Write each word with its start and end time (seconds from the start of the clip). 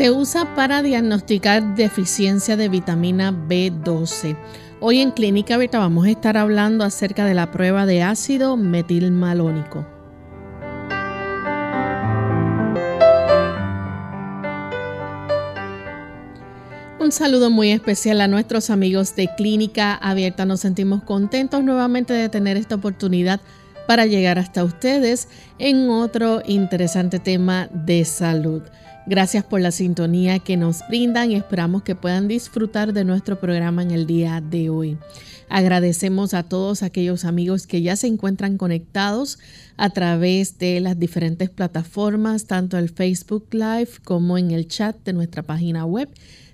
Se 0.00 0.10
usa 0.10 0.54
para 0.54 0.80
diagnosticar 0.80 1.74
deficiencia 1.74 2.56
de 2.56 2.70
vitamina 2.70 3.32
B12. 3.32 4.34
Hoy 4.80 5.00
en 5.00 5.10
Clínica 5.10 5.56
Abierta 5.56 5.78
vamos 5.78 6.06
a 6.06 6.10
estar 6.10 6.38
hablando 6.38 6.84
acerca 6.84 7.26
de 7.26 7.34
la 7.34 7.50
prueba 7.50 7.84
de 7.84 8.02
ácido 8.02 8.56
metilmalónico. 8.56 9.86
Un 16.98 17.12
saludo 17.12 17.50
muy 17.50 17.70
especial 17.70 18.22
a 18.22 18.26
nuestros 18.26 18.70
amigos 18.70 19.14
de 19.16 19.28
Clínica 19.36 19.96
Abierta. 19.96 20.46
Nos 20.46 20.60
sentimos 20.60 21.02
contentos 21.02 21.62
nuevamente 21.62 22.14
de 22.14 22.30
tener 22.30 22.56
esta 22.56 22.76
oportunidad 22.76 23.42
para 23.86 24.06
llegar 24.06 24.38
hasta 24.38 24.64
ustedes 24.64 25.28
en 25.58 25.90
otro 25.90 26.40
interesante 26.46 27.18
tema 27.18 27.68
de 27.70 28.06
salud. 28.06 28.62
Gracias 29.10 29.42
por 29.42 29.60
la 29.60 29.72
sintonía 29.72 30.38
que 30.38 30.56
nos 30.56 30.86
brindan 30.88 31.32
y 31.32 31.34
esperamos 31.34 31.82
que 31.82 31.96
puedan 31.96 32.28
disfrutar 32.28 32.92
de 32.92 33.02
nuestro 33.04 33.40
programa 33.40 33.82
en 33.82 33.90
el 33.90 34.06
día 34.06 34.40
de 34.40 34.70
hoy. 34.70 34.98
Agradecemos 35.48 36.32
a 36.32 36.44
todos 36.44 36.84
aquellos 36.84 37.24
amigos 37.24 37.66
que 37.66 37.82
ya 37.82 37.96
se 37.96 38.06
encuentran 38.06 38.56
conectados 38.56 39.40
a 39.76 39.90
través 39.90 40.58
de 40.58 40.78
las 40.78 40.96
diferentes 40.96 41.50
plataformas, 41.50 42.46
tanto 42.46 42.78
el 42.78 42.88
Facebook 42.88 43.48
Live 43.50 43.90
como 44.04 44.38
en 44.38 44.52
el 44.52 44.68
chat 44.68 44.96
de 45.04 45.12
nuestra 45.12 45.42
página 45.42 45.84
web. 45.84 46.08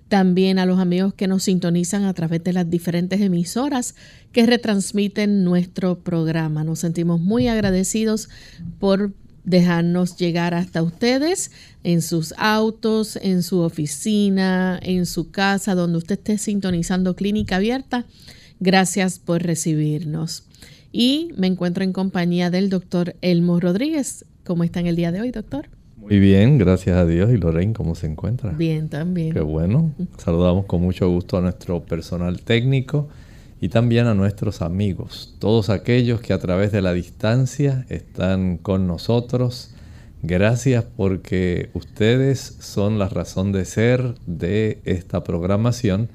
También 0.08 0.58
a 0.58 0.64
los 0.64 0.78
amigos 0.78 1.12
que 1.12 1.26
nos 1.26 1.42
sintonizan 1.42 2.04
a 2.04 2.14
través 2.14 2.42
de 2.42 2.54
las 2.54 2.70
diferentes 2.70 3.20
emisoras 3.20 3.96
que 4.32 4.46
retransmiten 4.46 5.44
nuestro 5.44 5.98
programa. 5.98 6.64
Nos 6.64 6.78
sentimos 6.78 7.20
muy 7.20 7.48
agradecidos 7.48 8.30
por 8.78 9.12
dejarnos 9.46 10.16
llegar 10.16 10.52
hasta 10.52 10.82
ustedes 10.82 11.50
en 11.84 12.02
sus 12.02 12.34
autos, 12.36 13.16
en 13.22 13.42
su 13.42 13.60
oficina, 13.60 14.78
en 14.82 15.06
su 15.06 15.30
casa, 15.30 15.74
donde 15.74 15.98
usted 15.98 16.18
esté 16.18 16.36
sintonizando 16.36 17.16
Clínica 17.16 17.56
Abierta. 17.56 18.04
Gracias 18.60 19.18
por 19.18 19.42
recibirnos. 19.42 20.44
Y 20.92 21.30
me 21.36 21.46
encuentro 21.46 21.84
en 21.84 21.92
compañía 21.92 22.50
del 22.50 22.68
doctor 22.68 23.16
Elmo 23.22 23.60
Rodríguez. 23.60 24.24
¿Cómo 24.44 24.64
está 24.64 24.80
en 24.80 24.88
el 24.88 24.96
día 24.96 25.12
de 25.12 25.20
hoy, 25.20 25.30
doctor? 25.30 25.68
Muy 25.96 26.18
bien, 26.18 26.58
gracias 26.58 26.96
a 26.96 27.06
Dios. 27.06 27.30
¿Y 27.32 27.36
Lorraine 27.36 27.72
cómo 27.72 27.94
se 27.94 28.06
encuentra? 28.06 28.50
Bien, 28.52 28.88
también. 28.88 29.32
Qué 29.32 29.40
bueno. 29.40 29.92
Saludamos 30.18 30.66
con 30.66 30.82
mucho 30.82 31.08
gusto 31.08 31.38
a 31.38 31.40
nuestro 31.40 31.82
personal 31.84 32.40
técnico 32.42 33.08
y 33.60 33.68
también 33.68 34.06
a 34.06 34.14
nuestros 34.14 34.62
amigos, 34.62 35.34
todos 35.38 35.70
aquellos 35.70 36.20
que 36.20 36.32
a 36.32 36.38
través 36.38 36.72
de 36.72 36.82
la 36.82 36.92
distancia 36.92 37.86
están 37.88 38.58
con 38.58 38.86
nosotros. 38.86 39.70
Gracias 40.22 40.84
porque 40.96 41.70
ustedes 41.74 42.56
son 42.60 42.98
la 42.98 43.08
razón 43.08 43.52
de 43.52 43.64
ser 43.64 44.14
de 44.26 44.80
esta 44.84 45.22
programación 45.24 46.08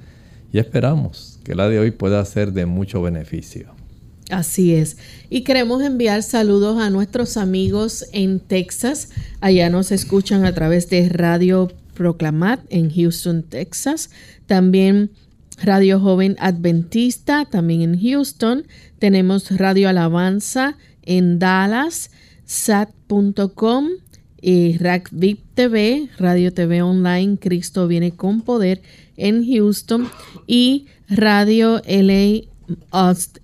y 0.51 0.59
esperamos 0.59 1.40
que 1.44 1.56
la 1.56 1.69
de 1.69 1.80
hoy 1.80 1.91
pueda 1.91 2.24
ser 2.25 2.51
de 2.51 2.66
mucho 2.66 3.01
beneficio. 3.01 3.74
Así 4.30 4.74
es. 4.74 4.97
Y 5.30 5.41
queremos 5.41 5.81
enviar 5.81 6.24
saludos 6.24 6.80
a 6.81 6.90
nuestros 6.90 7.38
amigos 7.38 8.06
en 8.13 8.40
Texas. 8.40 9.09
Allá 9.41 9.69
nos 9.69 9.91
escuchan 9.91 10.46
a 10.46 10.53
través 10.53 10.90
de 10.90 11.09
Radio 11.09 11.69
Proclamat 11.96 12.62
en 12.69 12.90
Houston, 12.90 13.44
Texas. 13.44 14.09
También 14.46 15.12
Radio 15.63 15.99
Joven 15.99 16.35
Adventista, 16.39 17.45
también 17.45 17.81
en 17.81 18.01
Houston. 18.01 18.66
Tenemos 18.99 19.51
Radio 19.51 19.89
Alabanza 19.89 20.77
en 21.03 21.39
Dallas, 21.39 22.11
sat.com 22.45 23.89
y 24.41 24.77
RACVIP 24.77 25.39
TV, 25.53 26.09
Radio 26.17 26.51
TV 26.53 26.81
Online, 26.81 27.38
Cristo 27.38 27.88
viene 27.88 28.11
con 28.11 28.41
poder 28.41 28.81
en 29.17 29.45
Houston 29.45 30.09
y 30.47 30.88
Radio 31.07 31.81
LA 31.85 32.47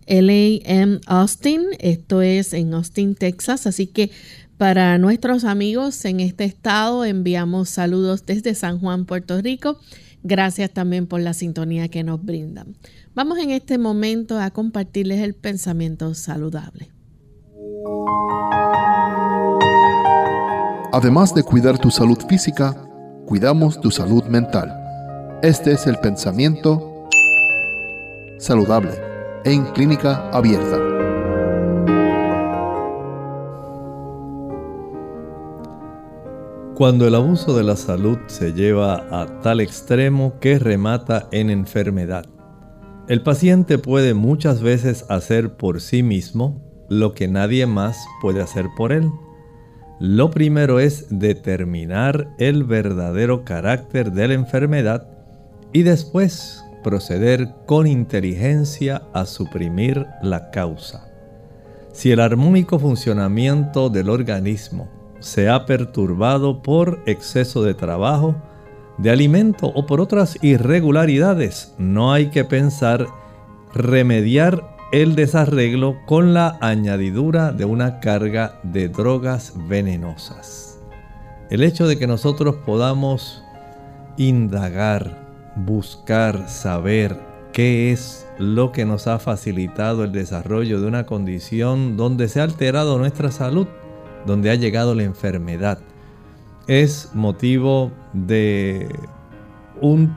LAM 0.07 1.01
Austin, 1.05 1.61
esto 1.79 2.21
es 2.21 2.53
en 2.53 2.73
Austin, 2.73 3.15
Texas, 3.15 3.67
así 3.67 3.87
que 3.87 4.11
para 4.57 4.97
nuestros 4.97 5.43
amigos 5.43 6.03
en 6.05 6.19
este 6.19 6.45
estado 6.45 7.05
enviamos 7.05 7.69
saludos 7.69 8.25
desde 8.25 8.55
San 8.55 8.79
Juan, 8.79 9.05
Puerto 9.05 9.39
Rico 9.41 9.79
Gracias 10.27 10.71
también 10.71 11.07
por 11.07 11.21
la 11.21 11.33
sintonía 11.33 11.87
que 11.87 12.03
nos 12.03 12.21
brindan. 12.21 12.75
Vamos 13.15 13.37
en 13.37 13.51
este 13.51 13.77
momento 13.77 14.37
a 14.37 14.51
compartirles 14.51 15.21
el 15.21 15.33
pensamiento 15.33 16.13
saludable. 16.15 16.91
Además 20.91 21.33
de 21.33 21.43
cuidar 21.43 21.77
tu 21.77 21.91
salud 21.91 22.17
física, 22.27 22.75
cuidamos 23.25 23.79
tu 23.79 23.89
salud 23.89 24.25
mental. 24.25 24.69
Este 25.43 25.71
es 25.71 25.87
el 25.87 25.95
pensamiento 25.99 27.07
saludable 28.37 28.91
en 29.45 29.63
clínica 29.67 30.29
abierta. 30.31 31.06
Cuando 36.77 37.07
el 37.07 37.15
abuso 37.15 37.57
de 37.57 37.63
la 37.63 37.75
salud 37.75 38.19
se 38.27 38.53
lleva 38.53 39.07
a 39.09 39.41
tal 39.41 39.61
extremo 39.61 40.39
que 40.39 40.59
remata 40.59 41.27
en 41.31 41.49
enfermedad, 41.49 42.27
el 43.07 43.23
paciente 43.23 43.79
puede 43.79 44.13
muchas 44.13 44.61
veces 44.61 45.03
hacer 45.09 45.57
por 45.57 45.81
sí 45.81 46.03
mismo 46.03 46.61
lo 46.87 47.15
que 47.15 47.27
nadie 47.27 47.65
más 47.65 47.97
puede 48.21 48.43
hacer 48.43 48.67
por 48.77 48.91
él. 48.91 49.09
Lo 49.99 50.29
primero 50.29 50.79
es 50.79 51.07
determinar 51.09 52.35
el 52.37 52.63
verdadero 52.63 53.43
carácter 53.43 54.11
de 54.11 54.27
la 54.27 54.35
enfermedad 54.35 55.07
y 55.73 55.81
después 55.81 56.63
proceder 56.83 57.55
con 57.65 57.87
inteligencia 57.87 59.01
a 59.15 59.25
suprimir 59.25 60.05
la 60.21 60.51
causa. 60.51 61.11
Si 61.91 62.11
el 62.11 62.19
armónico 62.19 62.77
funcionamiento 62.77 63.89
del 63.89 64.11
organismo 64.11 64.95
se 65.19 65.49
ha 65.49 65.65
perturbado 65.65 66.61
por 66.61 67.01
exceso 67.05 67.63
de 67.63 67.73
trabajo, 67.73 68.35
de 68.97 69.09
alimento 69.11 69.67
o 69.67 69.85
por 69.85 70.01
otras 70.01 70.37
irregularidades, 70.43 71.75
no 71.77 72.13
hay 72.13 72.29
que 72.29 72.43
pensar 72.43 73.07
remediar 73.73 74.75
el 74.91 75.15
desarreglo 75.15 75.97
con 76.05 76.33
la 76.33 76.57
añadidura 76.61 77.51
de 77.51 77.65
una 77.65 77.99
carga 77.99 78.59
de 78.63 78.87
drogas 78.87 79.53
venenosas. 79.67 80.79
El 81.49 81.63
hecho 81.63 81.87
de 81.87 81.97
que 81.97 82.07
nosotros 82.07 82.55
podamos 82.65 83.43
indagar, 84.17 85.27
buscar, 85.55 86.49
saber 86.49 87.19
qué 87.53 87.91
es 87.91 88.27
lo 88.37 88.71
que 88.71 88.85
nos 88.85 89.07
ha 89.07 89.19
facilitado 89.19 90.03
el 90.03 90.11
desarrollo 90.11 90.79
de 90.79 90.87
una 90.87 91.05
condición 91.05 91.97
donde 91.97 92.27
se 92.27 92.39
ha 92.39 92.43
alterado 92.43 92.97
nuestra 92.97 93.31
salud, 93.31 93.67
donde 94.27 94.51
ha 94.51 94.55
llegado 94.55 94.93
la 94.93 95.03
enfermedad, 95.03 95.79
es 96.67 97.11
motivo 97.15 97.91
de 98.13 98.87
un 99.81 100.15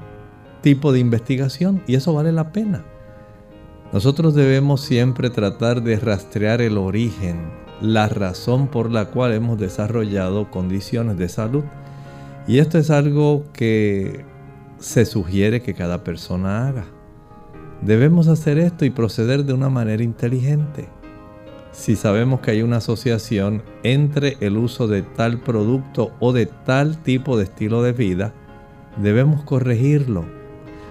tipo 0.62 0.92
de 0.92 0.98
investigación 0.98 1.82
y 1.86 1.94
eso 1.94 2.12
vale 2.12 2.32
la 2.32 2.52
pena. 2.52 2.84
Nosotros 3.92 4.34
debemos 4.34 4.82
siempre 4.82 5.30
tratar 5.30 5.82
de 5.82 5.98
rastrear 5.98 6.60
el 6.60 6.76
origen, 6.76 7.50
la 7.80 8.08
razón 8.08 8.68
por 8.68 8.90
la 8.90 9.06
cual 9.06 9.32
hemos 9.32 9.58
desarrollado 9.58 10.50
condiciones 10.50 11.16
de 11.16 11.28
salud. 11.28 11.64
Y 12.46 12.58
esto 12.58 12.78
es 12.78 12.90
algo 12.90 13.44
que 13.52 14.24
se 14.78 15.04
sugiere 15.06 15.62
que 15.62 15.74
cada 15.74 16.04
persona 16.04 16.68
haga. 16.68 16.84
Debemos 17.82 18.28
hacer 18.28 18.58
esto 18.58 18.84
y 18.84 18.90
proceder 18.90 19.44
de 19.44 19.54
una 19.54 19.70
manera 19.70 20.02
inteligente 20.02 20.88
si 21.72 21.96
sabemos 21.96 22.40
que 22.40 22.50
hay 22.52 22.62
una 22.62 22.78
asociación 22.78 23.62
entre 23.82 24.37
el 24.40 24.56
uso 24.56 24.88
de 24.88 25.02
tal 25.02 25.38
producto 25.40 26.12
o 26.19 26.32
de 26.32 26.46
tal 26.46 26.99
tipo 27.02 27.37
de 27.37 27.44
estilo 27.44 27.82
de 27.82 27.93
vida, 27.93 28.34
debemos 28.96 29.43
corregirlo. 29.44 30.25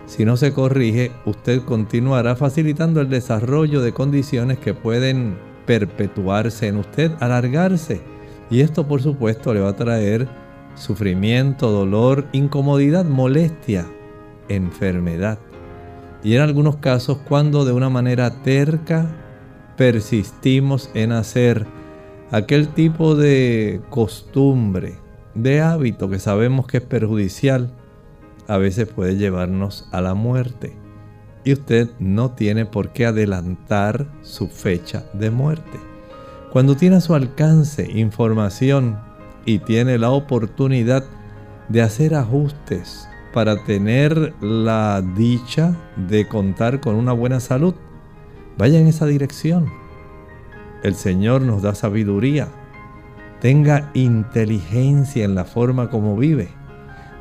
Si 0.06 0.26
no 0.26 0.38
se 0.38 0.54
corrige, 0.54 1.12
usted 1.26 1.62
continuará 1.64 2.36
facilitando 2.36 3.02
el 3.02 3.10
desarrollo 3.10 3.81
de 3.81 3.94
condiciones 3.94 4.58
que 4.58 4.74
pueden 4.74 5.38
perpetuarse 5.66 6.68
en 6.68 6.78
usted, 6.78 7.12
alargarse. 7.20 8.02
Y 8.50 8.62
esto 8.62 8.88
por 8.88 9.02
supuesto 9.02 9.54
le 9.54 9.60
va 9.60 9.70
a 9.70 9.75
traer 9.75 10.28
sufrimiento, 10.74 11.70
dolor, 11.70 12.25
incomodidad, 12.32 13.06
molestia, 13.06 13.86
enfermedad. 14.48 15.38
Y 16.24 16.36
en 16.36 16.42
algunos 16.42 16.78
casos 16.78 17.20
cuando 17.28 17.66
de 17.66 17.74
una 17.74 17.90
manera 17.90 18.42
terca 18.42 19.06
persistimos 19.80 20.92
en 20.94 21.14
hacer 21.14 21.66
aquel 22.31 22.68
tipo 22.68 23.16
de 23.16 23.80
costumbre, 23.90 24.98
de 25.36 25.62
hábito 25.62 26.10
que 26.10 26.20
sabemos 26.20 26.68
que 26.68 26.80
es 26.80 26.84
perjudicial, 26.84 27.72
a 28.50 28.58
veces 28.58 28.90
puede 28.90 29.16
llevarnos 29.16 29.88
a 29.94 30.02
la 30.02 30.16
muerte. 30.16 30.76
Y 31.46 31.54
usted 31.54 31.88
no 31.98 32.31
tiene 32.31 32.66
por 32.66 32.92
qué 32.92 33.06
adelantar 33.06 34.12
su 34.22 34.50
fecha 34.50 35.06
de 35.14 35.31
muerte. 35.31 35.80
Cuando 36.52 36.75
tiene 36.75 36.98
a 36.98 37.02
su 37.02 37.16
alcance 37.16 37.90
información 37.90 39.00
y 39.46 39.60
tiene 39.60 39.98
la 39.98 40.10
oportunidad 40.10 41.06
de 41.70 41.84
hacer 41.84 42.16
ajustes 42.16 43.08
para 43.34 43.64
tener 43.64 44.34
la 44.42 45.02
dicha 45.16 45.74
de 46.10 46.28
contar 46.28 46.82
con 46.82 46.96
una 46.96 47.14
buena 47.14 47.40
salud, 47.40 47.75
vaya 48.60 48.78
en 48.78 48.88
esa 48.88 49.06
dirección. 49.06 49.72
El 50.84 50.94
Señor 50.94 51.42
nos 51.42 51.62
da 51.62 51.74
sabiduría. 51.74 52.50
Tenga 53.40 53.90
inteligencia 53.94 55.24
en 55.24 55.34
la 55.34 55.46
forma 55.46 55.90
como 55.90 56.18
vive. 56.18 56.50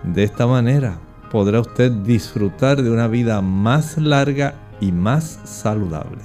De 0.03 0.25
esta 0.25 0.49
manera 0.49 0.99
podrá 1.31 1.61
usted 1.61 1.93
disfrutar 1.93 2.83
de 2.83 2.91
una 2.91 3.07
vida 3.07 3.41
más 3.41 3.99
larga 3.99 4.55
y 4.81 4.91
más 4.91 5.39
saludable. 5.45 6.23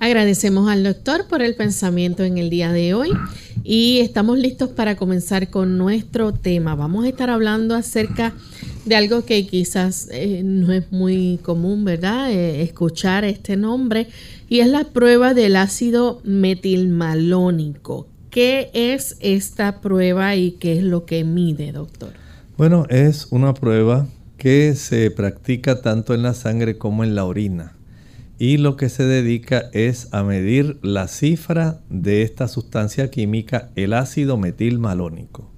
Agradecemos 0.00 0.68
al 0.68 0.82
doctor 0.82 1.28
por 1.28 1.42
el 1.42 1.54
pensamiento 1.54 2.24
en 2.24 2.36
el 2.36 2.50
día 2.50 2.72
de 2.72 2.94
hoy 2.94 3.10
y 3.62 4.00
estamos 4.00 4.38
listos 4.38 4.70
para 4.70 4.96
comenzar 4.96 5.50
con 5.50 5.78
nuestro 5.78 6.32
tema. 6.34 6.74
Vamos 6.74 7.04
a 7.04 7.08
estar 7.08 7.30
hablando 7.30 7.76
acerca 7.76 8.32
de 8.86 8.96
algo 8.96 9.24
que 9.24 9.46
quizás 9.46 10.08
eh, 10.12 10.42
no 10.44 10.72
es 10.72 10.90
muy 10.92 11.38
común, 11.42 11.84
¿verdad? 11.84 12.30
Eh, 12.30 12.62
escuchar 12.62 13.24
este 13.24 13.56
nombre 13.56 14.06
y 14.48 14.60
es 14.60 14.68
la 14.68 14.84
prueba 14.84 15.34
del 15.34 15.56
ácido 15.56 16.20
metilmalónico. 16.24 18.06
¿Qué 18.30 18.70
es 18.72 19.16
esta 19.20 19.80
prueba 19.80 20.36
y 20.36 20.52
qué 20.52 20.78
es 20.78 20.84
lo 20.84 21.04
que 21.04 21.24
mide, 21.24 21.72
doctor? 21.72 22.10
Bueno, 22.56 22.86
es 22.88 23.26
una 23.30 23.54
prueba 23.54 24.06
que 24.38 24.74
se 24.74 25.10
practica 25.10 25.82
tanto 25.82 26.14
en 26.14 26.22
la 26.22 26.34
sangre 26.34 26.78
como 26.78 27.02
en 27.02 27.14
la 27.14 27.24
orina 27.24 27.76
y 28.38 28.58
lo 28.58 28.76
que 28.76 28.88
se 28.88 29.04
dedica 29.04 29.70
es 29.72 30.12
a 30.12 30.22
medir 30.22 30.78
la 30.82 31.08
cifra 31.08 31.80
de 31.88 32.22
esta 32.22 32.48
sustancia 32.48 33.10
química, 33.10 33.70
el 33.76 33.94
ácido 33.94 34.36
metilmalónico. 34.36 35.50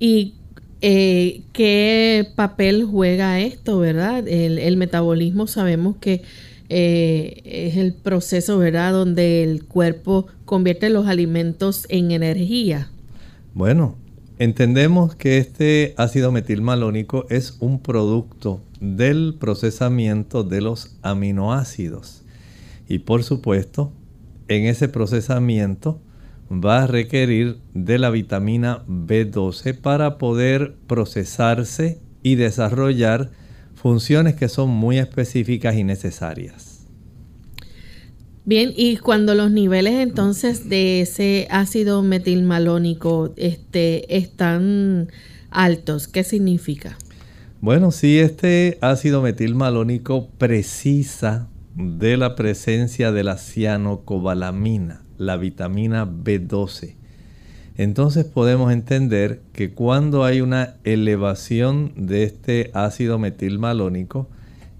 ¿Y 0.00 0.37
eh, 0.80 1.42
qué 1.52 2.28
papel 2.36 2.84
juega 2.84 3.40
esto, 3.40 3.78
verdad? 3.78 4.26
El, 4.28 4.76
metabolismo 4.76 5.46
sabemos 5.46 5.96
que 5.96 6.22
eh, 6.68 7.42
es 7.44 7.76
el 7.76 7.94
proceso, 7.94 8.58
¿verdad?, 8.58 8.92
donde 8.92 9.42
el 9.42 9.64
cuerpo 9.64 10.26
convierte 10.44 10.88
los 10.90 11.06
alimentos 11.06 11.86
en 11.88 12.12
energía. 12.12 12.90
Bueno, 13.54 13.96
entendemos 14.38 15.14
que 15.16 15.38
este 15.38 15.94
ácido 15.96 16.30
metilmalónico 16.30 17.26
es 17.28 17.56
un 17.60 17.80
producto 17.80 18.60
del 18.80 19.34
procesamiento 19.38 20.44
de 20.44 20.60
los 20.60 20.96
aminoácidos. 21.02 22.22
Y 22.88 23.00
por 23.00 23.24
supuesto, 23.24 23.90
en 24.46 24.64
ese 24.66 24.88
procesamiento 24.88 26.00
va 26.50 26.84
a 26.84 26.86
requerir 26.86 27.58
de 27.74 27.98
la 27.98 28.10
vitamina 28.10 28.84
B12 28.86 29.78
para 29.78 30.18
poder 30.18 30.76
procesarse 30.86 32.00
y 32.22 32.36
desarrollar 32.36 33.30
funciones 33.74 34.34
que 34.34 34.48
son 34.48 34.70
muy 34.70 34.98
específicas 34.98 35.76
y 35.76 35.84
necesarias. 35.84 36.86
Bien, 38.44 38.72
y 38.74 38.96
cuando 38.96 39.34
los 39.34 39.50
niveles 39.50 39.94
entonces 39.94 40.70
de 40.70 41.02
ese 41.02 41.46
ácido 41.50 42.02
metilmalónico 42.02 43.34
este, 43.36 44.16
están 44.16 45.08
altos, 45.50 46.08
¿qué 46.08 46.24
significa? 46.24 46.96
Bueno, 47.60 47.90
si 47.90 48.18
este 48.18 48.78
ácido 48.80 49.20
metilmalónico 49.20 50.28
precisa 50.38 51.48
de 51.74 52.16
la 52.16 52.36
presencia 52.36 53.12
de 53.12 53.22
la 53.22 53.36
cianocobalamina, 53.36 55.02
la 55.18 55.36
vitamina 55.36 56.06
B12. 56.06 56.94
Entonces 57.76 58.24
podemos 58.24 58.72
entender 58.72 59.42
que 59.52 59.72
cuando 59.72 60.24
hay 60.24 60.40
una 60.40 60.74
elevación 60.82 61.92
de 61.96 62.24
este 62.24 62.70
ácido 62.74 63.18
metilmalónico 63.18 64.28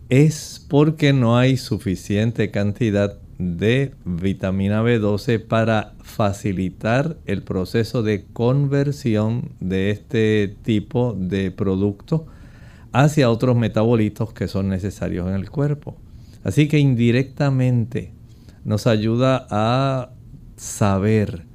es 0.09 0.65
porque 0.69 1.13
no 1.13 1.37
hay 1.37 1.57
suficiente 1.57 2.51
cantidad 2.51 3.19
de 3.39 3.95
vitamina 4.05 4.83
B12 4.83 5.39
para 5.47 5.95
facilitar 6.01 7.19
el 7.25 7.43
proceso 7.43 8.03
de 8.03 8.25
conversión 8.25 9.53
de 9.61 9.91
este 9.91 10.57
tipo 10.63 11.15
de 11.17 11.53
producto 11.53 12.27
hacia 12.93 13.31
otros 13.31 13.57
metabolitos 13.57 14.33
que 14.33 14.49
son 14.49 14.69
necesarios 14.69 15.29
en 15.29 15.35
el 15.35 15.51
cuerpo. 15.51 15.97
Así 16.43 16.67
que 16.67 16.79
indirectamente 16.79 18.13
nos 18.65 18.89
ayuda 18.89 19.47
a 19.51 20.11
saber 20.59 21.47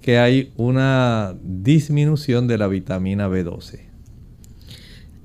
que 0.00 0.18
hay 0.18 0.52
una 0.56 1.36
disminución 1.42 2.48
de 2.48 2.56
la 2.56 2.68
vitamina 2.68 3.28
B12. 3.28 3.80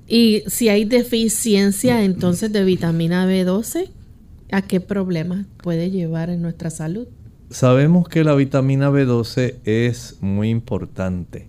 Y 0.08 0.44
si 0.48 0.70
hay 0.70 0.84
deficiencia 0.84 2.04
entonces 2.04 2.52
de 2.52 2.64
vitamina 2.64 3.26
B12, 3.26 3.90
¿a 4.52 4.62
qué 4.62 4.82
problema 4.82 5.46
puede 5.64 5.90
llevar 5.92 6.30
en 6.30 6.42
nuestra 6.42 6.70
salud? 6.70 7.08
Sabemos 7.50 8.10
que 8.10 8.26
la 8.26 8.36
vitamina 8.36 8.90
B12 8.90 9.56
es 9.64 10.18
muy 10.22 10.50
importante 10.50 11.48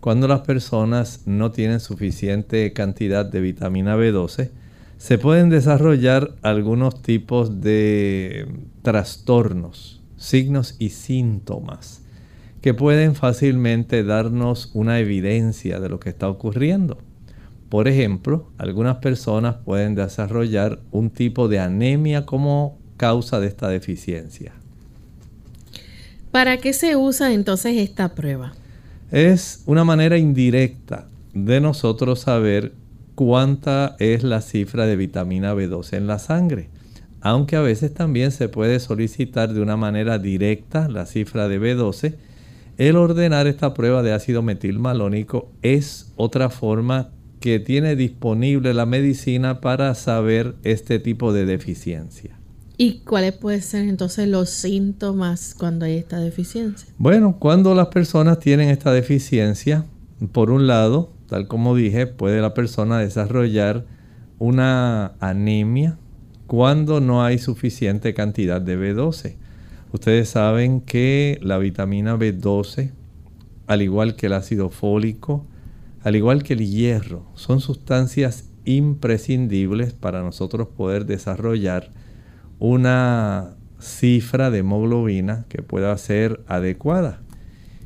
cuando 0.00 0.28
las 0.28 0.40
personas 0.40 1.22
no 1.26 1.50
tienen 1.50 1.80
suficiente 1.80 2.72
cantidad 2.72 3.26
de 3.26 3.40
vitamina 3.40 3.96
B12, 3.96 4.50
se 4.96 5.18
pueden 5.18 5.48
desarrollar 5.50 6.34
algunos 6.42 7.02
tipos 7.02 7.60
de 7.60 8.46
trastornos, 8.82 9.97
signos 10.18 10.76
y 10.78 10.90
síntomas 10.90 12.02
que 12.60 12.74
pueden 12.74 13.14
fácilmente 13.14 14.02
darnos 14.02 14.70
una 14.74 14.98
evidencia 14.98 15.80
de 15.80 15.88
lo 15.88 16.00
que 16.00 16.10
está 16.10 16.28
ocurriendo. 16.28 16.98
Por 17.68 17.86
ejemplo, 17.86 18.50
algunas 18.58 18.96
personas 18.96 19.56
pueden 19.64 19.94
desarrollar 19.94 20.80
un 20.90 21.10
tipo 21.10 21.48
de 21.48 21.60
anemia 21.60 22.26
como 22.26 22.78
causa 22.96 23.40
de 23.40 23.46
esta 23.46 23.68
deficiencia. 23.68 24.52
¿Para 26.30 26.58
qué 26.58 26.72
se 26.72 26.96
usa 26.96 27.32
entonces 27.32 27.76
esta 27.76 28.14
prueba? 28.14 28.52
Es 29.10 29.62
una 29.66 29.84
manera 29.84 30.18
indirecta 30.18 31.06
de 31.32 31.60
nosotros 31.60 32.20
saber 32.20 32.72
cuánta 33.14 33.96
es 33.98 34.22
la 34.22 34.40
cifra 34.40 34.86
de 34.86 34.96
vitamina 34.96 35.54
B12 35.54 35.96
en 35.96 36.06
la 36.06 36.18
sangre. 36.18 36.68
Aunque 37.20 37.56
a 37.56 37.60
veces 37.60 37.92
también 37.92 38.30
se 38.30 38.48
puede 38.48 38.78
solicitar 38.80 39.52
de 39.52 39.60
una 39.60 39.76
manera 39.76 40.18
directa 40.18 40.88
la 40.88 41.06
cifra 41.06 41.48
de 41.48 41.60
B12, 41.60 42.14
el 42.76 42.96
ordenar 42.96 43.48
esta 43.48 43.74
prueba 43.74 44.02
de 44.02 44.12
ácido 44.12 44.42
metilmalónico 44.42 45.50
es 45.62 46.12
otra 46.16 46.48
forma 46.48 47.10
que 47.40 47.58
tiene 47.58 47.96
disponible 47.96 48.72
la 48.72 48.86
medicina 48.86 49.60
para 49.60 49.94
saber 49.94 50.54
este 50.62 51.00
tipo 51.00 51.32
de 51.32 51.44
deficiencia. 51.44 52.38
¿Y 52.76 53.00
cuáles 53.00 53.32
pueden 53.32 53.62
ser 53.62 53.88
entonces 53.88 54.28
los 54.28 54.50
síntomas 54.50 55.54
cuando 55.58 55.84
hay 55.84 55.96
esta 55.96 56.20
deficiencia? 56.20 56.88
Bueno, 56.98 57.36
cuando 57.40 57.74
las 57.74 57.88
personas 57.88 58.38
tienen 58.38 58.68
esta 58.68 58.92
deficiencia, 58.92 59.84
por 60.30 60.52
un 60.52 60.68
lado, 60.68 61.12
tal 61.28 61.48
como 61.48 61.74
dije, 61.74 62.06
puede 62.06 62.40
la 62.40 62.54
persona 62.54 62.98
desarrollar 62.98 63.84
una 64.38 65.14
anemia 65.18 65.98
cuando 66.48 67.02
no 67.02 67.22
hay 67.22 67.38
suficiente 67.38 68.14
cantidad 68.14 68.60
de 68.60 68.78
B12. 68.78 69.36
Ustedes 69.92 70.30
saben 70.30 70.80
que 70.80 71.38
la 71.42 71.58
vitamina 71.58 72.16
B12, 72.16 72.92
al 73.66 73.82
igual 73.82 74.16
que 74.16 74.26
el 74.26 74.32
ácido 74.32 74.70
fólico, 74.70 75.46
al 76.02 76.16
igual 76.16 76.42
que 76.42 76.54
el 76.54 76.66
hierro, 76.66 77.26
son 77.34 77.60
sustancias 77.60 78.48
imprescindibles 78.64 79.92
para 79.92 80.22
nosotros 80.22 80.68
poder 80.68 81.04
desarrollar 81.04 81.90
una 82.58 83.54
cifra 83.78 84.50
de 84.50 84.60
hemoglobina 84.60 85.44
que 85.50 85.60
pueda 85.62 85.96
ser 85.98 86.42
adecuada. 86.46 87.20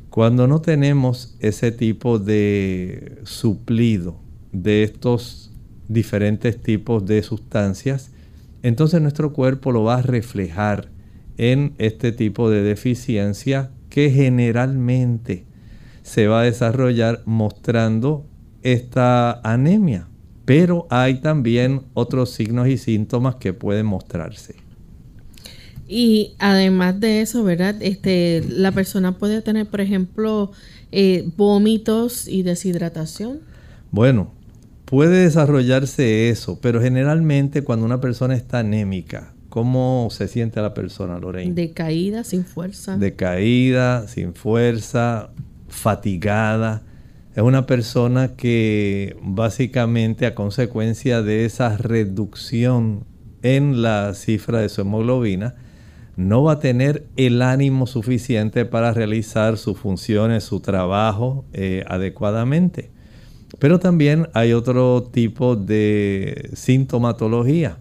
Cuando 0.09 0.47
no 0.47 0.61
tenemos 0.61 1.35
ese 1.41 1.73
tipo 1.73 2.17
de 2.17 3.19
suplido 3.23 4.21
de 4.53 4.83
estos 4.83 5.51
diferentes 5.89 6.61
tipos 6.61 7.05
de 7.05 7.21
sustancias, 7.23 8.12
entonces 8.63 9.01
nuestro 9.01 9.33
cuerpo 9.33 9.71
lo 9.71 9.83
va 9.83 9.97
a 9.97 10.01
reflejar 10.01 10.89
en 11.37 11.73
este 11.77 12.11
tipo 12.11 12.49
de 12.49 12.63
deficiencia 12.63 13.71
que 13.89 14.09
generalmente 14.09 15.45
se 16.01 16.27
va 16.27 16.41
a 16.41 16.43
desarrollar 16.43 17.21
mostrando 17.25 18.25
esta 18.63 19.39
anemia. 19.43 20.07
Pero 20.45 20.87
hay 20.89 21.21
también 21.21 21.83
otros 21.93 22.31
signos 22.31 22.67
y 22.67 22.77
síntomas 22.77 23.35
que 23.35 23.53
pueden 23.53 23.85
mostrarse. 23.85 24.55
Y 25.87 26.33
además 26.39 26.99
de 26.99 27.21
eso, 27.21 27.43
¿verdad? 27.43 27.75
Este, 27.81 28.43
la 28.49 28.71
persona 28.71 29.17
puede 29.17 29.41
tener, 29.41 29.67
por 29.67 29.79
ejemplo, 29.79 30.51
eh, 30.91 31.29
vómitos 31.37 32.27
y 32.27 32.43
deshidratación. 32.43 33.41
Bueno, 33.91 34.31
puede 34.93 35.23
desarrollarse 35.23 36.29
eso, 36.29 36.59
pero 36.61 36.79
generalmente 36.79 37.63
cuando 37.63 37.83
una 37.83 37.99
persona 37.99 38.35
está 38.35 38.59
anémica, 38.59 39.33
¿cómo 39.49 40.09
se 40.11 40.27
siente 40.27 40.61
la 40.61 40.75
persona, 40.75 41.17
Lorena? 41.17 41.51
Decaída, 41.51 42.23
sin 42.23 42.45
fuerza. 42.45 42.95
Decaída, 42.95 44.07
sin 44.07 44.35
fuerza, 44.35 45.31
fatigada. 45.67 46.83
Es 47.33 47.41
una 47.41 47.65
persona 47.65 48.35
que 48.35 49.17
básicamente 49.23 50.27
a 50.27 50.35
consecuencia 50.35 51.23
de 51.23 51.45
esa 51.45 51.75
reducción 51.75 53.03
en 53.41 53.81
la 53.81 54.13
cifra 54.13 54.59
de 54.59 54.69
su 54.69 54.81
hemoglobina, 54.81 55.55
no 56.17 56.43
va 56.43 56.51
a 56.51 56.59
tener 56.59 57.07
el 57.17 57.41
ánimo 57.41 57.87
suficiente 57.87 58.65
para 58.65 58.93
realizar 58.93 59.57
sus 59.57 59.75
funciones, 59.75 60.43
su 60.43 60.59
trabajo 60.59 61.45
eh, 61.51 61.83
adecuadamente. 61.87 62.91
Pero 63.59 63.79
también 63.79 64.27
hay 64.33 64.53
otro 64.53 65.03
tipo 65.03 65.55
de 65.55 66.49
sintomatología. 66.53 67.77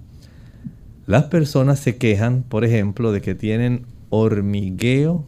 Las 1.07 1.25
personas 1.25 1.81
se 1.81 1.97
quejan, 1.97 2.45
por 2.45 2.65
ejemplo, 2.65 3.13
de 3.13 3.21
que 3.21 3.35
tienen 3.35 3.87
hormigueo 4.11 5.25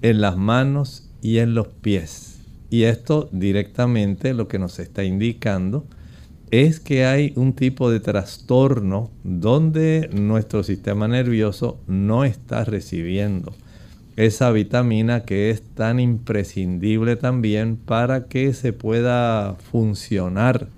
en 0.00 0.20
las 0.20 0.36
manos 0.36 1.10
y 1.20 1.38
en 1.38 1.54
los 1.54 1.68
pies. 1.68 2.40
Y 2.70 2.84
esto 2.84 3.28
directamente 3.32 4.34
lo 4.34 4.48
que 4.48 4.58
nos 4.58 4.78
está 4.78 5.04
indicando 5.04 5.86
es 6.50 6.80
que 6.80 7.06
hay 7.06 7.32
un 7.36 7.54
tipo 7.54 7.90
de 7.90 8.00
trastorno 8.00 9.10
donde 9.24 10.10
nuestro 10.12 10.62
sistema 10.62 11.08
nervioso 11.08 11.78
no 11.86 12.24
está 12.24 12.64
recibiendo 12.64 13.54
esa 14.16 14.50
vitamina 14.50 15.22
que 15.22 15.50
es 15.50 15.62
tan 15.62 16.00
imprescindible 16.00 17.16
también 17.16 17.76
para 17.76 18.26
que 18.26 18.52
se 18.52 18.72
pueda 18.72 19.54
funcionar 19.70 20.68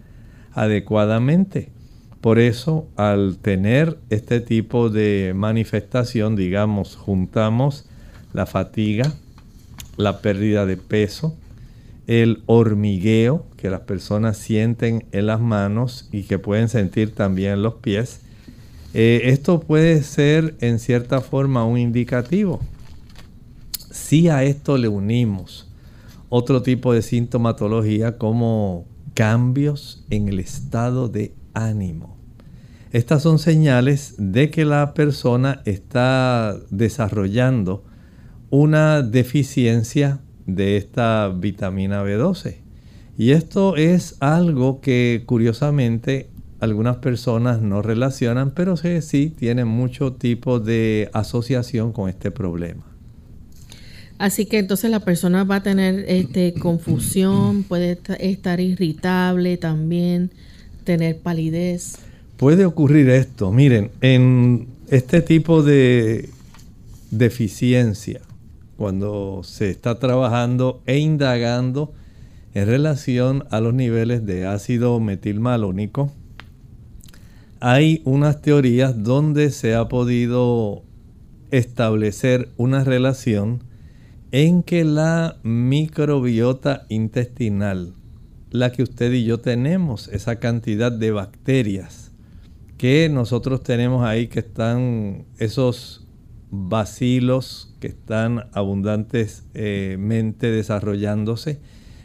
adecuadamente. 0.52 1.70
Por 2.20 2.38
eso, 2.38 2.86
al 2.96 3.36
tener 3.38 3.98
este 4.08 4.40
tipo 4.40 4.88
de 4.88 5.32
manifestación, 5.34 6.36
digamos, 6.36 6.96
juntamos 6.96 7.84
la 8.32 8.46
fatiga, 8.46 9.12
la 9.96 10.20
pérdida 10.20 10.64
de 10.64 10.76
peso, 10.76 11.36
el 12.06 12.42
hormigueo 12.46 13.44
que 13.56 13.70
las 13.70 13.80
personas 13.80 14.36
sienten 14.36 15.04
en 15.12 15.26
las 15.26 15.40
manos 15.40 16.08
y 16.12 16.22
que 16.22 16.38
pueden 16.38 16.68
sentir 16.68 17.14
también 17.14 17.54
en 17.54 17.62
los 17.62 17.74
pies. 17.74 18.20
Eh, 18.94 19.22
esto 19.24 19.60
puede 19.60 20.02
ser 20.02 20.54
en 20.60 20.78
cierta 20.78 21.20
forma 21.20 21.64
un 21.64 21.78
indicativo. 21.78 22.60
Si 23.94 24.28
a 24.28 24.42
esto 24.42 24.76
le 24.76 24.88
unimos 24.88 25.70
otro 26.28 26.62
tipo 26.62 26.92
de 26.92 27.00
sintomatología 27.00 28.18
como 28.18 28.86
cambios 29.14 30.04
en 30.10 30.26
el 30.28 30.40
estado 30.40 31.08
de 31.08 31.32
ánimo. 31.52 32.16
Estas 32.90 33.22
son 33.22 33.38
señales 33.38 34.16
de 34.18 34.50
que 34.50 34.64
la 34.64 34.94
persona 34.94 35.62
está 35.64 36.56
desarrollando 36.70 37.84
una 38.50 39.00
deficiencia 39.02 40.18
de 40.44 40.76
esta 40.76 41.28
vitamina 41.28 42.02
B12. 42.02 42.56
Y 43.16 43.30
esto 43.30 43.76
es 43.76 44.16
algo 44.18 44.80
que 44.80 45.22
curiosamente 45.24 46.30
algunas 46.58 46.96
personas 46.96 47.62
no 47.62 47.80
relacionan, 47.80 48.50
pero 48.50 48.76
sí, 48.76 49.02
sí 49.02 49.30
tienen 49.30 49.68
mucho 49.68 50.14
tipo 50.14 50.58
de 50.58 51.10
asociación 51.12 51.92
con 51.92 52.08
este 52.08 52.32
problema. 52.32 52.93
Así 54.24 54.46
que 54.46 54.58
entonces 54.58 54.90
la 54.90 55.00
persona 55.00 55.44
va 55.44 55.56
a 55.56 55.62
tener 55.62 56.06
este, 56.08 56.54
confusión, 56.54 57.62
puede 57.62 57.98
estar 58.20 58.58
irritable 58.58 59.58
también, 59.58 60.30
tener 60.84 61.18
palidez. 61.18 61.98
Puede 62.38 62.64
ocurrir 62.64 63.10
esto. 63.10 63.52
Miren, 63.52 63.90
en 64.00 64.66
este 64.88 65.20
tipo 65.20 65.62
de 65.62 66.30
deficiencia, 67.10 68.22
cuando 68.78 69.42
se 69.44 69.68
está 69.68 69.98
trabajando 69.98 70.80
e 70.86 70.96
indagando 70.96 71.92
en 72.54 72.66
relación 72.66 73.44
a 73.50 73.60
los 73.60 73.74
niveles 73.74 74.24
de 74.24 74.46
ácido 74.46 75.00
metilmalónico, 75.00 76.10
hay 77.60 78.00
unas 78.06 78.40
teorías 78.40 79.04
donde 79.04 79.50
se 79.50 79.74
ha 79.74 79.86
podido 79.88 80.82
establecer 81.50 82.48
una 82.56 82.84
relación 82.84 83.60
en 84.36 84.64
que 84.64 84.82
la 84.82 85.38
microbiota 85.44 86.86
intestinal, 86.88 87.94
la 88.50 88.72
que 88.72 88.82
usted 88.82 89.12
y 89.12 89.22
yo 89.24 89.38
tenemos, 89.38 90.08
esa 90.08 90.40
cantidad 90.40 90.90
de 90.90 91.12
bacterias 91.12 92.10
que 92.76 93.08
nosotros 93.08 93.62
tenemos 93.62 94.04
ahí, 94.04 94.26
que 94.26 94.40
están 94.40 95.26
esos 95.38 96.08
bacilos 96.50 97.76
que 97.78 97.86
están 97.86 98.48
abundantemente 98.52 100.50
desarrollándose. 100.50 101.60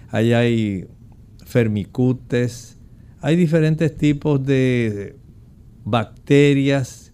Ahí 0.09 0.33
hay 0.33 0.85
fermicutes, 1.47 2.77
hay 3.21 3.37
diferentes 3.37 3.97
tipos 3.97 4.45
de 4.45 5.15
bacterias 5.83 7.11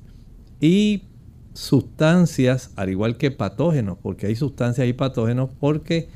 y 0.59 1.03
sustancias, 1.55 2.71
al 2.75 2.89
igual 2.89 3.17
que 3.17 3.31
patógenos, 3.31 3.97
porque 4.01 4.27
hay 4.27 4.35
sustancias 4.35 4.87
y 4.87 4.93
patógenos, 4.93 5.49
porque 5.59 6.09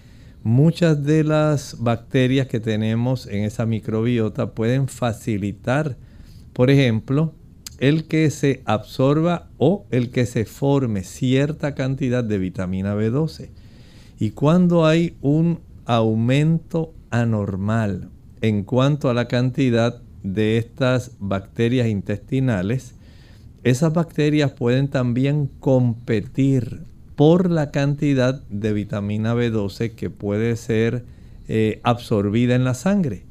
muchas 0.44 1.04
de 1.04 1.24
las 1.24 1.78
bacterias 1.80 2.48
que 2.48 2.60
tenemos 2.60 3.26
en 3.26 3.46
esa 3.46 3.66
microbiota 3.66 4.52
pueden 4.52 4.88
facilitar, 4.88 5.98
por 6.54 6.70
ejemplo, 6.70 7.34
el 7.80 8.06
que 8.06 8.30
se 8.30 8.62
absorba 8.66 9.48
o 9.58 9.86
el 9.90 10.12
que 10.12 10.26
se 10.26 10.44
forme 10.44 11.04
cierta 11.04 11.74
cantidad 11.74 12.24
de 12.24 12.38
vitamina 12.38 12.94
B12. 12.94 13.50
Y 14.20 14.32
cuando 14.32 14.86
hay 14.86 15.16
un 15.22 15.62
aumento 15.86 16.94
anormal 17.10 18.10
en 18.42 18.64
cuanto 18.64 19.10
a 19.10 19.14
la 19.14 19.30
cantidad 19.30 20.02
de 20.24 20.58
estas 20.58 21.12
bacterias 21.20 21.88
intestinales, 21.88 22.96
esas 23.64 23.94
bacterias 23.94 24.52
pueden 24.52 24.88
también 24.88 25.50
competir 25.60 26.82
por 27.16 27.52
la 27.52 27.72
cantidad 27.72 28.42
de 28.50 28.74
vitamina 28.74 29.36
B12 29.36 29.96
que 29.96 30.10
puede 30.10 30.56
ser 30.56 31.04
eh, 31.48 31.82
absorbida 31.84 32.56
en 32.56 32.64
la 32.64 32.74
sangre. 32.74 33.24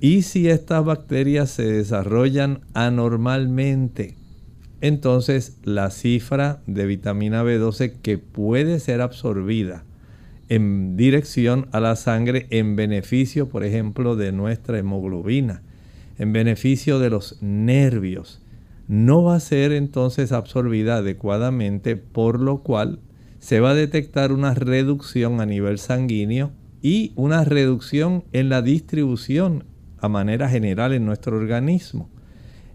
Y 0.00 0.22
si 0.22 0.48
estas 0.48 0.84
bacterias 0.84 1.50
se 1.50 1.64
desarrollan 1.64 2.60
anormalmente, 2.72 4.14
entonces 4.80 5.58
la 5.64 5.90
cifra 5.90 6.62
de 6.66 6.86
vitamina 6.86 7.42
B12 7.42 7.94
que 8.00 8.16
puede 8.16 8.78
ser 8.80 9.00
absorbida 9.00 9.84
en 10.48 10.96
dirección 10.96 11.66
a 11.72 11.80
la 11.80 11.96
sangre 11.96 12.46
en 12.50 12.76
beneficio, 12.76 13.48
por 13.48 13.64
ejemplo, 13.64 14.16
de 14.16 14.32
nuestra 14.32 14.78
hemoglobina, 14.78 15.62
en 16.18 16.32
beneficio 16.32 16.98
de 16.98 17.10
los 17.10 17.42
nervios, 17.42 18.40
no 18.88 19.22
va 19.22 19.36
a 19.36 19.40
ser 19.40 19.72
entonces 19.72 20.32
absorbida 20.32 20.96
adecuadamente, 20.96 21.96
por 21.96 22.40
lo 22.40 22.62
cual 22.62 23.00
se 23.38 23.60
va 23.60 23.70
a 23.70 23.74
detectar 23.74 24.32
una 24.32 24.54
reducción 24.54 25.40
a 25.40 25.46
nivel 25.46 25.78
sanguíneo 25.78 26.50
y 26.82 27.12
una 27.14 27.44
reducción 27.44 28.24
en 28.32 28.48
la 28.48 28.62
distribución 28.62 29.64
a 29.98 30.08
manera 30.08 30.48
general 30.48 30.92
en 30.92 31.04
nuestro 31.04 31.36
organismo. 31.36 32.08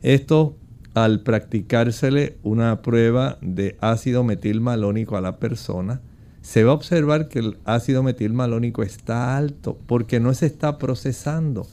Esto 0.01 0.57
al 0.93 1.21
practicársele 1.21 2.37
una 2.43 2.81
prueba 2.81 3.37
de 3.41 3.77
ácido 3.81 4.23
metilmalónico 4.23 5.17
a 5.17 5.21
la 5.21 5.39
persona, 5.39 6.01
se 6.41 6.63
va 6.63 6.71
a 6.71 6.75
observar 6.75 7.29
que 7.29 7.39
el 7.39 7.57
ácido 7.63 8.03
metilmalónico 8.03 8.83
está 8.83 9.37
alto 9.37 9.79
porque 9.87 10.19
no 10.19 10.33
se 10.33 10.45
está 10.45 10.77
procesando. 10.77 11.65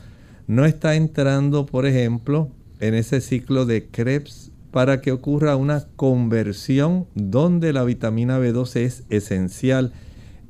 No 0.46 0.64
está 0.64 0.94
entrando, 0.94 1.66
por 1.66 1.86
ejemplo, 1.86 2.50
en 2.80 2.94
ese 2.94 3.20
ciclo 3.20 3.66
de 3.66 3.86
Krebs 3.86 4.50
para 4.70 5.00
que 5.00 5.12
ocurra 5.12 5.56
una 5.56 5.86
conversión 5.96 7.06
donde 7.14 7.72
la 7.72 7.84
vitamina 7.84 8.38
B12 8.38 8.80
es 8.80 9.04
esencial 9.10 9.92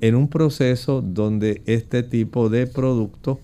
en 0.01 0.15
un 0.15 0.29
proceso 0.29 1.03
donde 1.03 1.63
este 1.67 2.03
tipo 2.03 2.49
de 2.49 2.67
producto 2.67 3.41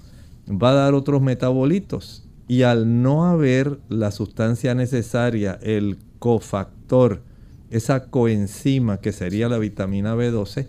va 0.49 0.71
a 0.71 0.75
dar 0.75 0.95
otros 0.95 1.23
metabolitos. 1.23 2.25
Y 2.49 2.62
al 2.62 3.02
no 3.02 3.26
haber 3.26 3.78
la 3.88 4.11
sustancia 4.11 4.75
necesaria, 4.75 5.59
el 5.62 5.99
cofactor 6.19 7.23
esa 7.71 8.07
coenzima 8.07 9.00
que 9.00 9.12
sería 9.12 9.49
la 9.49 9.59
vitamina 9.59 10.14
B12, 10.14 10.66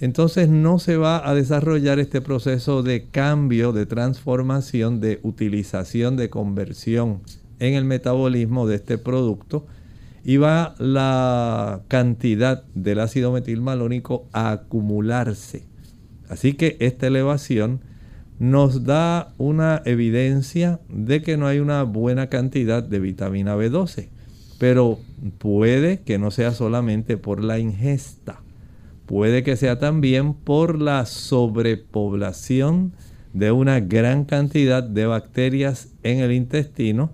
entonces 0.00 0.48
no 0.48 0.78
se 0.78 0.96
va 0.96 1.28
a 1.28 1.34
desarrollar 1.34 1.98
este 1.98 2.20
proceso 2.20 2.82
de 2.82 3.06
cambio, 3.06 3.72
de 3.72 3.86
transformación, 3.86 5.00
de 5.00 5.20
utilización, 5.22 6.16
de 6.16 6.28
conversión 6.30 7.20
en 7.58 7.74
el 7.74 7.84
metabolismo 7.84 8.66
de 8.66 8.76
este 8.76 8.98
producto 8.98 9.66
y 10.24 10.38
va 10.38 10.74
la 10.78 11.82
cantidad 11.88 12.64
del 12.74 13.00
ácido 13.00 13.32
metilmalónico 13.32 14.26
a 14.32 14.50
acumularse. 14.50 15.64
Así 16.28 16.54
que 16.54 16.76
esta 16.80 17.06
elevación 17.06 17.80
nos 18.38 18.84
da 18.84 19.32
una 19.38 19.82
evidencia 19.84 20.80
de 20.88 21.22
que 21.22 21.36
no 21.36 21.46
hay 21.46 21.60
una 21.60 21.84
buena 21.84 22.28
cantidad 22.28 22.82
de 22.82 22.98
vitamina 22.98 23.56
B12. 23.56 24.08
Pero 24.58 24.98
puede 25.38 26.00
que 26.00 26.18
no 26.18 26.30
sea 26.30 26.52
solamente 26.52 27.16
por 27.16 27.44
la 27.44 27.58
ingesta, 27.58 28.40
puede 29.06 29.42
que 29.42 29.56
sea 29.56 29.78
también 29.78 30.34
por 30.34 30.80
la 30.80 31.06
sobrepoblación 31.06 32.92
de 33.32 33.52
una 33.52 33.80
gran 33.80 34.24
cantidad 34.24 34.82
de 34.82 35.06
bacterias 35.06 35.90
en 36.02 36.18
el 36.20 36.32
intestino 36.32 37.12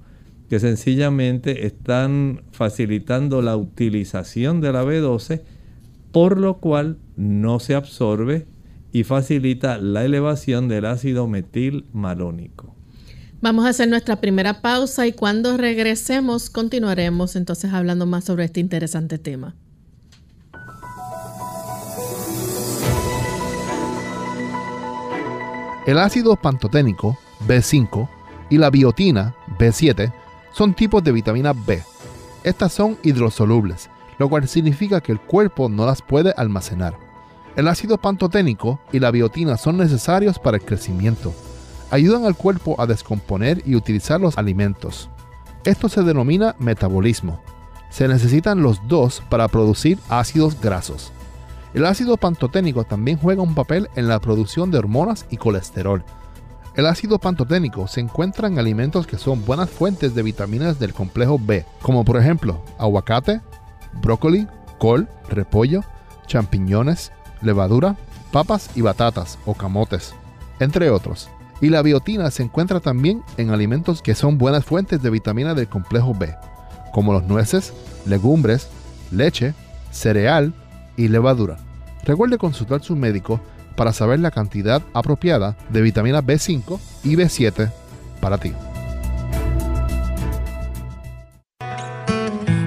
que 0.52 0.60
sencillamente 0.60 1.66
están 1.66 2.42
facilitando 2.52 3.40
la 3.40 3.56
utilización 3.56 4.60
de 4.60 4.70
la 4.70 4.84
B12, 4.84 5.40
por 6.10 6.38
lo 6.38 6.58
cual 6.58 6.98
no 7.16 7.58
se 7.58 7.74
absorbe 7.74 8.46
y 8.92 9.04
facilita 9.04 9.78
la 9.78 10.04
elevación 10.04 10.68
del 10.68 10.84
ácido 10.84 11.26
metilmalónico. 11.26 12.76
Vamos 13.40 13.64
a 13.64 13.70
hacer 13.70 13.88
nuestra 13.88 14.16
primera 14.16 14.60
pausa 14.60 15.06
y 15.06 15.14
cuando 15.14 15.56
regresemos 15.56 16.50
continuaremos 16.50 17.34
entonces 17.34 17.72
hablando 17.72 18.04
más 18.04 18.24
sobre 18.24 18.44
este 18.44 18.60
interesante 18.60 19.16
tema. 19.16 19.54
El 25.86 25.96
ácido 25.96 26.36
pantoténico 26.36 27.16
B5 27.48 28.06
y 28.50 28.58
la 28.58 28.68
biotina 28.68 29.34
B7 29.58 30.12
son 30.52 30.74
tipos 30.74 31.02
de 31.02 31.12
vitamina 31.12 31.52
B. 31.52 31.82
Estas 32.44 32.72
son 32.72 32.98
hidrosolubles, 33.02 33.90
lo 34.18 34.28
cual 34.28 34.48
significa 34.48 35.00
que 35.00 35.12
el 35.12 35.20
cuerpo 35.20 35.68
no 35.68 35.86
las 35.86 36.02
puede 36.02 36.34
almacenar. 36.36 36.96
El 37.56 37.68
ácido 37.68 37.98
pantoténico 37.98 38.80
y 38.92 38.98
la 38.98 39.10
biotina 39.10 39.56
son 39.56 39.76
necesarios 39.76 40.38
para 40.38 40.56
el 40.56 40.64
crecimiento. 40.64 41.34
Ayudan 41.90 42.24
al 42.24 42.36
cuerpo 42.36 42.80
a 42.80 42.86
descomponer 42.86 43.62
y 43.66 43.74
utilizar 43.74 44.20
los 44.20 44.38
alimentos. 44.38 45.10
Esto 45.64 45.88
se 45.88 46.02
denomina 46.02 46.56
metabolismo. 46.58 47.40
Se 47.90 48.08
necesitan 48.08 48.62
los 48.62 48.88
dos 48.88 49.22
para 49.28 49.48
producir 49.48 49.98
ácidos 50.08 50.58
grasos. 50.58 51.12
El 51.74 51.86
ácido 51.86 52.16
pantoténico 52.16 52.84
también 52.84 53.18
juega 53.18 53.42
un 53.42 53.54
papel 53.54 53.88
en 53.96 54.08
la 54.08 54.18
producción 54.18 54.70
de 54.70 54.78
hormonas 54.78 55.26
y 55.30 55.36
colesterol. 55.36 56.02
El 56.74 56.86
ácido 56.86 57.18
pantoténico 57.18 57.86
se 57.86 58.00
encuentra 58.00 58.48
en 58.48 58.58
alimentos 58.58 59.06
que 59.06 59.18
son 59.18 59.44
buenas 59.44 59.68
fuentes 59.68 60.14
de 60.14 60.22
vitaminas 60.22 60.78
del 60.78 60.94
complejo 60.94 61.38
B, 61.38 61.66
como 61.82 62.02
por 62.02 62.16
ejemplo 62.16 62.64
aguacate, 62.78 63.42
brócoli, 64.00 64.46
col, 64.78 65.06
repollo, 65.28 65.82
champiñones, 66.26 67.12
levadura, 67.42 67.96
papas 68.32 68.70
y 68.74 68.80
batatas 68.80 69.38
o 69.44 69.52
camotes, 69.52 70.14
entre 70.60 70.88
otros. 70.88 71.28
Y 71.60 71.68
la 71.68 71.82
biotina 71.82 72.30
se 72.30 72.42
encuentra 72.42 72.80
también 72.80 73.22
en 73.36 73.50
alimentos 73.50 74.00
que 74.00 74.14
son 74.14 74.38
buenas 74.38 74.64
fuentes 74.64 75.02
de 75.02 75.10
vitamina 75.10 75.52
del 75.54 75.68
complejo 75.68 76.14
B, 76.14 76.34
como 76.92 77.12
los 77.12 77.24
nueces, 77.24 77.74
legumbres, 78.06 78.68
leche, 79.10 79.54
cereal 79.90 80.54
y 80.96 81.08
levadura. 81.08 81.58
Recuerde 82.04 82.38
consultar 82.38 82.82
su 82.82 82.96
médico 82.96 83.40
para 83.72 83.92
saber 83.92 84.20
la 84.20 84.30
cantidad 84.30 84.82
apropiada 84.94 85.56
de 85.68 85.82
vitamina 85.82 86.22
B5 86.22 86.78
y 87.04 87.16
B7 87.16 87.70
para 88.20 88.38
ti. 88.38 88.52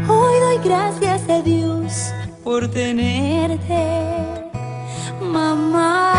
Hoy 0.08 0.39
doy 0.39 0.58
gracias 0.63 1.30
a 1.30 1.41
Dios 1.41 2.13
por 2.44 2.68
tenerte 2.70 4.06
mamá. 5.22 6.13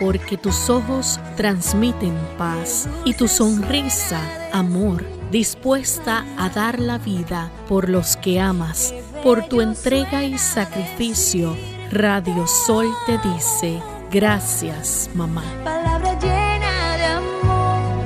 Porque 0.00 0.36
tus 0.36 0.70
ojos 0.70 1.20
transmiten 1.36 2.16
paz 2.38 2.88
y 3.04 3.14
tu 3.14 3.28
sonrisa 3.28 4.20
amor, 4.52 5.04
dispuesta 5.30 6.24
a 6.38 6.48
dar 6.48 6.80
la 6.80 6.98
vida 6.98 7.50
por 7.68 7.88
los 7.88 8.16
que 8.16 8.40
amas, 8.40 8.94
por 9.22 9.46
tu 9.46 9.60
entrega 9.60 10.24
y 10.24 10.38
sacrificio. 10.38 11.54
Radio 11.92 12.46
Sol 12.46 12.86
te 13.04 13.18
dice, 13.18 13.82
gracias 14.12 15.10
mamá. 15.12 15.42
Palabra 15.64 16.16
llena 16.20 16.96
de 16.96 17.04
amor, 17.04 18.04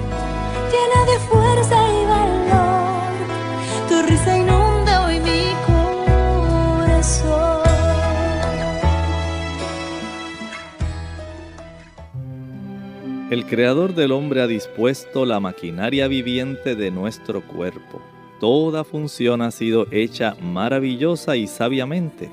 llena 0.72 1.04
de 1.04 1.18
fuerza 1.28 1.76
y 1.92 2.06
valor. 2.06 3.12
Tu 3.86 4.02
risa 4.08 4.38
inunda 4.38 5.06
hoy 5.06 5.20
mi 5.20 5.52
corazón. 6.86 7.62
El 13.30 13.44
Creador 13.44 13.94
del 13.94 14.12
hombre 14.12 14.40
ha 14.40 14.46
dispuesto 14.46 15.26
la 15.26 15.40
maquinaria 15.40 16.08
viviente 16.08 16.74
de 16.74 16.90
nuestro 16.90 17.42
cuerpo. 17.42 18.00
Toda 18.40 18.82
función 18.82 19.42
ha 19.42 19.50
sido 19.50 19.86
hecha 19.90 20.36
maravillosa 20.40 21.36
y 21.36 21.46
sabiamente. 21.46 22.30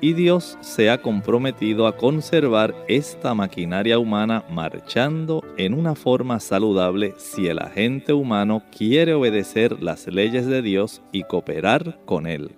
Y 0.00 0.12
Dios 0.12 0.56
se 0.60 0.90
ha 0.90 1.02
comprometido 1.02 1.88
a 1.88 1.96
conservar 1.96 2.72
esta 2.86 3.34
maquinaria 3.34 3.98
humana 3.98 4.44
marchando 4.48 5.42
en 5.56 5.74
una 5.74 5.96
forma 5.96 6.38
saludable 6.38 7.14
si 7.16 7.48
el 7.48 7.58
agente 7.58 8.12
humano 8.12 8.62
quiere 8.70 9.14
obedecer 9.14 9.82
las 9.82 10.06
leyes 10.06 10.46
de 10.46 10.62
Dios 10.62 11.02
y 11.10 11.24
cooperar 11.24 11.98
con 12.04 12.28
Él. 12.28 12.57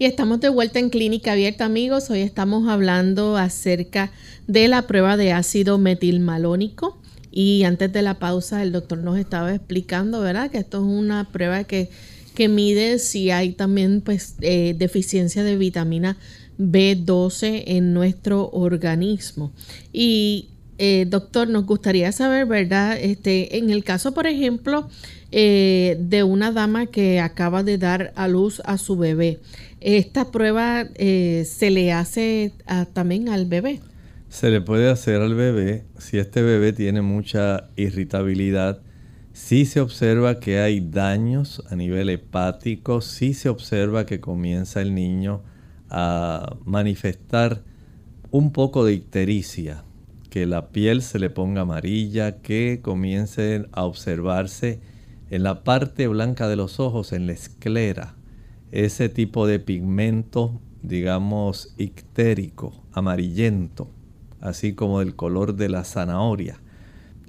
Y 0.00 0.04
estamos 0.04 0.38
de 0.38 0.48
vuelta 0.48 0.78
en 0.78 0.90
Clínica 0.90 1.32
Abierta, 1.32 1.64
amigos. 1.64 2.08
Hoy 2.08 2.20
estamos 2.20 2.68
hablando 2.68 3.36
acerca 3.36 4.12
de 4.46 4.68
la 4.68 4.86
prueba 4.86 5.16
de 5.16 5.32
ácido 5.32 5.76
metilmalónico. 5.76 6.96
Y 7.32 7.64
antes 7.64 7.92
de 7.92 8.02
la 8.02 8.20
pausa, 8.20 8.62
el 8.62 8.70
doctor 8.70 8.98
nos 8.98 9.18
estaba 9.18 9.52
explicando, 9.52 10.20
¿verdad? 10.20 10.52
Que 10.52 10.58
esto 10.58 10.78
es 10.78 10.84
una 10.84 11.32
prueba 11.32 11.64
que, 11.64 11.90
que 12.36 12.48
mide 12.48 13.00
si 13.00 13.32
hay 13.32 13.54
también 13.54 14.00
pues, 14.00 14.36
eh, 14.40 14.76
deficiencia 14.78 15.42
de 15.42 15.56
vitamina 15.56 16.16
B12 16.60 17.64
en 17.66 17.92
nuestro 17.92 18.50
organismo. 18.52 19.50
Y 19.92 20.50
eh, 20.78 21.04
doctor, 21.08 21.48
nos 21.48 21.66
gustaría 21.66 22.10
saber, 22.12 22.46
¿verdad? 22.46 22.96
Este, 23.00 23.58
en 23.58 23.70
el 23.70 23.84
caso, 23.84 24.14
por 24.14 24.26
ejemplo, 24.26 24.88
eh, 25.32 25.96
de 26.00 26.22
una 26.22 26.52
dama 26.52 26.86
que 26.86 27.20
acaba 27.20 27.62
de 27.62 27.78
dar 27.78 28.12
a 28.16 28.28
luz 28.28 28.62
a 28.64 28.78
su 28.78 28.96
bebé, 28.96 29.40
¿esta 29.80 30.30
prueba 30.30 30.86
eh, 30.94 31.44
se 31.48 31.70
le 31.70 31.92
hace 31.92 32.52
a- 32.66 32.86
también 32.86 33.28
al 33.28 33.46
bebé? 33.46 33.80
Se 34.28 34.50
le 34.50 34.60
puede 34.60 34.90
hacer 34.90 35.20
al 35.20 35.34
bebé 35.34 35.84
si 35.98 36.18
este 36.18 36.42
bebé 36.42 36.72
tiene 36.72 37.02
mucha 37.02 37.68
irritabilidad, 37.76 38.80
sí 39.32 39.64
se 39.64 39.80
observa 39.80 40.38
que 40.40 40.58
hay 40.60 40.80
daños 40.80 41.62
a 41.70 41.76
nivel 41.76 42.08
hepático, 42.10 43.00
sí 43.00 43.34
se 43.34 43.48
observa 43.48 44.04
que 44.06 44.20
comienza 44.20 44.80
el 44.82 44.94
niño 44.94 45.42
a 45.90 46.56
manifestar 46.64 47.62
un 48.30 48.52
poco 48.52 48.84
de 48.84 48.92
ictericia, 48.94 49.84
que 50.30 50.46
la 50.46 50.68
piel 50.68 51.02
se 51.02 51.18
le 51.18 51.30
ponga 51.30 51.62
amarilla, 51.62 52.40
que 52.40 52.80
comiencen 52.82 53.68
a 53.72 53.84
observarse 53.84 54.80
en 55.30 55.42
la 55.42 55.64
parte 55.64 56.08
blanca 56.08 56.48
de 56.48 56.56
los 56.56 56.80
ojos, 56.80 57.12
en 57.12 57.26
la 57.26 57.32
esclera, 57.32 58.14
ese 58.72 59.08
tipo 59.08 59.46
de 59.46 59.58
pigmento, 59.58 60.60
digamos, 60.82 61.74
ictérico, 61.78 62.72
amarillento, 62.92 63.90
así 64.40 64.74
como 64.74 65.00
el 65.00 65.16
color 65.16 65.56
de 65.56 65.68
la 65.68 65.84
zanahoria. 65.84 66.60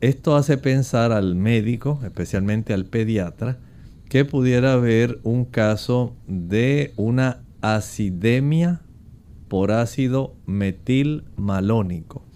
Esto 0.02 0.36
hace 0.36 0.58
pensar 0.58 1.12
al 1.12 1.36
médico, 1.36 2.00
especialmente 2.04 2.74
al 2.74 2.86
pediatra, 2.86 3.60
que 4.08 4.26
pudiera 4.26 4.74
haber 4.74 5.20
un 5.24 5.46
caso 5.46 6.16
de 6.28 6.94
una 6.96 7.44
acidemia 7.62 8.82
por 9.50 9.72
ácido 9.72 10.36
metilmalónico. 10.46 12.29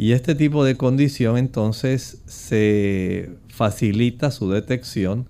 Y 0.00 0.12
este 0.12 0.34
tipo 0.34 0.64
de 0.64 0.78
condición 0.78 1.36
entonces 1.36 2.22
se 2.24 3.32
facilita 3.48 4.30
su 4.30 4.50
detección 4.50 5.26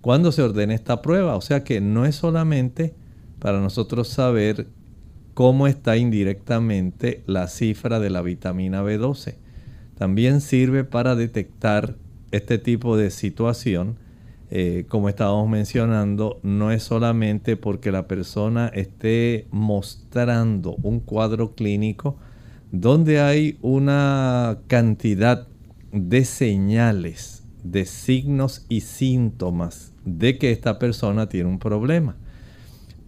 cuando 0.00 0.32
se 0.32 0.42
ordena 0.42 0.74
esta 0.74 1.02
prueba. 1.02 1.36
O 1.36 1.40
sea 1.40 1.62
que 1.62 1.80
no 1.80 2.04
es 2.04 2.16
solamente 2.16 2.94
para 3.38 3.60
nosotros 3.60 4.08
saber 4.08 4.66
cómo 5.34 5.68
está 5.68 5.96
indirectamente 5.96 7.22
la 7.26 7.46
cifra 7.46 8.00
de 8.00 8.10
la 8.10 8.20
vitamina 8.22 8.82
B12. 8.82 9.36
También 9.96 10.40
sirve 10.40 10.82
para 10.82 11.14
detectar 11.14 11.94
este 12.32 12.58
tipo 12.58 12.96
de 12.96 13.12
situación. 13.12 13.98
Eh, 14.50 14.86
como 14.88 15.08
estábamos 15.08 15.48
mencionando, 15.48 16.40
no 16.42 16.72
es 16.72 16.82
solamente 16.82 17.56
porque 17.56 17.92
la 17.92 18.08
persona 18.08 18.66
esté 18.74 19.46
mostrando 19.52 20.74
un 20.82 20.98
cuadro 20.98 21.54
clínico 21.54 22.16
donde 22.72 23.20
hay 23.20 23.58
una 23.62 24.58
cantidad 24.66 25.46
de 25.92 26.24
señales, 26.24 27.42
de 27.64 27.84
signos 27.84 28.66
y 28.68 28.82
síntomas 28.82 29.92
de 30.04 30.38
que 30.38 30.52
esta 30.52 30.78
persona 30.78 31.28
tiene 31.28 31.48
un 31.48 31.58
problema. 31.58 32.16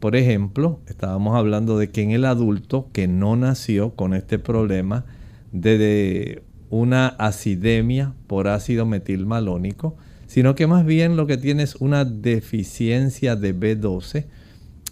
Por 0.01 0.17
ejemplo, 0.17 0.81
estábamos 0.87 1.37
hablando 1.37 1.79
de 1.79 1.91
que 1.91 2.03
en 2.03 2.11
el 2.11 2.25
adulto 2.25 2.89
que 2.93 3.07
no 3.07 3.37
nació 3.37 3.91
con 3.95 4.15
este 4.15 4.39
problema 4.39 5.05
de, 5.53 6.43
una 6.71 7.09
acidemia 7.09 8.15
por 8.29 8.49
ácido 8.49 8.87
metilmalónico, 8.87 9.97
sino 10.27 10.55
que 10.55 10.69
más 10.69 10.87
bien 10.87 11.17
lo 11.17 11.27
que 11.27 11.37
tiene 11.37 11.65
es 11.65 11.75
una 11.77 12.05
deficiencia 12.05 13.35
de 13.37 13.55
B12, 13.55 14.27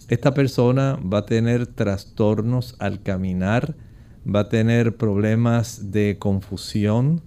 esta 0.09 0.33
persona 0.33 0.99
va 1.01 1.19
a 1.19 1.25
tener 1.25 1.67
trastornos 1.67 2.75
al 2.79 3.01
caminar, 3.01 3.75
va 4.27 4.41
a 4.41 4.49
tener 4.49 4.95
problemas 4.97 5.91
de 5.91 6.17
confusión, 6.19 7.21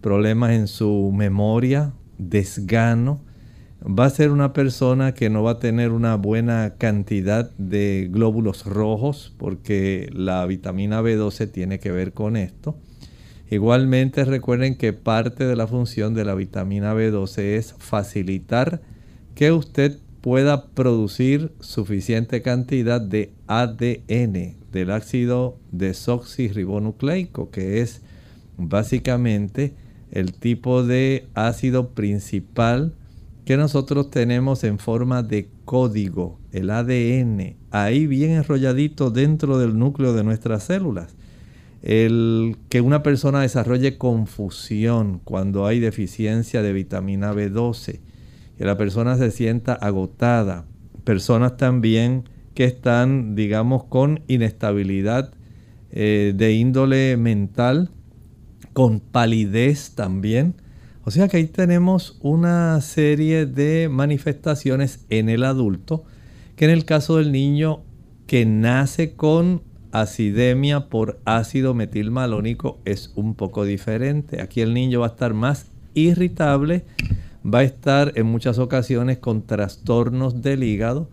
problemas 0.00 0.52
en 0.52 0.68
su 0.68 1.12
memoria, 1.14 1.92
desgano, 2.18 3.20
va 3.82 4.06
a 4.06 4.10
ser 4.10 4.30
una 4.30 4.52
persona 4.52 5.14
que 5.14 5.30
no 5.30 5.42
va 5.42 5.52
a 5.52 5.58
tener 5.58 5.92
una 5.92 6.16
buena 6.16 6.74
cantidad 6.78 7.50
de 7.56 8.08
glóbulos 8.10 8.64
rojos 8.64 9.34
porque 9.38 10.08
la 10.12 10.44
vitamina 10.46 11.02
B12 11.02 11.50
tiene 11.50 11.78
que 11.78 11.92
ver 11.92 12.12
con 12.12 12.36
esto. 12.36 12.76
Igualmente 13.48 14.24
recuerden 14.24 14.76
que 14.76 14.92
parte 14.92 15.46
de 15.46 15.54
la 15.54 15.68
función 15.68 16.14
de 16.14 16.24
la 16.24 16.34
vitamina 16.34 16.94
B12 16.94 17.38
es 17.38 17.74
facilitar 17.78 18.82
que 19.34 19.52
usted 19.52 19.98
pueda 20.20 20.66
producir 20.70 21.52
suficiente 21.60 22.42
cantidad 22.42 23.00
de 23.00 23.30
ADN 23.46 24.65
del 24.76 24.90
ácido 24.90 25.58
desoxirribonucleico, 25.72 27.50
que 27.50 27.80
es 27.80 28.02
básicamente 28.58 29.74
el 30.10 30.34
tipo 30.34 30.84
de 30.84 31.28
ácido 31.34 31.94
principal 31.94 32.94
que 33.46 33.56
nosotros 33.56 34.10
tenemos 34.10 34.64
en 34.64 34.78
forma 34.78 35.22
de 35.22 35.48
código, 35.64 36.38
el 36.52 36.68
ADN, 36.68 37.56
ahí 37.70 38.06
bien 38.06 38.32
enrolladito 38.32 39.10
dentro 39.10 39.58
del 39.58 39.78
núcleo 39.78 40.12
de 40.12 40.24
nuestras 40.24 40.64
células. 40.64 41.14
El 41.82 42.58
que 42.68 42.82
una 42.82 43.02
persona 43.02 43.40
desarrolle 43.40 43.96
confusión 43.96 45.22
cuando 45.24 45.64
hay 45.64 45.80
deficiencia 45.80 46.60
de 46.60 46.74
vitamina 46.74 47.32
B12, 47.32 48.00
que 48.58 48.64
la 48.64 48.76
persona 48.76 49.16
se 49.16 49.30
sienta 49.30 49.72
agotada, 49.72 50.66
personas 51.04 51.56
también 51.56 52.24
que 52.56 52.64
están, 52.64 53.36
digamos, 53.36 53.84
con 53.84 54.22
inestabilidad 54.28 55.32
eh, 55.92 56.32
de 56.34 56.54
índole 56.54 57.16
mental, 57.18 57.90
con 58.72 58.98
palidez 59.00 59.92
también, 59.94 60.54
o 61.04 61.10
sea 61.12 61.28
que 61.28 61.36
ahí 61.36 61.46
tenemos 61.46 62.18
una 62.22 62.80
serie 62.80 63.46
de 63.46 63.88
manifestaciones 63.88 65.04
en 65.10 65.28
el 65.28 65.44
adulto 65.44 66.04
que 66.56 66.64
en 66.64 66.72
el 66.72 66.84
caso 66.84 67.18
del 67.18 67.30
niño 67.30 67.82
que 68.26 68.44
nace 68.46 69.14
con 69.14 69.62
acidemia 69.92 70.88
por 70.88 71.20
ácido 71.26 71.74
metilmalónico 71.74 72.80
es 72.84 73.12
un 73.14 73.34
poco 73.34 73.64
diferente. 73.64 74.40
Aquí 74.42 74.62
el 74.62 74.74
niño 74.74 75.00
va 75.00 75.06
a 75.06 75.10
estar 75.10 75.34
más 75.34 75.66
irritable, 75.94 76.84
va 77.44 77.60
a 77.60 77.64
estar 77.64 78.12
en 78.16 78.26
muchas 78.26 78.58
ocasiones 78.58 79.18
con 79.18 79.46
trastornos 79.46 80.42
del 80.42 80.64
hígado 80.64 81.08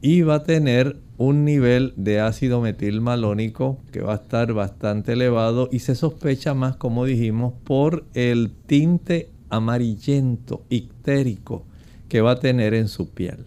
y 0.00 0.22
va 0.22 0.36
a 0.36 0.44
tener 0.44 0.96
un 1.16 1.44
nivel 1.44 1.92
de 1.96 2.20
ácido 2.20 2.60
metilmalónico 2.60 3.80
que 3.90 4.00
va 4.00 4.12
a 4.12 4.16
estar 4.16 4.52
bastante 4.52 5.14
elevado 5.14 5.68
y 5.72 5.80
se 5.80 5.96
sospecha 5.96 6.54
más, 6.54 6.76
como 6.76 7.04
dijimos, 7.04 7.54
por 7.64 8.04
el 8.14 8.52
tinte 8.66 9.30
amarillento, 9.50 10.64
ictérico 10.70 11.64
que 12.08 12.20
va 12.20 12.32
a 12.32 12.40
tener 12.40 12.74
en 12.74 12.88
su 12.88 13.10
piel. 13.10 13.44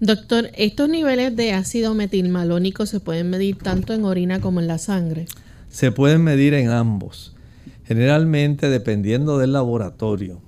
Doctor, 0.00 0.50
¿estos 0.56 0.88
niveles 0.88 1.36
de 1.36 1.52
ácido 1.52 1.94
metilmalónico 1.94 2.86
se 2.86 3.00
pueden 3.00 3.30
medir 3.30 3.56
tanto 3.58 3.92
en 3.92 4.04
orina 4.04 4.40
como 4.40 4.60
en 4.60 4.66
la 4.66 4.78
sangre? 4.78 5.26
Se 5.68 5.92
pueden 5.92 6.24
medir 6.24 6.54
en 6.54 6.70
ambos. 6.70 7.36
Generalmente, 7.84 8.68
dependiendo 8.68 9.38
del 9.38 9.52
laboratorio, 9.52 10.40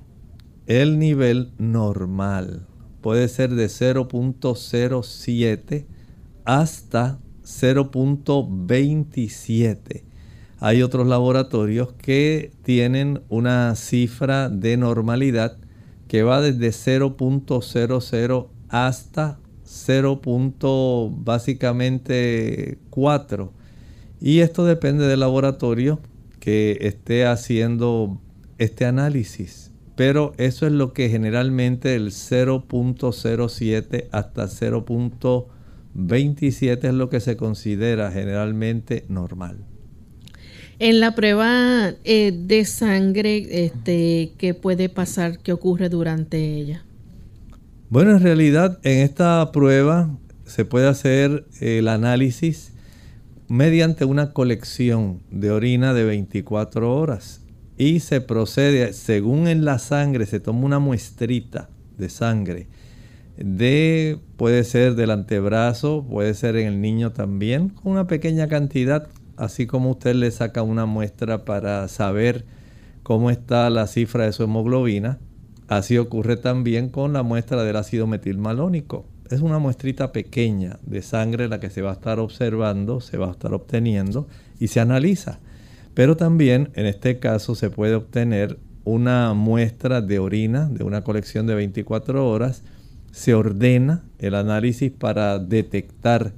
el 0.67 0.99
nivel 0.99 1.51
normal 1.59 2.67
puede 3.03 3.29
ser 3.29 3.51
de 3.51 3.67
0.07 3.67 5.85
hasta 6.45 7.19
0.27 7.45 10.13
hay 10.65 10.85
otros 10.85 11.09
laboratorios 11.09 11.93
que 11.95 12.53
tienen 12.63 13.21
una 13.29 13.75
cifra 13.75 14.49
de 14.49 14.77
normalidad 14.77 15.59
que 16.07 16.23
va 16.23 16.41
desde 16.41 16.69
0.00 16.69 18.47
hasta 18.69 19.41
0. 19.65 20.21
básicamente 21.25 22.79
4. 22.91 23.53
Y 24.21 24.39
esto 24.39 24.65
depende 24.65 25.09
del 25.09 25.19
laboratorio 25.19 25.99
que 26.39 26.79
esté 26.83 27.27
haciendo 27.27 28.21
este 28.59 28.85
análisis. 28.85 29.72
Pero 30.05 30.35
eso 30.37 30.67
es 30.67 30.73
lo 30.73 30.93
que 30.93 31.09
generalmente 31.09 31.95
el 31.95 32.09
0.07 32.09 34.09
hasta 34.11 34.47
0.27 34.47 36.89
es 36.89 36.93
lo 36.93 37.09
que 37.09 37.21
se 37.21 37.37
considera 37.37 38.11
generalmente 38.11 39.05
normal. 39.07 39.59
En 40.81 40.99
la 40.99 41.15
prueba 41.15 41.93
eh, 42.03 42.37
de 42.37 42.65
sangre, 42.65 43.65
este, 43.65 44.33
¿qué 44.39 44.55
puede 44.55 44.89
pasar? 44.89 45.39
¿Qué 45.39 45.53
ocurre 45.53 45.89
durante 45.89 46.57
ella? 46.57 46.85
Bueno, 47.89 48.11
en 48.11 48.25
realidad 48.25 48.81
en 48.83 49.05
esta 49.05 49.53
prueba 49.53 50.11
se 50.47 50.65
puede 50.65 50.89
hacer 50.89 51.45
el 51.61 51.87
análisis 51.87 52.73
mediante 53.47 54.05
una 54.05 54.33
colección 54.33 55.23
de 55.31 55.53
orina 55.53 55.95
de 55.95 56.03
24 56.03 56.93
horas 56.93 57.42
y 57.83 58.01
se 58.01 58.21
procede, 58.21 58.93
según 58.93 59.49
en 59.49 59.65
la 59.65 59.79
sangre, 59.79 60.27
se 60.27 60.41
toma 60.41 60.67
una 60.67 60.79
muestrita 60.79 61.69
de 61.99 62.09
sangre 62.09 62.69
de, 63.37 64.19
puede 64.37 64.65
ser 64.65 64.95
del 64.95 65.11
antebrazo, 65.11 66.05
puede 66.09 66.35
ser 66.35 66.57
en 66.57 66.69
el 66.69 66.81
niño 66.81 67.13
también, 67.13 67.71
con 67.71 67.93
una 67.93 68.07
pequeña 68.07 68.49
cantidad 68.49 69.09
así 69.37 69.67
como 69.67 69.91
usted 69.91 70.15
le 70.15 70.31
saca 70.31 70.63
una 70.63 70.87
muestra 70.87 71.45
para 71.45 71.89
saber 71.89 72.45
cómo 73.03 73.31
está 73.31 73.71
la 73.71 73.87
cifra 73.87 74.25
de 74.27 74.33
su 74.33 74.45
hemoglobina, 74.45 75.19
así 75.69 75.99
ocurre 75.99 76.37
también 76.37 76.91
con 76.91 77.13
la 77.13 77.23
muestra 77.23 77.65
del 77.65 77.77
ácido 77.77 78.07
metilmalónico. 78.07 79.07
Es 79.31 79.41
una 79.41 79.59
muestrita 79.59 80.13
pequeña 80.13 80.79
de 80.83 81.01
sangre 81.01 81.49
la 81.49 81.59
que 81.59 81.71
se 81.71 81.81
va 81.81 81.91
a 81.91 81.95
estar 81.95 82.21
observando, 82.21 83.01
se 83.01 83.17
va 83.17 83.29
a 83.29 83.33
estar 83.33 83.55
obteniendo 83.55 84.29
y 84.61 84.69
se 84.69 84.81
analiza. 84.81 85.41
Pero 85.95 86.17
también 86.17 86.71
en 86.75 86.87
este 86.87 87.19
caso 87.19 87.55
se 87.55 87.71
puede 87.71 87.95
obtener 87.95 88.59
una 88.85 89.35
muestra 89.35 90.01
de 90.01 90.19
orina 90.19 90.69
de 90.69 90.85
una 90.85 91.03
colección 91.05 91.47
de 91.47 91.55
24 91.55 92.29
horas, 92.29 92.63
se 93.13 93.35
ordena 93.35 94.05
el 94.19 94.35
análisis 94.35 94.91
para 94.91 95.39
detectar 95.39 96.33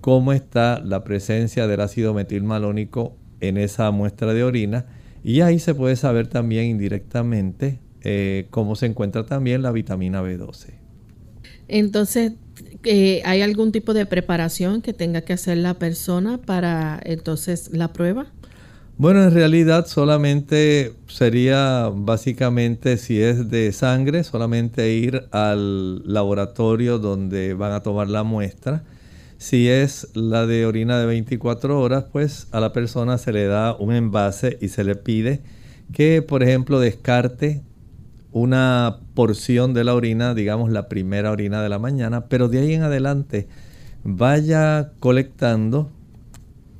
cómo 0.00 0.32
está 0.32 0.80
la 0.80 1.04
presencia 1.04 1.66
del 1.66 1.80
ácido 1.80 2.14
metilmalónico 2.14 3.16
en 3.40 3.58
esa 3.58 3.90
muestra 3.90 4.32
de 4.34 4.42
orina 4.42 4.86
y 5.22 5.40
ahí 5.40 5.58
se 5.58 5.74
puede 5.74 5.96
saber 5.96 6.26
también 6.26 6.66
indirectamente 6.66 7.80
eh, 8.02 8.46
cómo 8.50 8.76
se 8.76 8.86
encuentra 8.86 9.24
también 9.24 9.62
la 9.62 9.72
vitamina 9.72 10.22
B12. 10.22 10.74
Entonces, 11.68 12.32
eh, 12.84 13.22
¿hay 13.24 13.40
algún 13.40 13.72
tipo 13.72 13.94
de 13.94 14.04
preparación 14.04 14.82
que 14.82 14.92
tenga 14.92 15.22
que 15.22 15.32
hacer 15.32 15.56
la 15.56 15.74
persona 15.74 16.38
para 16.38 17.00
entonces 17.04 17.70
la 17.72 17.92
prueba? 17.92 18.26
Bueno, 18.96 19.24
en 19.24 19.32
realidad 19.32 19.86
solamente 19.86 20.92
sería 21.08 21.90
básicamente 21.92 22.96
si 22.96 23.20
es 23.20 23.50
de 23.50 23.72
sangre, 23.72 24.22
solamente 24.22 24.92
ir 24.92 25.24
al 25.32 26.06
laboratorio 26.10 27.00
donde 27.00 27.54
van 27.54 27.72
a 27.72 27.82
tomar 27.82 28.08
la 28.08 28.22
muestra. 28.22 28.84
Si 29.36 29.68
es 29.68 30.08
la 30.14 30.46
de 30.46 30.64
orina 30.64 30.96
de 31.00 31.06
24 31.06 31.80
horas, 31.80 32.04
pues 32.12 32.46
a 32.52 32.60
la 32.60 32.72
persona 32.72 33.18
se 33.18 33.32
le 33.32 33.46
da 33.46 33.74
un 33.74 33.92
envase 33.92 34.58
y 34.60 34.68
se 34.68 34.84
le 34.84 34.94
pide 34.94 35.42
que, 35.92 36.22
por 36.22 36.44
ejemplo, 36.44 36.78
descarte 36.78 37.62
una 38.30 39.00
porción 39.14 39.74
de 39.74 39.82
la 39.82 39.94
orina, 39.94 40.34
digamos 40.34 40.70
la 40.70 40.88
primera 40.88 41.32
orina 41.32 41.62
de 41.64 41.68
la 41.68 41.80
mañana, 41.80 42.26
pero 42.28 42.48
de 42.48 42.60
ahí 42.60 42.74
en 42.74 42.82
adelante 42.84 43.48
vaya 44.04 44.92
colectando 45.00 45.90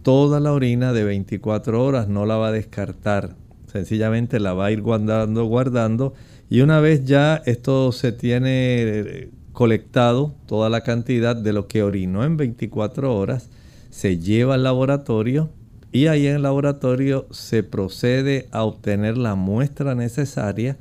toda 0.04 0.38
la 0.38 0.52
orina 0.52 0.92
de 0.92 1.02
24 1.02 1.82
horas, 1.82 2.06
no 2.06 2.26
la 2.26 2.36
va 2.36 2.48
a 2.48 2.52
descartar. 2.52 3.34
Sencillamente 3.66 4.38
la 4.38 4.52
va 4.52 4.66
a 4.66 4.70
ir 4.70 4.82
guardando, 4.82 5.46
guardando. 5.46 6.14
Y 6.48 6.60
una 6.60 6.78
vez 6.78 7.04
ya 7.04 7.42
esto 7.46 7.90
se 7.90 8.12
tiene 8.12 8.82
eh, 8.82 9.30
colectado, 9.52 10.34
toda 10.46 10.68
la 10.68 10.82
cantidad 10.82 11.34
de 11.34 11.52
lo 11.52 11.66
que 11.66 11.82
orinó 11.82 12.22
en 12.22 12.36
24 12.36 13.16
horas, 13.16 13.48
se 13.90 14.18
lleva 14.18 14.54
al 14.54 14.62
laboratorio 14.62 15.50
y 15.90 16.08
ahí 16.08 16.26
en 16.26 16.36
el 16.36 16.42
laboratorio 16.42 17.26
se 17.30 17.62
procede 17.62 18.48
a 18.52 18.64
obtener 18.64 19.16
la 19.16 19.36
muestra 19.36 19.94
necesaria 19.94 20.76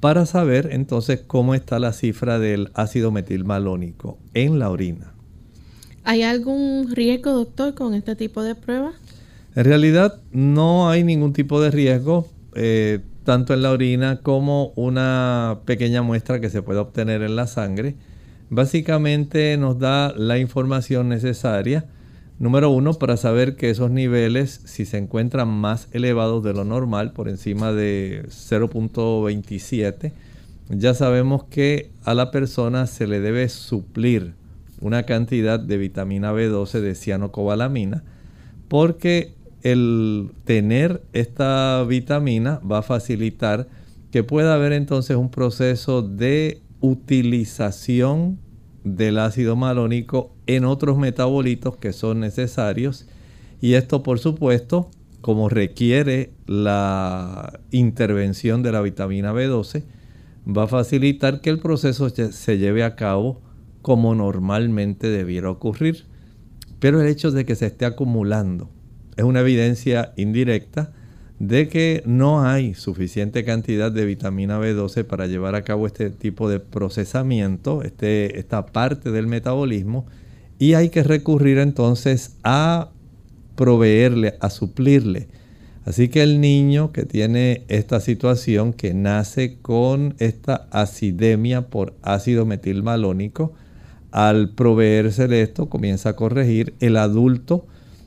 para 0.00 0.26
saber 0.26 0.70
entonces 0.72 1.20
cómo 1.26 1.54
está 1.54 1.78
la 1.78 1.92
cifra 1.92 2.38
del 2.38 2.70
ácido 2.74 3.12
metilmalónico 3.12 4.18
en 4.34 4.58
la 4.58 4.70
orina. 4.70 5.17
¿Hay 6.08 6.22
algún 6.22 6.88
riesgo, 6.90 7.32
doctor, 7.32 7.74
con 7.74 7.92
este 7.92 8.16
tipo 8.16 8.42
de 8.42 8.54
pruebas? 8.54 8.94
En 9.54 9.64
realidad 9.64 10.22
no 10.32 10.88
hay 10.88 11.04
ningún 11.04 11.34
tipo 11.34 11.60
de 11.60 11.70
riesgo, 11.70 12.26
eh, 12.54 13.00
tanto 13.24 13.52
en 13.52 13.60
la 13.60 13.72
orina 13.72 14.20
como 14.22 14.72
una 14.74 15.58
pequeña 15.66 16.00
muestra 16.00 16.40
que 16.40 16.48
se 16.48 16.62
puede 16.62 16.78
obtener 16.78 17.20
en 17.20 17.36
la 17.36 17.46
sangre. 17.46 17.94
Básicamente 18.48 19.54
nos 19.58 19.78
da 19.78 20.14
la 20.16 20.38
información 20.38 21.10
necesaria, 21.10 21.84
número 22.38 22.70
uno, 22.70 22.94
para 22.94 23.18
saber 23.18 23.54
que 23.56 23.68
esos 23.68 23.90
niveles, 23.90 24.62
si 24.64 24.86
se 24.86 24.96
encuentran 24.96 25.48
más 25.48 25.88
elevados 25.92 26.42
de 26.42 26.54
lo 26.54 26.64
normal, 26.64 27.12
por 27.12 27.28
encima 27.28 27.74
de 27.74 28.24
0.27, 28.28 30.12
ya 30.70 30.94
sabemos 30.94 31.44
que 31.44 31.90
a 32.02 32.14
la 32.14 32.30
persona 32.30 32.86
se 32.86 33.06
le 33.06 33.20
debe 33.20 33.50
suplir 33.50 34.38
una 34.80 35.04
cantidad 35.04 35.60
de 35.60 35.76
vitamina 35.76 36.32
B12 36.32 36.80
de 36.80 36.94
cianocobalamina, 36.94 38.04
porque 38.68 39.34
el 39.62 40.30
tener 40.44 41.02
esta 41.12 41.84
vitamina 41.84 42.60
va 42.60 42.78
a 42.78 42.82
facilitar 42.82 43.68
que 44.10 44.22
pueda 44.22 44.54
haber 44.54 44.72
entonces 44.72 45.16
un 45.16 45.30
proceso 45.30 46.02
de 46.02 46.60
utilización 46.80 48.38
del 48.84 49.18
ácido 49.18 49.56
malónico 49.56 50.32
en 50.46 50.64
otros 50.64 50.96
metabolitos 50.96 51.76
que 51.76 51.92
son 51.92 52.20
necesarios. 52.20 53.06
Y 53.60 53.74
esto 53.74 54.02
por 54.02 54.18
supuesto 54.18 54.90
como 55.20 55.48
requiere 55.48 56.30
la 56.46 57.60
intervención 57.70 58.62
de 58.62 58.72
la 58.72 58.80
vitamina 58.80 59.32
B12 59.32 59.82
va 60.46 60.64
a 60.64 60.68
facilitar 60.68 61.40
que 61.40 61.50
el 61.50 61.58
proceso 61.58 62.08
se 62.08 62.58
lleve 62.58 62.84
a 62.84 62.94
cabo 62.94 63.40
como 63.88 64.14
normalmente 64.14 65.08
debiera 65.08 65.50
ocurrir. 65.50 66.04
Pero 66.78 67.00
el 67.00 67.08
hecho 67.08 67.30
de 67.30 67.46
que 67.46 67.54
se 67.54 67.64
esté 67.64 67.86
acumulando 67.86 68.68
es 69.16 69.24
una 69.24 69.40
evidencia 69.40 70.12
indirecta 70.18 70.92
de 71.38 71.70
que 71.70 72.02
no 72.04 72.44
hay 72.44 72.74
suficiente 72.74 73.46
cantidad 73.46 73.90
de 73.90 74.04
vitamina 74.04 74.60
B12 74.60 75.04
para 75.04 75.26
llevar 75.26 75.54
a 75.54 75.64
cabo 75.64 75.86
este 75.86 76.10
tipo 76.10 76.50
de 76.50 76.60
procesamiento, 76.60 77.82
este, 77.82 78.38
esta 78.38 78.66
parte 78.66 79.10
del 79.10 79.26
metabolismo, 79.26 80.04
y 80.58 80.74
hay 80.74 80.90
que 80.90 81.02
recurrir 81.02 81.56
entonces 81.56 82.36
a 82.44 82.90
proveerle, 83.56 84.34
a 84.40 84.50
suplirle. 84.50 85.28
Así 85.86 86.10
que 86.10 86.22
el 86.22 86.42
niño 86.42 86.92
que 86.92 87.06
tiene 87.06 87.62
esta 87.68 88.00
situación, 88.00 88.74
que 88.74 88.92
nace 88.92 89.56
con 89.62 90.14
esta 90.18 90.68
acidemia 90.72 91.68
por 91.68 91.94
ácido 92.02 92.44
metilmalónico, 92.44 93.54
al 94.10 94.50
proveérsele 94.50 95.42
esto, 95.42 95.68
comienza 95.68 96.10
a 96.10 96.16
corregir. 96.16 96.74
El 96.80 96.96
adulto 96.96 97.66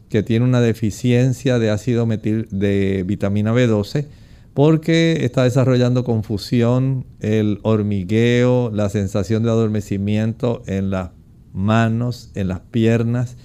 que 0.10 0.24
tiene 0.24 0.46
una 0.46 0.62
deficiencia 0.62 1.60
de 1.60 1.70
ácido 1.70 2.06
metil 2.06 2.48
de 2.52 3.04
vitamina 3.08 3.54
B12 3.54 4.08
porque 4.54 5.24
está 5.24 5.44
desarrollando 5.44 6.04
confusión, 6.04 7.06
el 7.22 7.60
hormigueo, 7.64 8.70
la 8.74 8.90
sensación 8.90 9.44
de 9.44 9.50
adormecimiento 9.50 10.64
en 10.68 10.90
las 10.90 11.12
manos, 11.54 12.32
en 12.36 12.50
las 12.50 12.60
piernas, 12.60 13.38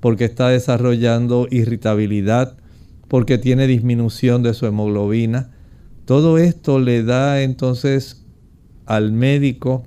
porque 0.00 0.24
está 0.24 0.48
desarrollando 0.48 1.48
irritabilidad, 1.50 2.56
porque 3.08 3.38
tiene 3.38 3.66
disminución 3.66 4.42
de 4.42 4.54
su 4.54 4.66
hemoglobina. 4.66 5.50
Todo 6.04 6.38
esto 6.38 6.78
le 6.78 7.02
da 7.02 7.42
entonces 7.42 8.24
al 8.86 9.12
médico 9.12 9.84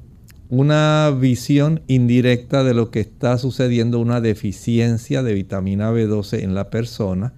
una 0.50 1.16
visión 1.20 1.82
indirecta 1.88 2.64
de 2.64 2.74
lo 2.74 2.92
que 2.92 3.00
está 3.00 3.38
sucediendo, 3.38 4.00
una 4.00 4.22
deficiencia 4.22 5.24
de 5.24 5.34
vitamina 5.34 5.92
B12 5.92 6.44
en 6.44 6.54
la 6.54 6.70
persona. 6.70 7.34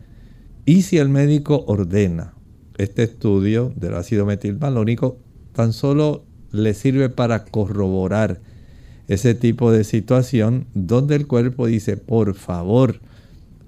Y 0.66 0.82
si 0.82 0.98
el 0.98 1.10
médico 1.10 1.64
ordena 1.68 2.34
este 2.78 3.04
estudio 3.04 3.72
del 3.76 3.96
ácido 3.96 4.26
metilmalónico, 4.26 5.20
tan 5.54 5.74
solo 5.74 6.26
le 6.52 6.74
sirve 6.74 7.10
para 7.10 7.46
corroborar 7.46 8.42
ese 9.08 9.36
tipo 9.36 9.72
de 9.72 9.84
situación 9.84 10.68
donde 10.74 11.16
el 11.16 11.28
cuerpo 11.28 11.66
dice, 11.66 11.96
por 11.96 12.36
favor, 12.36 13.00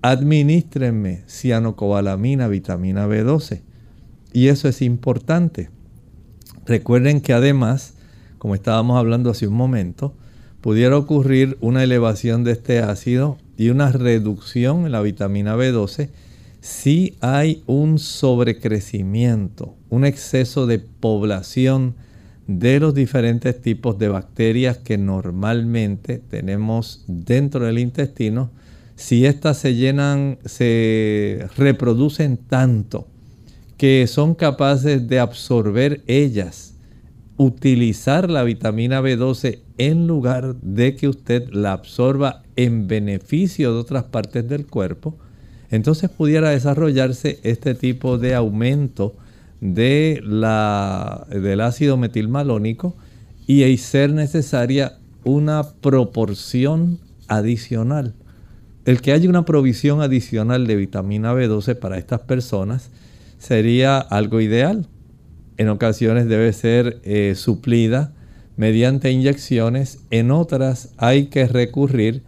administrenme 0.02 1.24
cianocobalamina, 1.28 2.48
vitamina 2.48 3.08
B12. 3.08 3.62
Y 4.34 4.48
eso 4.48 4.68
es 4.68 4.82
importante. 4.82 5.70
Recuerden 6.66 7.22
que 7.22 7.34
además 7.34 7.96
como 8.40 8.56
estábamos 8.56 8.98
hablando 8.98 9.30
hace 9.30 9.48
un 9.48 9.54
momento, 9.54 10.16
pudiera 10.62 10.98
ocurrir 10.98 11.58
una 11.62 11.84
elevación 11.84 12.44
de 12.44 12.54
este 12.54 12.80
ácido 12.80 13.38
y 13.58 13.70
una 13.70 13.92
reducción 13.92 14.86
en 14.86 14.94
la 14.94 15.02
vitamina 15.02 15.56
B12 15.56 16.10
si 16.62 17.18
hay 17.22 17.64
un 17.68 18.00
sobrecrecimiento, 18.00 19.76
un 19.90 20.06
exceso 20.06 20.68
de 20.68 20.80
población 20.80 21.96
de 22.48 22.80
los 22.80 22.94
diferentes 22.94 23.62
tipos 23.62 23.98
de 23.98 24.10
bacterias 24.10 24.78
que 24.78 24.98
normalmente 24.98 26.18
tenemos 26.18 27.06
dentro 27.08 27.66
del 27.66 27.80
intestino, 27.80 28.52
si 28.96 29.26
éstas 29.26 29.58
se 29.58 29.76
llenan, 29.76 30.40
se 30.44 31.48
reproducen 31.56 32.38
tanto 32.38 33.08
que 33.78 34.08
son 34.08 34.36
capaces 34.36 35.08
de 35.08 35.20
absorber 35.20 36.02
ellas 36.08 36.69
utilizar 37.40 38.30
la 38.30 38.44
vitamina 38.44 39.02
B12 39.02 39.60
en 39.78 40.08
lugar 40.08 40.56
de 40.56 40.98
que 40.98 41.08
usted 41.08 41.48
la 41.54 41.72
absorba 41.72 42.44
en 42.58 42.90
beneficio 42.90 43.72
de 43.72 43.80
otras 43.80 44.04
partes 44.04 44.50
del 44.50 44.68
cuerpo, 44.68 45.16
entonces 45.72 46.10
pudiera 46.10 46.50
desarrollarse 46.50 47.40
este 47.44 47.76
tipo 47.76 48.18
de 48.18 48.36
aumento 48.36 49.16
de 49.62 50.22
la, 50.22 51.28
del 51.30 51.62
ácido 51.62 51.96
metilmalónico 51.96 52.98
y 53.48 53.78
ser 53.78 54.12
necesaria 54.12 54.98
una 55.24 55.64
proporción 55.80 57.00
adicional. 57.30 58.16
El 58.84 59.00
que 59.00 59.14
haya 59.14 59.30
una 59.30 59.46
provisión 59.46 60.02
adicional 60.02 60.68
de 60.68 60.76
vitamina 60.76 61.34
B12 61.34 61.80
para 61.80 62.00
estas 62.00 62.20
personas 62.20 62.90
sería 63.38 63.98
algo 63.98 64.42
ideal 64.42 64.90
en 65.60 65.68
ocasiones 65.68 66.30
debe 66.30 66.54
ser 66.54 67.02
eh, 67.04 67.34
suplida 67.36 68.14
mediante 68.56 69.12
inyecciones, 69.12 70.00
en 70.10 70.32
otras 70.32 70.94
hay 70.96 71.26
que 71.26 71.48
recurrir 71.48 72.24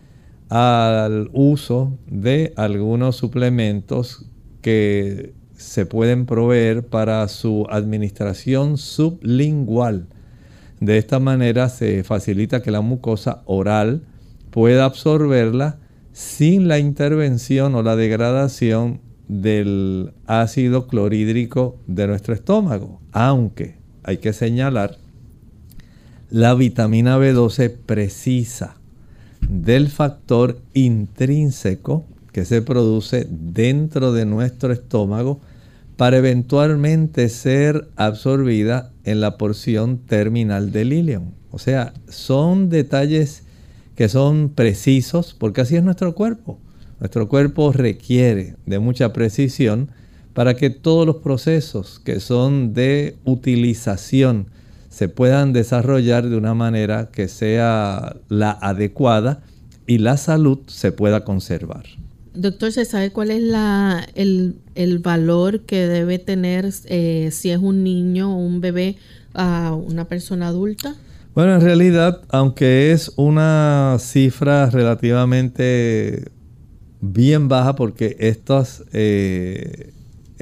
al 0.50 1.30
uso 1.32 1.98
de 2.08 2.52
algunos 2.58 3.15
suplementos 3.15 4.26
que 4.62 5.34
se 5.54 5.86
pueden 5.86 6.26
proveer 6.26 6.86
para 6.86 7.26
su 7.30 7.67
administración 7.70 8.78
sublingual. 8.78 10.08
De 10.82 10.98
esta 10.98 11.20
manera 11.20 11.70
se 11.70 12.04
facilita 12.04 12.62
que 12.62 12.72
la 12.72 12.82
mucosa 12.82 13.44
oral 13.46 14.04
pueda 14.50 14.84
absorberla 14.84 15.80
sin 16.12 16.67
la 16.67 16.80
intervención 16.80 17.76
o 17.76 17.82
la 17.82 17.96
degradación 17.96 19.00
del 19.30 20.12
ácido 20.26 20.88
clorhídrico 20.88 21.80
de 21.88 22.08
nuestro 22.08 22.34
estómago. 22.34 23.01
Aunque 23.12 23.76
hay 24.04 24.17
que 24.17 24.34
señalar, 24.34 24.97
la 26.30 26.54
vitamina 26.54 27.17
B12 27.17 27.76
precisa 27.86 28.76
del 29.50 29.89
factor 29.89 30.60
intrínseco 30.74 32.06
que 32.32 32.45
se 32.45 32.62
produce 32.62 33.28
dentro 33.30 34.13
de 34.13 34.26
nuestro 34.26 34.71
estómago 34.71 35.41
para 35.97 36.17
eventualmente 36.17 37.28
ser 37.30 37.89
absorbida 37.95 38.91
en 39.04 39.19
la 39.19 39.38
porción 39.38 39.97
terminal 39.97 40.71
del 40.71 40.93
ilion. 40.93 41.34
O 41.52 41.60
sea, 41.60 41.93
son 42.08 42.69
detalles 42.69 43.43
que 43.95 44.08
son 44.08 44.50
precisos 44.50 45.36
porque 45.38 45.62
así 45.62 45.76
es 45.76 45.84
nuestro 45.84 46.15
cuerpo. 46.15 46.60
Nuestro 47.00 47.28
cuerpo 47.28 47.71
requiere 47.71 48.56
de 48.65 48.80
mucha 48.80 49.12
precisión 49.12 49.89
para 50.34 50.56
que 50.56 50.70
todos 50.70 51.06
los 51.06 51.17
procesos 51.17 52.00
que 52.00 52.20
son 52.20 52.74
de 52.74 53.17
utilización 53.26 54.48
se 54.89 55.08
puedan 55.10 55.54
desarrollar 55.54 56.30
de 56.30 56.36
una 56.36 56.54
manera 56.54 57.10
que 57.12 57.28
sea 57.28 58.17
la 58.30 58.52
adecuada 58.52 59.44
y 59.88 59.98
la 59.98 60.17
salud 60.17 60.60
se 60.67 60.91
pueda 60.91 61.24
conservar. 61.24 61.86
Doctor, 62.34 62.72
¿se 62.72 62.86
sabe 62.86 63.12
cuál 63.12 63.32
es 63.32 63.41
la, 63.41 64.08
el, 64.15 65.00
valor 65.00 65.62
que 65.62 65.88
debe 65.88 66.17
tener 66.17 66.70
eh, 66.86 67.30
si 67.32 67.50
es 67.52 67.58
un 67.58 67.84
niño 67.84 68.34
o 68.34 68.38
un 68.38 68.62
bebé 68.62 68.98
a 69.34 69.74
una 69.74 70.06
persona 70.06 70.48
adulta? 70.48 70.96
Bueno, 71.36 71.56
en 71.56 71.62
realidad, 71.62 72.22
aunque 72.30 72.91
es 72.91 73.12
una 73.15 73.98
cifra 74.00 74.70
relativamente 74.70 76.32
bien 77.02 77.48
baja 77.48 77.76
porque 77.76 78.15
estas, 78.20 78.84
eh, 78.94 79.91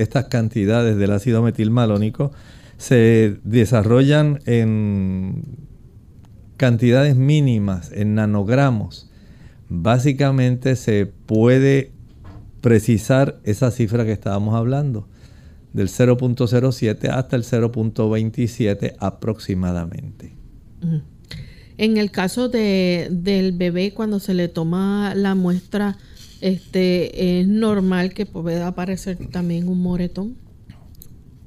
estas 0.02 0.26
cantidades 0.26 0.98
del 0.98 1.12
ácido 1.12 1.42
metilmalónico 1.42 2.32
se 2.78 3.38
desarrollan 3.44 4.40
en 4.46 5.44
cantidades 6.58 7.16
mínimas, 7.16 7.92
en 7.92 8.16
nanogramos. 8.16 9.10
Básicamente 9.68 10.76
se 10.76 11.06
puede 11.06 11.92
precisar 12.62 13.40
esa 13.44 13.72
cifra 13.72 14.06
que 14.06 14.12
estábamos 14.12 14.56
hablando, 14.56 15.08
del 15.74 15.88
0.07 15.88 17.10
hasta 17.10 17.36
el 17.36 17.44
0.27 17.44 18.96
aproximadamente. 19.00 20.36
En 21.78 21.98
el 21.98 22.12
caso 22.12 22.50
de, 22.50 23.08
del 23.12 23.52
bebé, 23.54 23.94
cuando 23.94 24.20
se 24.20 24.34
le 24.34 24.48
toma 24.48 25.14
la 25.16 25.36
muestra, 25.36 25.98
este, 26.41 27.39
¿es 27.39 27.47
normal 27.47 28.13
que 28.13 28.25
pueda 28.25 28.67
aparecer 28.67 29.17
también 29.32 29.67
un 29.67 29.82
moretón? 29.82 30.36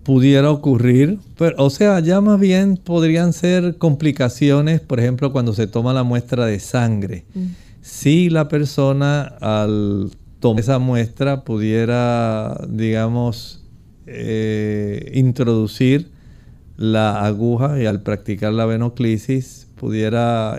Pudiera 0.02 0.50
ocurrir, 0.50 1.18
pero, 1.38 1.64
o 1.64 1.70
sea, 1.70 2.00
ya 2.00 2.20
más 2.20 2.40
bien 2.40 2.76
podrían 2.76 3.32
ser 3.32 3.78
complicaciones, 3.78 4.80
por 4.80 4.98
ejemplo, 4.98 5.32
cuando 5.32 5.52
se 5.52 5.66
toma 5.66 5.92
la 5.92 6.02
muestra 6.02 6.46
de 6.46 6.58
sangre. 6.58 7.24
Mm. 7.34 7.46
Si 7.82 8.30
la 8.30 8.48
persona 8.48 9.22
al 9.22 10.10
tomar 10.40 10.60
esa 10.60 10.78
muestra 10.80 11.44
pudiera, 11.44 12.66
digamos, 12.68 13.64
eh, 14.06 15.12
introducir 15.14 16.10
la 16.76 17.24
aguja 17.24 17.80
y 17.80 17.86
al 17.86 18.02
practicar 18.02 18.52
la 18.52 18.66
venoclisis 18.66 19.68
pudiera 19.76 20.56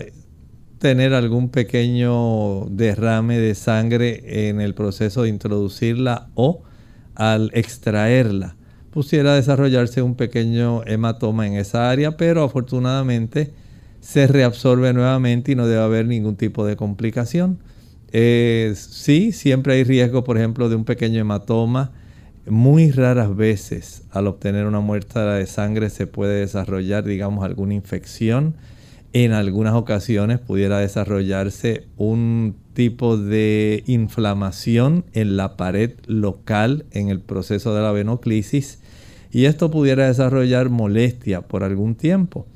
tener 0.84 1.14
algún 1.14 1.48
pequeño 1.48 2.66
derrame 2.66 3.38
de 3.38 3.54
sangre 3.54 4.50
en 4.50 4.60
el 4.60 4.74
proceso 4.74 5.22
de 5.22 5.30
introducirla 5.30 6.28
o 6.34 6.62
al 7.14 7.50
extraerla 7.54 8.56
pudiera 8.90 9.34
desarrollarse 9.34 10.02
un 10.02 10.14
pequeño 10.14 10.82
hematoma 10.84 11.46
en 11.46 11.54
esa 11.54 11.90
área, 11.90 12.18
pero 12.18 12.44
afortunadamente 12.44 13.54
se 14.00 14.26
reabsorbe 14.26 14.92
nuevamente 14.92 15.52
y 15.52 15.54
no 15.54 15.66
debe 15.66 15.80
haber 15.80 16.04
ningún 16.06 16.36
tipo 16.36 16.66
de 16.66 16.76
complicación. 16.76 17.60
Eh, 18.12 18.74
sí, 18.76 19.32
siempre 19.32 19.72
hay 19.72 19.84
riesgo, 19.84 20.22
por 20.22 20.36
ejemplo, 20.36 20.68
de 20.68 20.76
un 20.76 20.84
pequeño 20.84 21.18
hematoma 21.18 21.92
muy 22.46 22.90
raras 22.90 23.34
veces 23.34 24.02
al 24.10 24.26
obtener 24.26 24.66
una 24.66 24.80
muestra 24.80 25.36
de 25.36 25.46
sangre 25.46 25.88
se 25.88 26.06
puede 26.06 26.40
desarrollar, 26.40 27.04
digamos, 27.04 27.42
alguna 27.42 27.72
infección. 27.72 28.54
En 29.16 29.30
algunas 29.30 29.74
ocasiones 29.74 30.40
pudiera 30.40 30.80
desarrollarse 30.80 31.86
un 31.96 32.56
tipo 32.72 33.16
de 33.16 33.84
inflamación 33.86 35.04
en 35.12 35.36
la 35.36 35.56
pared 35.56 35.92
local 36.08 36.84
en 36.90 37.10
el 37.10 37.20
proceso 37.20 37.76
de 37.76 37.82
la 37.82 37.92
venoclisis 37.92 38.80
y 39.30 39.44
esto 39.44 39.70
pudiera 39.70 40.08
desarrollar 40.08 40.68
molestia 40.68 41.42
por 41.42 41.62
algún 41.62 41.94
tiempo. 41.94 42.48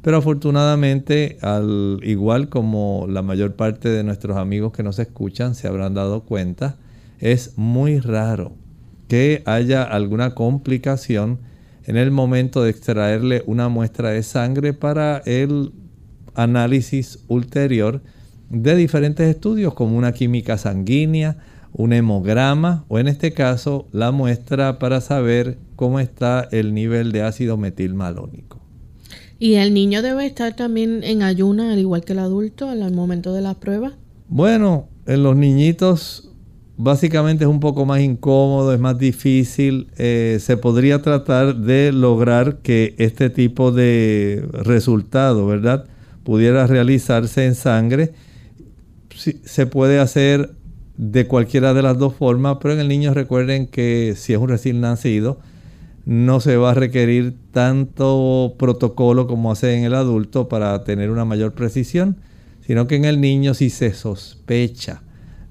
Pero 0.00 0.16
afortunadamente, 0.16 1.36
al 1.42 2.00
igual 2.02 2.48
como 2.48 3.04
la 3.06 3.20
mayor 3.20 3.56
parte 3.56 3.90
de 3.90 4.02
nuestros 4.02 4.38
amigos 4.38 4.72
que 4.72 4.82
nos 4.82 4.98
escuchan 4.98 5.54
se 5.54 5.68
habrán 5.68 5.92
dado 5.92 6.22
cuenta, 6.22 6.78
es 7.18 7.52
muy 7.58 8.00
raro 8.00 8.52
que 9.08 9.42
haya 9.44 9.82
alguna 9.82 10.34
complicación 10.34 11.40
en 11.84 11.98
el 11.98 12.10
momento 12.10 12.62
de 12.62 12.70
extraerle 12.70 13.42
una 13.44 13.68
muestra 13.68 14.08
de 14.08 14.22
sangre 14.22 14.72
para 14.72 15.18
el 15.26 15.72
análisis 16.38 17.24
ulterior 17.28 18.00
de 18.48 18.76
diferentes 18.76 19.28
estudios 19.28 19.74
como 19.74 19.98
una 19.98 20.12
química 20.12 20.56
sanguínea, 20.56 21.36
un 21.72 21.92
hemograma 21.92 22.84
o 22.88 22.98
en 22.98 23.08
este 23.08 23.32
caso 23.32 23.86
la 23.92 24.10
muestra 24.10 24.78
para 24.78 25.00
saber 25.00 25.58
cómo 25.76 26.00
está 26.00 26.48
el 26.50 26.72
nivel 26.72 27.12
de 27.12 27.22
ácido 27.22 27.56
metilmalónico. 27.56 28.58
¿Y 29.38 29.54
el 29.54 29.74
niño 29.74 30.02
debe 30.02 30.26
estar 30.26 30.56
también 30.56 31.04
en 31.04 31.22
ayuna 31.22 31.72
al 31.72 31.78
igual 31.78 32.04
que 32.04 32.12
el 32.12 32.20
adulto 32.20 32.68
al 32.68 32.92
momento 32.92 33.32
de 33.32 33.42
la 33.42 33.54
prueba? 33.54 33.92
Bueno, 34.28 34.88
en 35.06 35.22
los 35.22 35.36
niñitos 35.36 36.32
básicamente 36.76 37.44
es 37.44 37.50
un 37.50 37.60
poco 37.60 37.84
más 37.84 38.00
incómodo, 38.00 38.72
es 38.72 38.80
más 38.80 38.98
difícil. 38.98 39.88
Eh, 39.98 40.38
se 40.40 40.56
podría 40.56 41.02
tratar 41.02 41.56
de 41.56 41.92
lograr 41.92 42.58
que 42.58 42.94
este 42.98 43.30
tipo 43.30 43.72
de 43.72 44.48
resultado, 44.52 45.46
¿verdad? 45.46 45.86
Pudiera 46.28 46.66
realizarse 46.66 47.46
en 47.46 47.54
sangre. 47.54 48.12
se 49.16 49.66
puede 49.66 49.98
hacer 49.98 50.50
de 50.98 51.26
cualquiera 51.26 51.72
de 51.72 51.80
las 51.80 51.96
dos 51.96 52.16
formas, 52.16 52.58
pero 52.60 52.74
en 52.74 52.80
el 52.80 52.88
niño 52.88 53.14
recuerden 53.14 53.66
que 53.66 54.12
si 54.14 54.34
es 54.34 54.38
un 54.38 54.50
recién 54.50 54.82
nacido, 54.82 55.40
no 56.04 56.40
se 56.40 56.58
va 56.58 56.72
a 56.72 56.74
requerir 56.74 57.34
tanto 57.50 58.56
protocolo 58.58 59.26
como 59.26 59.50
hace 59.50 59.74
en 59.78 59.84
el 59.84 59.94
adulto 59.94 60.50
para 60.50 60.84
tener 60.84 61.08
una 61.08 61.24
mayor 61.24 61.54
precisión, 61.54 62.18
sino 62.60 62.86
que 62.86 62.96
en 62.96 63.06
el 63.06 63.22
niño 63.22 63.54
si 63.54 63.70
se 63.70 63.94
sospecha 63.94 65.00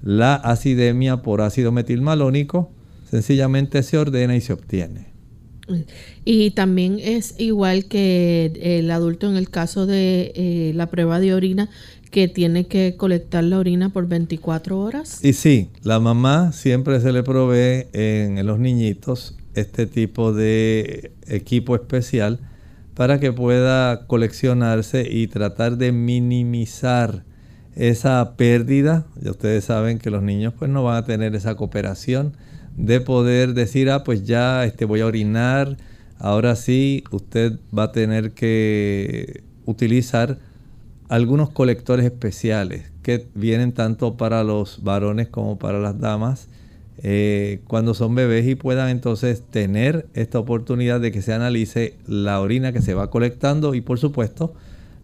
la 0.00 0.36
acidemia 0.36 1.22
por 1.22 1.40
ácido 1.40 1.72
metilmalónico, 1.72 2.70
sencillamente 3.10 3.82
se 3.82 3.98
ordena 3.98 4.36
y 4.36 4.40
se 4.40 4.52
obtiene. 4.52 5.07
Y 6.24 6.50
también 6.52 6.98
es 7.00 7.34
igual 7.38 7.86
que 7.86 8.52
el 8.62 8.90
adulto 8.90 9.28
en 9.28 9.36
el 9.36 9.50
caso 9.50 9.86
de 9.86 10.32
eh, 10.34 10.72
la 10.74 10.86
prueba 10.86 11.20
de 11.20 11.34
orina, 11.34 11.68
que 12.10 12.28
tiene 12.28 12.66
que 12.66 12.96
colectar 12.96 13.44
la 13.44 13.58
orina 13.58 13.90
por 13.90 14.08
24 14.08 14.78
horas. 14.78 15.24
Y 15.24 15.32
sí, 15.34 15.68
la 15.82 16.00
mamá 16.00 16.52
siempre 16.52 17.00
se 17.00 17.12
le 17.12 17.22
provee 17.22 17.86
en, 17.92 18.44
los 18.46 18.58
niñitos 18.58 19.36
este 19.54 19.86
tipo 19.86 20.32
de 20.32 21.12
equipo 21.26 21.74
especial 21.74 22.38
para 22.94 23.20
que 23.20 23.32
pueda 23.32 24.06
coleccionarse 24.06 25.06
y 25.10 25.26
tratar 25.28 25.76
de 25.76 25.92
minimizar 25.92 27.24
esa 27.76 28.34
pérdida. 28.36 29.06
Ya 29.20 29.30
ustedes 29.30 29.64
saben 29.64 29.98
que 29.98 30.10
los 30.10 30.22
niños 30.22 30.54
pues 30.58 30.70
no 30.70 30.82
van 30.82 30.96
a 30.96 31.04
tener 31.04 31.34
esa 31.34 31.54
cooperación 31.54 32.34
de 32.78 33.00
poder 33.00 33.54
decir, 33.54 33.90
ah, 33.90 34.04
pues 34.04 34.24
ya 34.24 34.64
este, 34.64 34.84
voy 34.84 35.00
a 35.00 35.06
orinar, 35.06 35.76
ahora 36.18 36.56
sí, 36.56 37.04
usted 37.10 37.58
va 37.76 37.84
a 37.84 37.92
tener 37.92 38.32
que 38.32 39.42
utilizar 39.66 40.38
algunos 41.08 41.50
colectores 41.50 42.06
especiales 42.06 42.90
que 43.02 43.26
vienen 43.34 43.72
tanto 43.72 44.16
para 44.16 44.44
los 44.44 44.82
varones 44.82 45.28
como 45.28 45.58
para 45.58 45.78
las 45.80 45.98
damas 45.98 46.48
eh, 47.02 47.60
cuando 47.66 47.94
son 47.94 48.14
bebés 48.14 48.46
y 48.46 48.54
puedan 48.54 48.88
entonces 48.88 49.42
tener 49.50 50.06
esta 50.14 50.38
oportunidad 50.38 51.00
de 51.00 51.12
que 51.12 51.22
se 51.22 51.32
analice 51.32 51.94
la 52.06 52.40
orina 52.40 52.72
que 52.72 52.82
se 52.82 52.94
va 52.94 53.10
colectando 53.10 53.74
y 53.74 53.80
por 53.80 53.98
supuesto 53.98 54.52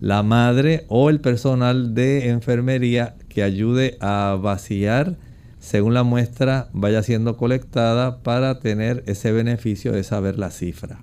la 0.00 0.22
madre 0.22 0.84
o 0.88 1.08
el 1.08 1.20
personal 1.20 1.94
de 1.94 2.28
enfermería 2.28 3.14
que 3.28 3.42
ayude 3.42 3.96
a 4.00 4.36
vaciar 4.40 5.16
según 5.64 5.94
la 5.94 6.02
muestra 6.02 6.68
vaya 6.74 7.02
siendo 7.02 7.38
colectada 7.38 8.22
para 8.22 8.60
tener 8.60 9.02
ese 9.06 9.32
beneficio 9.32 9.92
de 9.92 10.04
saber 10.04 10.38
la 10.38 10.50
cifra. 10.50 11.02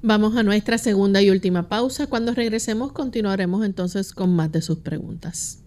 Vamos 0.00 0.36
a 0.36 0.44
nuestra 0.44 0.78
segunda 0.78 1.20
y 1.20 1.28
última 1.28 1.68
pausa. 1.68 2.06
Cuando 2.06 2.32
regresemos 2.32 2.92
continuaremos 2.92 3.66
entonces 3.66 4.12
con 4.12 4.34
más 4.36 4.52
de 4.52 4.62
sus 4.62 4.78
preguntas. 4.78 5.64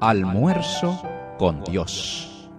Almuerzo 0.00 1.00
con 1.38 1.62
Dios. 1.62 2.50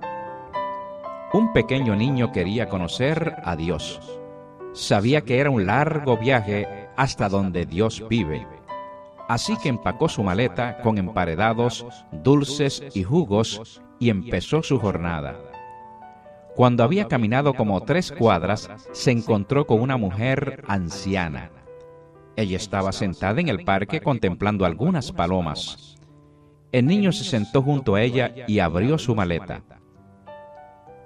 Un 1.34 1.52
pequeño 1.52 1.94
niño 1.94 2.32
quería 2.32 2.70
conocer 2.70 3.36
a 3.44 3.58
Dios. 3.58 4.00
Sabía 4.74 5.22
que 5.22 5.40
era 5.40 5.50
un 5.50 5.66
largo 5.66 6.18
viaje 6.18 6.88
hasta 6.96 7.28
donde 7.28 7.66
Dios 7.66 8.02
vive. 8.10 8.57
Así 9.28 9.58
que 9.58 9.70
empacó 9.70 10.08
su 10.08 10.24
maleta 10.24 10.78
con 10.82 10.98
emparedados, 10.98 11.86
dulces 12.12 12.82
y 12.94 13.04
jugos 13.04 13.82
y 14.00 14.10
empezó 14.10 14.64
su 14.64 14.80
jornada. 14.80 15.36
Cuando 16.56 16.84
había 16.84 17.08
caminado 17.08 17.54
como 17.54 17.82
tres 17.82 18.12
cuadras, 18.12 18.70
se 18.92 19.12
encontró 19.12 19.68
con 19.68 19.82
una 19.82 19.98
mujer 19.98 20.64
anciana. 20.68 21.52
Ella 22.36 22.58
estaba 22.58 22.92
sentada 22.92 23.42
en 23.42 23.50
el 23.50 23.64
parque 23.64 24.02
contemplando 24.02 24.66
algunas 24.66 25.12
palomas. 25.12 25.98
El 26.72 26.86
niño 26.86 27.12
se 27.12 27.24
sentó 27.24 27.62
junto 27.62 27.96
a 27.96 28.02
ella 28.02 28.34
y 28.48 28.60
abrió 28.60 28.98
su 28.98 29.14
maleta. 29.16 29.62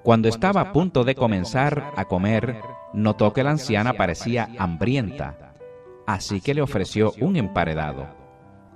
Cuando 0.04 0.30
estaba 0.30 0.62
a 0.62 0.72
punto 0.74 1.04
de 1.04 1.16
comenzar 1.16 1.92
a 1.96 2.06
comer, 2.06 2.62
notó 2.94 3.34
que 3.34 3.44
la 3.44 3.52
anciana 3.52 3.94
parecía 3.94 4.50
hambrienta, 4.58 5.51
así 6.14 6.42
que 6.42 6.54
le 6.54 6.62
ofreció 6.62 7.14
un 7.20 7.36
emparedado. 7.36 8.08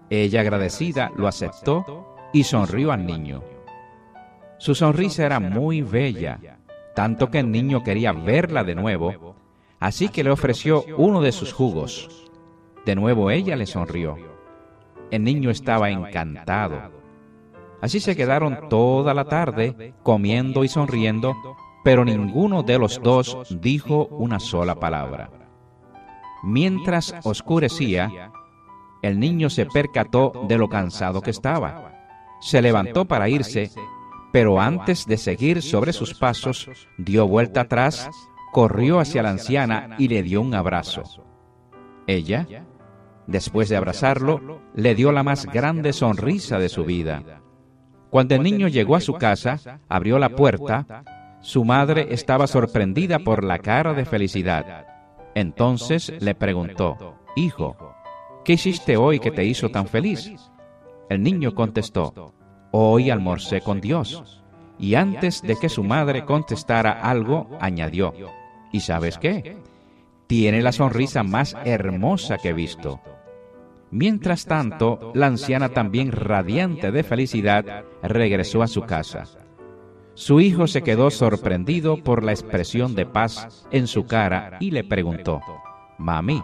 Ella 0.09 0.41
agradecida 0.41 1.11
lo 1.15 1.27
aceptó 1.27 2.15
y 2.33 2.43
sonrió 2.43 2.91
al 2.91 3.05
niño. 3.05 3.43
Su 4.57 4.75
sonrisa 4.75 5.25
era 5.25 5.39
muy 5.39 5.81
bella 5.81 6.39
tanto 6.95 7.29
que 7.29 7.39
el 7.39 7.51
niño 7.51 7.83
quería 7.83 8.13
verla 8.13 8.63
de 8.63 8.73
nuevo, 8.73 9.35
así 9.79 10.07
que 10.09 10.23
le 10.23 10.31
ofreció 10.31 10.85
uno 10.97 11.21
de 11.21 11.33
sus 11.33 11.53
jugos. 11.53 12.31
De 12.85 12.95
nuevo 12.95 13.29
ella 13.29 13.55
le 13.55 13.65
sonrió. 13.65 14.15
El 15.11 15.23
niño 15.23 15.51
estaba 15.51 15.89
encantado. 15.89 16.91
Así 17.81 17.99
se 17.99 18.15
quedaron 18.15 18.69
toda 18.69 19.13
la 19.13 19.25
tarde 19.25 19.93
comiendo 20.01 20.63
y 20.63 20.69
sonriendo, 20.69 21.35
pero 21.83 22.05
ninguno 22.05 22.63
de 22.63 22.79
los 22.79 23.01
dos 23.03 23.37
dijo 23.61 24.05
una 24.05 24.39
sola 24.39 24.75
palabra. 24.75 25.44
Mientras 26.45 27.15
oscurecía, 27.23 28.31
el 29.01 29.19
niño 29.19 29.49
se 29.49 29.65
percató 29.65 30.45
de 30.47 30.57
lo 30.57 30.69
cansado 30.69 31.21
que 31.21 31.31
estaba. 31.31 31.91
Se 32.39 32.61
levantó 32.61 33.05
para 33.05 33.27
irse 33.27 33.71
pero 34.35 34.59
antes 34.59 35.05
de 35.05 35.15
seguir 35.15 35.61
sobre 35.61 35.93
sus 35.93 36.13
pasos, 36.13 36.69
dio 36.97 37.25
vuelta 37.25 37.61
atrás, 37.61 38.09
corrió 38.51 38.99
hacia 38.99 39.23
la 39.23 39.29
anciana 39.29 39.95
y 39.97 40.09
le 40.09 40.23
dio 40.23 40.41
un 40.41 40.53
abrazo. 40.53 41.03
Ella, 42.05 42.45
después 43.27 43.69
de 43.69 43.77
abrazarlo, 43.77 44.59
le 44.73 44.93
dio 44.93 45.13
la 45.13 45.23
más 45.23 45.45
grande 45.45 45.93
sonrisa 45.93 46.59
de 46.59 46.67
su 46.67 46.83
vida. 46.83 47.23
Cuando 48.09 48.35
el 48.35 48.43
niño 48.43 48.67
llegó 48.67 48.97
a 48.97 48.99
su 48.99 49.13
casa, 49.13 49.79
abrió 49.87 50.19
la 50.19 50.27
puerta, 50.27 51.05
su 51.39 51.63
madre 51.63 52.07
estaba 52.09 52.45
sorprendida 52.45 53.19
por 53.19 53.41
la 53.41 53.59
cara 53.59 53.93
de 53.93 54.03
felicidad. 54.03 54.94
Entonces 55.35 56.13
le 56.19 56.33
preguntó, 56.33 57.17
Hijo, 57.35 57.75
¿qué 58.43 58.53
hiciste 58.53 58.97
hoy 58.97 59.19
que 59.19 59.31
te 59.31 59.43
hizo 59.43 59.69
tan 59.69 59.85
feliz? 59.87 60.31
El 61.09 61.21
niño 61.21 61.53
contestó, 61.53 62.33
Hoy 62.71 63.09
almorcé 63.09 63.61
con 63.61 63.79
Dios. 63.79 64.41
Y 64.79 64.95
antes 64.95 65.41
de 65.41 65.55
que 65.57 65.69
su 65.69 65.83
madre 65.83 66.25
contestara 66.25 66.91
algo, 66.91 67.49
añadió, 67.61 68.13
¿y 68.71 68.81
sabes 68.81 69.17
qué? 69.17 69.57
Tiene 70.27 70.61
la 70.61 70.71
sonrisa 70.71 71.23
más 71.23 71.55
hermosa 71.63 72.37
que 72.37 72.49
he 72.49 72.53
visto. 72.53 72.99
Mientras 73.91 74.45
tanto, 74.45 75.11
la 75.13 75.27
anciana 75.27 75.69
también 75.69 76.11
radiante 76.11 76.91
de 76.91 77.03
felicidad 77.03 77.85
regresó 78.03 78.61
a 78.63 78.67
su 78.67 78.81
casa. 78.81 79.25
Su 80.15 80.39
hijo 80.39 80.65
se 80.67 80.81
quedó 80.81 81.11
sorprendido 81.11 81.97
por 81.97 82.23
la 82.23 82.31
expresión 82.31 82.95
de 82.95 83.05
paz 83.05 83.67
en 83.71 83.85
su 83.85 84.05
cara 84.05 84.57
y 84.61 84.71
le 84.71 84.85
preguntó, 84.85 85.41
Mami, 85.97 86.41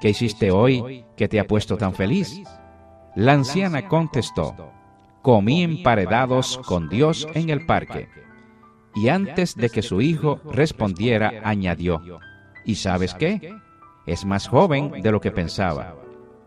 ¿qué 0.00 0.08
hiciste 0.08 0.50
hoy 0.50 1.04
que 1.14 1.28
te 1.28 1.38
ha 1.38 1.46
puesto 1.46 1.76
tan 1.76 1.92
feliz? 1.94 2.42
La 3.14 3.34
anciana 3.34 3.88
contestó, 3.88 4.72
comí 5.20 5.62
emparedados 5.62 6.58
con 6.66 6.88
Dios 6.88 7.28
en 7.34 7.50
el 7.50 7.66
parque. 7.66 8.08
Y 8.94 9.08
antes 9.08 9.54
de 9.54 9.68
que 9.68 9.82
su 9.82 10.00
hijo 10.00 10.40
respondiera, 10.50 11.42
añadió, 11.44 12.00
¿y 12.64 12.76
sabes 12.76 13.14
qué? 13.14 13.54
Es 14.06 14.24
más 14.24 14.48
joven 14.48 15.02
de 15.02 15.12
lo 15.12 15.20
que 15.20 15.30
pensaba. 15.30 15.94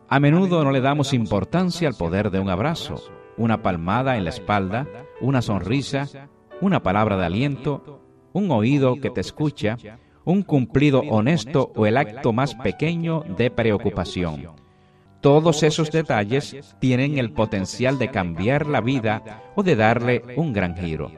A 0.09 0.19
menudo 0.19 0.63
no 0.63 0.71
le 0.71 0.81
damos 0.81 1.13
importancia 1.13 1.87
al 1.87 1.95
poder 1.95 2.31
de 2.31 2.39
un 2.39 2.49
abrazo, 2.49 2.95
una 3.37 3.61
palmada 3.61 4.17
en 4.17 4.23
la 4.23 4.31
espalda, 4.31 4.87
una 5.21 5.41
sonrisa, 5.41 6.29
una 6.61 6.81
palabra 6.81 7.17
de 7.17 7.25
aliento, 7.25 8.01
un 8.33 8.51
oído 8.51 8.99
que 8.99 9.09
te 9.09 9.21
escucha, 9.21 9.77
un 10.25 10.43
cumplido 10.43 10.99
honesto 11.01 11.71
o 11.75 11.85
el 11.85 11.97
acto 11.97 12.33
más 12.33 12.55
pequeño 12.55 13.23
de 13.37 13.49
preocupación. 13.49 14.51
Todos 15.21 15.63
esos 15.63 15.91
detalles 15.91 16.75
tienen 16.79 17.17
el 17.17 17.31
potencial 17.31 17.97
de 17.97 18.09
cambiar 18.11 18.67
la 18.67 18.81
vida 18.81 19.43
o 19.55 19.63
de 19.63 19.75
darle 19.75 20.23
un 20.35 20.53
gran 20.53 20.75
giro. 20.75 21.11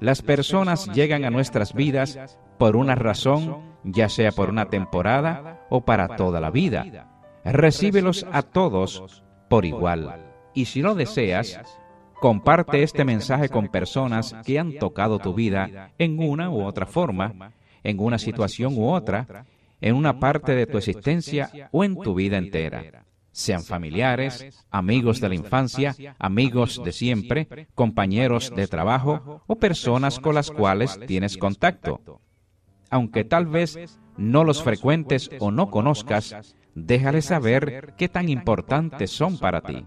Las 0.00 0.22
personas 0.22 0.86
llegan 0.92 1.24
a 1.24 1.30
nuestras 1.30 1.74
vidas 1.74 2.38
por 2.58 2.76
una 2.76 2.94
razón, 2.94 3.58
ya 3.84 4.08
sea 4.08 4.32
por 4.32 4.48
una 4.48 4.66
temporada 4.66 5.66
o 5.70 5.84
para 5.84 6.16
toda 6.16 6.40
la 6.40 6.50
vida. 6.50 7.08
Recíbelos 7.44 8.26
a 8.32 8.42
todos 8.42 9.22
por 9.48 9.64
igual. 9.64 10.32
Y 10.54 10.64
si 10.66 10.82
lo 10.82 10.94
deseas, 10.94 11.60
comparte 12.24 12.82
este 12.82 13.04
mensaje 13.04 13.50
con 13.50 13.68
personas 13.68 14.34
que 14.46 14.58
han 14.58 14.78
tocado 14.78 15.18
tu 15.18 15.34
vida 15.34 15.90
en 15.98 16.18
una 16.18 16.48
u 16.48 16.62
otra 16.62 16.86
forma, 16.86 17.52
en 17.82 18.00
una 18.00 18.18
situación 18.18 18.78
u 18.78 18.88
otra, 18.88 19.44
en 19.82 19.94
una 19.94 20.18
parte 20.18 20.54
de 20.54 20.66
tu 20.66 20.78
existencia 20.78 21.68
o 21.70 21.84
en 21.84 21.94
tu 22.00 22.14
vida 22.14 22.38
entera. 22.38 23.04
Sean 23.30 23.62
familiares, 23.62 24.64
amigos 24.70 25.20
de 25.20 25.28
la 25.28 25.34
infancia, 25.34 25.94
amigos 26.18 26.80
de 26.82 26.92
siempre, 26.92 27.68
compañeros 27.74 28.54
de 28.56 28.68
trabajo 28.68 29.42
o 29.46 29.56
personas 29.56 30.18
con 30.18 30.34
las 30.34 30.50
cuales 30.50 30.98
tienes 31.06 31.36
contacto. 31.36 32.22
Aunque 32.88 33.24
tal 33.24 33.44
vez 33.44 33.98
no 34.16 34.44
los 34.44 34.62
frecuentes 34.62 35.28
o 35.40 35.50
no 35.50 35.70
conozcas, 35.70 36.56
déjale 36.74 37.20
saber 37.20 37.92
qué 37.98 38.08
tan 38.08 38.30
importantes 38.30 39.10
son 39.10 39.36
para 39.36 39.60
ti, 39.60 39.84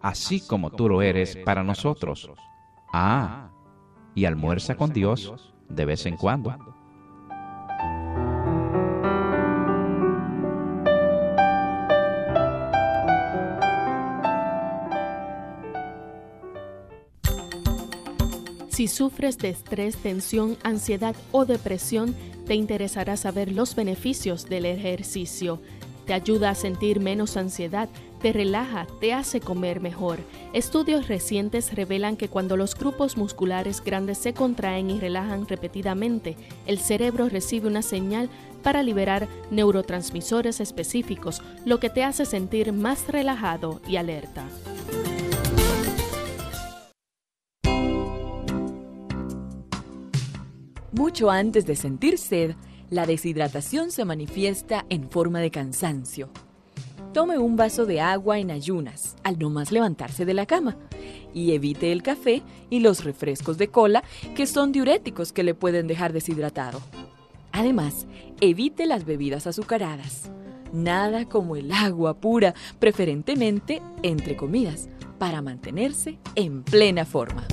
así 0.00 0.40
como 0.40 0.70
tú 0.70 0.88
lo 0.88 1.02
eres 1.02 1.36
para 1.36 1.62
nosotros. 1.62 2.30
Ah, 2.92 3.50
y 4.14 4.24
almuerza 4.24 4.76
con 4.76 4.92
Dios 4.92 5.52
de 5.68 5.84
vez 5.84 6.06
en 6.06 6.16
cuando. 6.16 6.70
Si 18.80 18.88
sufres 18.88 19.36
de 19.36 19.50
estrés, 19.50 19.96
tensión, 19.98 20.56
ansiedad 20.62 21.14
o 21.32 21.44
depresión, 21.44 22.16
te 22.46 22.54
interesará 22.54 23.18
saber 23.18 23.52
los 23.52 23.74
beneficios 23.74 24.48
del 24.48 24.64
ejercicio. 24.64 25.60
Te 26.06 26.14
ayuda 26.14 26.48
a 26.48 26.54
sentir 26.54 26.98
menos 26.98 27.36
ansiedad, 27.36 27.90
te 28.20 28.32
relaja, 28.32 28.86
te 29.00 29.12
hace 29.12 29.40
comer 29.40 29.80
mejor. 29.80 30.18
Estudios 30.52 31.08
recientes 31.08 31.74
revelan 31.74 32.16
que 32.16 32.28
cuando 32.28 32.56
los 32.56 32.74
grupos 32.74 33.16
musculares 33.16 33.82
grandes 33.82 34.18
se 34.18 34.34
contraen 34.34 34.90
y 34.90 35.00
relajan 35.00 35.48
repetidamente, 35.48 36.36
el 36.66 36.78
cerebro 36.78 37.28
recibe 37.28 37.66
una 37.66 37.82
señal 37.82 38.28
para 38.62 38.82
liberar 38.82 39.26
neurotransmisores 39.50 40.60
específicos, 40.60 41.42
lo 41.64 41.80
que 41.80 41.90
te 41.90 42.04
hace 42.04 42.26
sentir 42.26 42.72
más 42.72 43.08
relajado 43.08 43.80
y 43.88 43.96
alerta. 43.96 44.44
Mucho 50.92 51.30
antes 51.30 51.64
de 51.64 51.76
sentir 51.76 52.18
sed, 52.18 52.56
la 52.90 53.06
deshidratación 53.06 53.90
se 53.90 54.04
manifiesta 54.04 54.84
en 54.90 55.08
forma 55.08 55.40
de 55.40 55.50
cansancio. 55.50 56.28
Tome 57.12 57.38
un 57.38 57.56
vaso 57.56 57.86
de 57.86 58.00
agua 58.00 58.38
en 58.38 58.52
ayunas 58.52 59.16
al 59.24 59.36
no 59.36 59.50
más 59.50 59.72
levantarse 59.72 60.24
de 60.24 60.32
la 60.32 60.46
cama 60.46 60.76
y 61.34 61.52
evite 61.52 61.90
el 61.90 62.04
café 62.04 62.42
y 62.70 62.80
los 62.80 63.02
refrescos 63.02 63.58
de 63.58 63.66
cola 63.66 64.04
que 64.36 64.46
son 64.46 64.70
diuréticos 64.70 65.32
que 65.32 65.42
le 65.42 65.54
pueden 65.54 65.88
dejar 65.88 66.12
deshidratado. 66.12 66.80
Además, 67.50 68.06
evite 68.40 68.86
las 68.86 69.04
bebidas 69.04 69.48
azucaradas. 69.48 70.30
Nada 70.72 71.24
como 71.28 71.56
el 71.56 71.72
agua 71.72 72.14
pura, 72.14 72.54
preferentemente 72.78 73.82
entre 74.04 74.36
comidas, 74.36 74.88
para 75.18 75.42
mantenerse 75.42 76.18
en 76.36 76.62
plena 76.62 77.04
forma. 77.04 77.44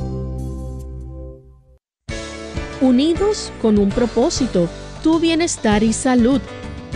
Unidos 2.79 3.51
con 3.59 3.79
un 3.79 3.89
propósito, 3.89 4.69
tu 5.01 5.19
bienestar 5.19 5.81
y 5.81 5.93
salud. 5.93 6.41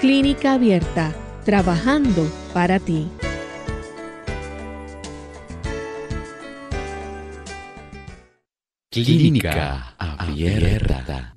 Clínica 0.00 0.54
Abierta, 0.54 1.14
trabajando 1.44 2.26
para 2.54 2.78
ti. 2.78 3.06
Clínica 8.90 9.94
Abierta. 9.98 11.36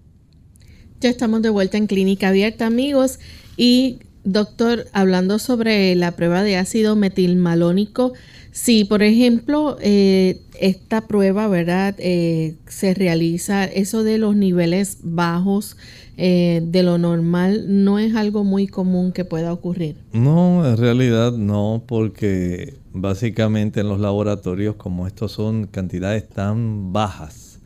Ya 1.01 1.09
estamos 1.09 1.41
de 1.41 1.49
vuelta 1.49 1.75
en 1.75 1.87
Clínica 1.87 2.29
Abierta, 2.29 2.65
amigos. 2.65 3.19
Y 3.57 3.99
doctor, 4.23 4.85
hablando 4.93 5.39
sobre 5.39 5.95
la 5.95 6.11
prueba 6.11 6.43
de 6.43 6.57
ácido 6.57 6.95
metilmalónico, 6.95 8.13
si 8.51 8.85
por 8.85 9.01
ejemplo 9.01 9.77
eh, 9.81 10.41
esta 10.59 11.07
prueba, 11.07 11.47
¿verdad? 11.47 11.95
Eh, 11.97 12.55
se 12.67 12.93
realiza 12.93 13.65
eso 13.65 14.03
de 14.03 14.17
los 14.19 14.35
niveles 14.35 14.99
bajos 15.01 15.75
eh, 16.15 16.61
de 16.63 16.83
lo 16.83 16.99
normal, 16.99 17.65
no 17.67 17.97
es 17.97 18.15
algo 18.15 18.43
muy 18.43 18.67
común 18.67 19.11
que 19.11 19.25
pueda 19.25 19.51
ocurrir. 19.51 19.95
No, 20.13 20.63
en 20.67 20.77
realidad 20.77 21.33
no, 21.33 21.83
porque 21.87 22.75
básicamente 22.93 23.79
en 23.79 23.89
los 23.89 23.99
laboratorios 23.99 24.75
como 24.75 25.07
estos 25.07 25.31
son 25.31 25.65
cantidades 25.65 26.29
tan 26.29 26.93
bajas, 26.93 27.59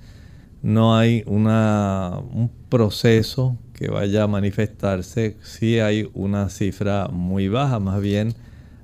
no 0.62 0.96
hay 0.96 1.24
una, 1.28 2.22
un 2.34 2.50
proceso 2.70 3.58
que 3.78 3.90
vaya 3.90 4.24
a 4.24 4.28
manifestarse 4.28 5.38
si 5.44 5.80
hay 5.80 6.10
una 6.16 6.50
cifra 6.50 7.08
muy 7.10 7.48
baja. 7.48 7.80
Más 7.80 8.02
bien, 8.02 8.34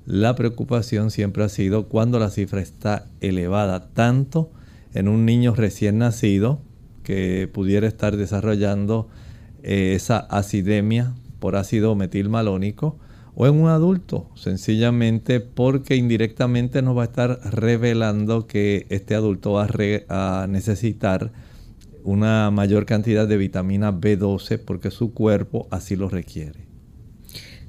la 0.06 0.36
preocupación 0.36 1.10
siempre 1.10 1.44
ha 1.44 1.50
sido 1.50 1.88
cuando 1.88 2.20
la 2.20 2.30
cifra 2.30 2.62
está 2.62 3.08
elevada, 3.20 3.90
tanto 3.94 4.52
en 4.94 5.08
un 5.08 5.26
niño 5.26 5.56
recién 5.56 5.98
nacido 5.98 6.62
que 7.02 7.50
pudiera 7.52 7.88
estar 7.88 8.16
desarrollando 8.16 9.10
eh, 9.64 9.94
esa 9.96 10.20
acidemia 10.20 11.16
por 11.40 11.56
ácido 11.56 11.96
metilmalónico, 11.96 12.98
o 13.36 13.48
en 13.48 13.56
un 13.56 13.70
adulto, 13.70 14.30
sencillamente 14.36 15.40
porque 15.40 15.96
indirectamente 15.96 16.84
nos 16.84 16.96
va 16.96 17.02
a 17.02 17.06
estar 17.06 17.40
revelando 17.52 18.46
que 18.46 18.86
este 18.90 19.16
adulto 19.16 19.54
va 19.54 19.68
a 20.10 20.46
necesitar 20.48 21.32
una 22.04 22.52
mayor 22.52 22.86
cantidad 22.86 23.28
de 23.28 23.38
vitamina 23.38 23.92
B12 23.92 24.60
porque 24.60 24.92
su 24.92 25.14
cuerpo 25.14 25.68
así 25.72 25.96
lo 25.96 26.10
requiere. 26.10 26.68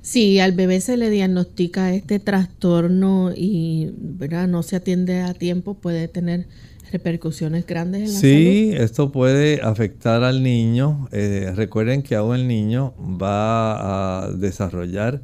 Si 0.03 0.39
al 0.39 0.53
bebé 0.53 0.81
se 0.81 0.99
le 0.99 1.09
diagnostica 1.09 1.95
este 1.95 2.19
trastorno 2.19 3.33
y 3.35 3.91
¿verdad? 3.97 4.47
no 4.49 4.63
se 4.63 4.77
atiende 4.77 5.23
a 5.23 5.33
tiempo, 5.33 5.75
puede 5.75 6.09
tener 6.09 6.47
repercusiones 6.93 7.67
grandes 7.67 8.03
en 8.03 8.15
la 8.15 8.21
sí, 8.21 8.71
esto 8.75 9.11
puede 9.11 9.63
afectar 9.63 10.23
al 10.23 10.43
niño. 10.43 11.09
Eh, 11.11 11.51
recuerden 11.57 12.03
que 12.03 12.17
aún 12.17 12.37
el 12.37 12.47
niño 12.47 12.95
va 13.01 14.25
a 14.25 14.31
desarrollar 14.31 15.23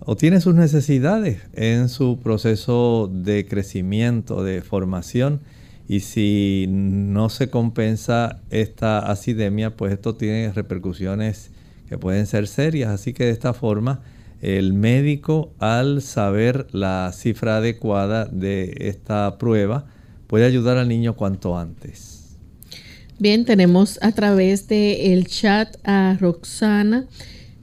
o 0.00 0.16
tiene 0.16 0.40
sus 0.40 0.54
necesidades 0.54 1.42
en 1.52 1.88
su 1.88 2.18
proceso 2.18 3.10
de 3.12 3.46
crecimiento, 3.46 4.42
de 4.42 4.62
formación 4.62 5.40
y 5.88 6.00
si 6.00 6.66
no 6.68 7.28
se 7.28 7.48
compensa 7.48 8.40
esta 8.50 8.98
acidemia, 8.98 9.76
pues 9.76 9.92
esto 9.92 10.16
tiene 10.16 10.52
repercusiones 10.52 11.50
que 11.88 11.96
pueden 11.98 12.26
ser 12.26 12.48
serias. 12.48 12.90
Así 12.90 13.12
que 13.12 13.24
de 13.24 13.30
esta 13.30 13.54
forma, 13.54 14.02
el 14.42 14.72
médico 14.72 15.52
al 15.58 16.02
saber 16.02 16.66
la 16.72 17.12
cifra 17.14 17.58
adecuada 17.58 18.26
de 18.26 18.74
esta 18.80 19.38
prueba 19.38 19.86
puede 20.26 20.44
ayudar 20.44 20.76
al 20.76 20.88
niño 20.88 21.14
cuanto 21.14 21.56
antes. 21.56 22.36
Bien, 23.18 23.44
tenemos 23.44 23.98
a 24.02 24.12
través 24.12 24.68
del 24.68 25.00
el 25.00 25.26
chat 25.26 25.76
a 25.84 26.16
Roxana. 26.20 27.06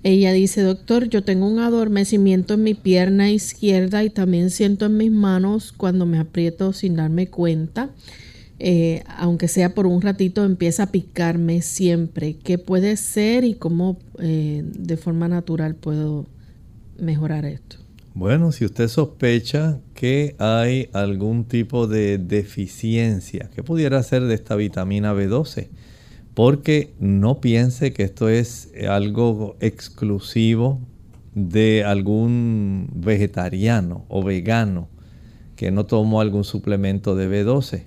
Ella 0.04 0.34
dice, 0.34 0.62
doctor, 0.62 1.08
yo 1.08 1.24
tengo 1.24 1.48
un 1.48 1.60
adormecimiento 1.60 2.56
en 2.56 2.64
mi 2.64 2.74
pierna 2.74 3.32
izquierda 3.32 4.04
y 4.04 4.10
también 4.10 4.50
siento 4.50 4.86
en 4.86 4.98
mis 4.98 5.12
manos 5.12 5.72
cuando 5.72 6.06
me 6.06 6.20
aprieto 6.20 6.74
sin 6.74 6.98
darme 6.98 7.28
cuenta. 7.28 7.90
Eh, 8.60 9.04
aunque 9.08 9.48
sea 9.48 9.74
por 9.74 9.88
un 9.88 10.02
ratito, 10.02 10.44
empieza 10.44 10.84
a 10.84 10.92
picarme 10.92 11.62
siempre. 11.62 12.36
¿Qué 12.36 12.58
puede 12.58 12.98
ser 12.98 13.46
y 13.46 13.54
cómo 13.54 13.98
eh, 14.20 14.64
de 14.66 14.98
forma 14.98 15.30
natural 15.30 15.76
puedo 15.76 16.28
mejorar 17.00 17.46
esto? 17.46 17.78
Bueno, 18.14 18.52
si 18.52 18.66
usted 18.66 18.90
sospecha 18.90 19.80
que 19.96 20.36
hay 20.38 20.90
algún 20.94 21.46
tipo 21.46 21.88
de 21.88 22.18
deficiencia, 22.18 23.50
¿qué 23.56 23.64
pudiera 23.64 24.04
ser 24.04 24.24
de 24.24 24.36
esta 24.36 24.56
vitamina 24.56 25.14
B12? 25.14 25.70
Porque 26.34 26.94
no 27.00 27.42
piense 27.42 27.94
que 27.94 28.04
esto 28.04 28.30
es 28.30 28.72
algo 28.90 29.56
exclusivo 29.60 30.80
de 31.36 31.84
algún 31.84 32.90
vegetariano 32.94 34.06
o 34.08 34.24
vegano 34.24 34.88
que 35.56 35.72
no 35.72 35.86
tomó 35.86 36.22
algún 36.22 36.44
suplemento 36.44 37.16
de 37.16 37.30
B12. 37.30 37.84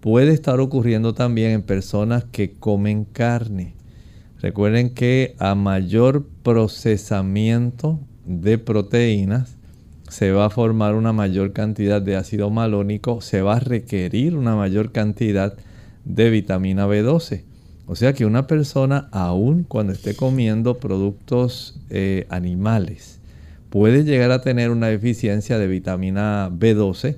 Puede 0.00 0.32
estar 0.32 0.60
ocurriendo 0.60 1.12
también 1.12 1.50
en 1.52 1.62
personas 1.62 2.24
que 2.24 2.52
comen 2.52 3.04
carne. 3.04 3.74
Recuerden 4.40 4.94
que 4.94 5.34
a 5.38 5.54
mayor 5.54 6.26
procesamiento 6.42 7.98
de 8.24 8.58
proteínas 8.58 9.56
se 10.08 10.32
va 10.32 10.46
a 10.46 10.50
formar 10.50 10.94
una 10.94 11.12
mayor 11.12 11.52
cantidad 11.52 12.00
de 12.00 12.16
ácido 12.16 12.48
malónico, 12.48 13.20
se 13.20 13.42
va 13.42 13.56
a 13.56 13.60
requerir 13.60 14.36
una 14.36 14.54
mayor 14.54 14.92
cantidad 14.92 15.56
de 16.04 16.30
vitamina 16.30 16.86
B12. 16.86 17.47
O 17.90 17.96
sea 17.96 18.12
que 18.12 18.26
una 18.26 18.46
persona, 18.46 19.08
aun 19.12 19.64
cuando 19.64 19.94
esté 19.94 20.14
comiendo 20.14 20.76
productos 20.76 21.80
eh, 21.88 22.26
animales, 22.28 23.18
puede 23.70 24.04
llegar 24.04 24.30
a 24.30 24.42
tener 24.42 24.70
una 24.70 24.88
deficiencia 24.88 25.58
de 25.58 25.68
vitamina 25.68 26.50
B12 26.52 27.16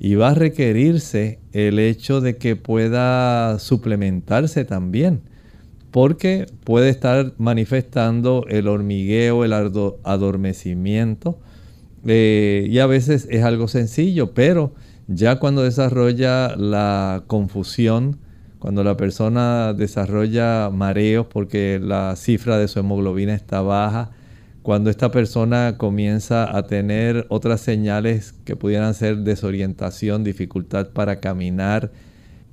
y 0.00 0.16
va 0.16 0.30
a 0.30 0.34
requerirse 0.34 1.38
el 1.52 1.78
hecho 1.78 2.20
de 2.20 2.36
que 2.36 2.56
pueda 2.56 3.60
suplementarse 3.60 4.64
también, 4.64 5.20
porque 5.92 6.46
puede 6.64 6.88
estar 6.88 7.34
manifestando 7.38 8.44
el 8.48 8.66
hormigueo, 8.66 9.44
el 9.44 9.52
adormecimiento, 9.52 11.38
eh, 12.06 12.66
y 12.68 12.80
a 12.80 12.86
veces 12.86 13.28
es 13.30 13.44
algo 13.44 13.68
sencillo, 13.68 14.34
pero 14.34 14.74
ya 15.06 15.38
cuando 15.38 15.62
desarrolla 15.62 16.56
la 16.56 17.22
confusión, 17.28 18.18
cuando 18.58 18.82
la 18.84 18.96
persona 18.96 19.72
desarrolla 19.72 20.70
mareos 20.70 21.26
porque 21.26 21.80
la 21.82 22.16
cifra 22.16 22.58
de 22.58 22.68
su 22.68 22.80
hemoglobina 22.80 23.34
está 23.34 23.60
baja, 23.60 24.10
cuando 24.62 24.90
esta 24.90 25.10
persona 25.10 25.76
comienza 25.78 26.56
a 26.56 26.66
tener 26.66 27.26
otras 27.30 27.60
señales 27.60 28.34
que 28.44 28.56
pudieran 28.56 28.94
ser 28.94 29.18
desorientación, 29.18 30.24
dificultad 30.24 30.88
para 30.88 31.20
caminar, 31.20 31.90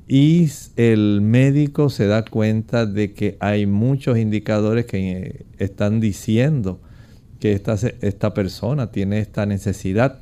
y 0.08 0.50
el 0.76 1.22
médico 1.22 1.90
se 1.90 2.06
da 2.06 2.24
cuenta 2.24 2.86
de 2.86 3.14
que 3.14 3.38
hay 3.40 3.66
muchos 3.66 4.20
indicadores 4.20 4.86
que 4.86 5.46
están 5.58 6.00
diciendo 6.00 6.80
que 7.40 7.54
esta, 7.54 7.76
esta 8.02 8.34
persona 8.34 8.92
tiene 8.92 9.20
esta 9.20 9.46
necesidad. 9.48 10.20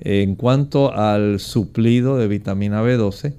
En 0.00 0.34
cuanto 0.34 0.92
al 0.92 1.38
suplido 1.38 2.16
de 2.16 2.26
vitamina 2.26 2.82
B12, 2.82 3.34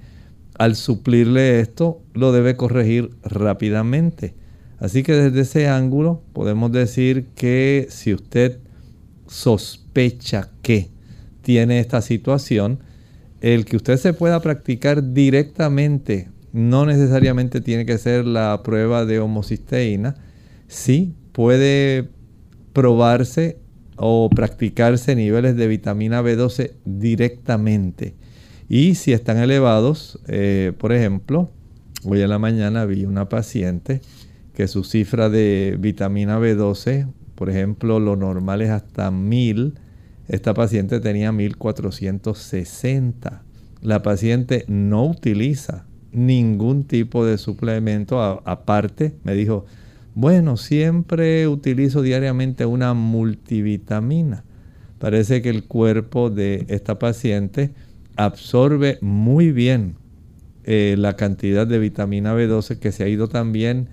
al 0.62 0.76
suplirle 0.76 1.58
esto, 1.58 2.00
lo 2.14 2.30
debe 2.30 2.54
corregir 2.54 3.10
rápidamente. 3.24 4.36
Así 4.78 5.02
que 5.02 5.12
desde 5.12 5.40
ese 5.40 5.66
ángulo 5.66 6.22
podemos 6.32 6.70
decir 6.70 7.26
que 7.34 7.88
si 7.90 8.14
usted 8.14 8.60
sospecha 9.26 10.50
que 10.62 10.88
tiene 11.40 11.80
esta 11.80 12.00
situación, 12.00 12.78
el 13.40 13.64
que 13.64 13.74
usted 13.74 13.96
se 13.96 14.12
pueda 14.12 14.38
practicar 14.40 15.12
directamente, 15.12 16.30
no 16.52 16.86
necesariamente 16.86 17.60
tiene 17.60 17.84
que 17.84 17.98
ser 17.98 18.24
la 18.24 18.62
prueba 18.62 19.04
de 19.04 19.18
homocisteína, 19.18 20.14
sí 20.68 21.12
puede 21.32 22.08
probarse 22.72 23.58
o 23.96 24.30
practicarse 24.30 25.16
niveles 25.16 25.56
de 25.56 25.66
vitamina 25.66 26.22
B12 26.22 26.74
directamente. 26.84 28.14
Y 28.68 28.94
si 28.94 29.12
están 29.12 29.38
elevados, 29.38 30.20
eh, 30.28 30.72
por 30.78 30.92
ejemplo, 30.92 31.50
hoy 32.04 32.22
en 32.22 32.30
la 32.30 32.38
mañana 32.38 32.84
vi 32.84 33.04
una 33.04 33.28
paciente 33.28 34.00
que 34.54 34.68
su 34.68 34.84
cifra 34.84 35.28
de 35.28 35.76
vitamina 35.78 36.38
B12, 36.38 37.08
por 37.34 37.50
ejemplo, 37.50 37.98
lo 37.98 38.14
normal 38.16 38.62
es 38.62 38.70
hasta 38.70 39.10
1000. 39.10 39.74
Esta 40.28 40.54
paciente 40.54 41.00
tenía 41.00 41.32
1460. 41.32 43.42
La 43.80 44.02
paciente 44.02 44.64
no 44.68 45.06
utiliza 45.06 45.86
ningún 46.12 46.84
tipo 46.84 47.26
de 47.26 47.38
suplemento 47.38 48.22
aparte. 48.22 49.16
Me 49.24 49.34
dijo, 49.34 49.66
bueno, 50.14 50.56
siempre 50.56 51.48
utilizo 51.48 52.02
diariamente 52.02 52.66
una 52.66 52.94
multivitamina. 52.94 54.44
Parece 54.98 55.42
que 55.42 55.48
el 55.48 55.64
cuerpo 55.64 56.30
de 56.30 56.66
esta 56.68 56.98
paciente 56.98 57.72
absorbe 58.16 58.98
muy 59.00 59.52
bien 59.52 59.94
eh, 60.64 60.96
la 60.98 61.16
cantidad 61.16 61.66
de 61.66 61.78
vitamina 61.78 62.34
B12 62.34 62.78
que 62.78 62.92
se 62.92 63.04
ha 63.04 63.08
ido 63.08 63.28
también 63.28 63.88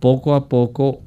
poco 0.00 0.34
a 0.34 0.48
poco 0.48 1.02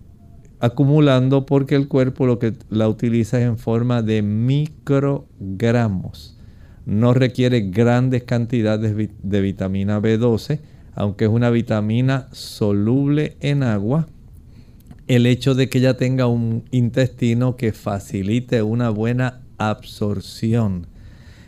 acumulando 0.59 1.45
porque 1.45 1.75
el 1.75 1.87
cuerpo 1.87 2.25
lo 2.25 2.39
que 2.39 2.53
la 2.69 2.89
utiliza 2.89 3.39
es 3.39 3.45
en 3.45 3.57
forma 3.57 4.01
de 4.01 4.21
microgramos. 4.21 6.37
No 6.85 7.13
requiere 7.13 7.69
grandes 7.69 8.23
cantidades 8.23 8.95
de 9.21 9.41
vitamina 9.41 10.01
B12, 10.01 10.59
aunque 10.95 11.25
es 11.25 11.29
una 11.29 11.49
vitamina 11.49 12.27
soluble 12.31 13.35
en 13.39 13.63
agua 13.63 14.07
el 15.07 15.25
hecho 15.25 15.55
de 15.55 15.69
que 15.69 15.77
ella 15.77 15.95
tenga 15.95 16.27
un 16.27 16.65
intestino 16.71 17.55
que 17.55 17.71
facilite 17.71 18.61
una 18.61 18.89
buena 18.89 19.39
absorción 19.57 20.87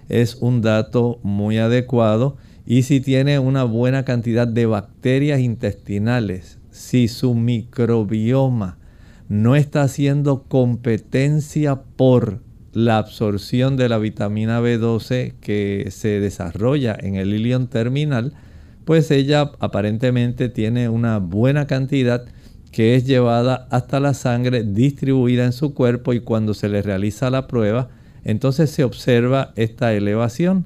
es 0.10 0.36
un 0.36 0.62
dato 0.62 1.20
muy 1.24 1.58
adecuado. 1.58 2.38
Y 2.66 2.84
si 2.84 3.00
tiene 3.00 3.40
una 3.40 3.64
buena 3.64 4.04
cantidad 4.04 4.48
de 4.48 4.66
bacterias 4.66 5.40
intestinales, 5.40 6.60
si 6.72 7.08
su 7.08 7.34
microbioma 7.34 8.78
no 9.28 9.56
está 9.56 9.84
haciendo 9.84 10.44
competencia 10.44 11.82
por 11.96 12.42
la 12.74 12.98
absorción 12.98 13.78
de 13.78 13.90
la 13.90 13.98
vitamina 13.98 14.62
B12 14.62 15.34
que 15.40 15.88
se 15.92 16.20
desarrolla 16.20 16.96
en 17.00 17.16
el 17.16 17.34
ilion 17.34 17.68
terminal, 17.68 18.34
pues 18.86 19.12
ella 19.12 19.52
aparentemente 19.60 20.50
tiene 20.50 20.90
una 20.90 21.20
buena 21.20 21.68
cantidad 21.68 22.26
que 22.72 22.96
es 22.96 23.06
llevada 23.06 23.68
hasta 23.72 24.00
la 24.00 24.14
sangre, 24.14 24.64
distribuida 24.64 25.46
en 25.46 25.54
su 25.54 25.74
cuerpo 25.74 26.14
y 26.14 26.22
cuando 26.22 26.54
se 26.54 26.70
le 26.70 26.82
realiza 26.82 27.30
la 27.30 27.48
prueba, 27.48 27.90
entonces 28.24 28.70
se 28.70 28.84
observa 28.84 29.54
esta 29.56 29.94
elevación. 29.94 30.66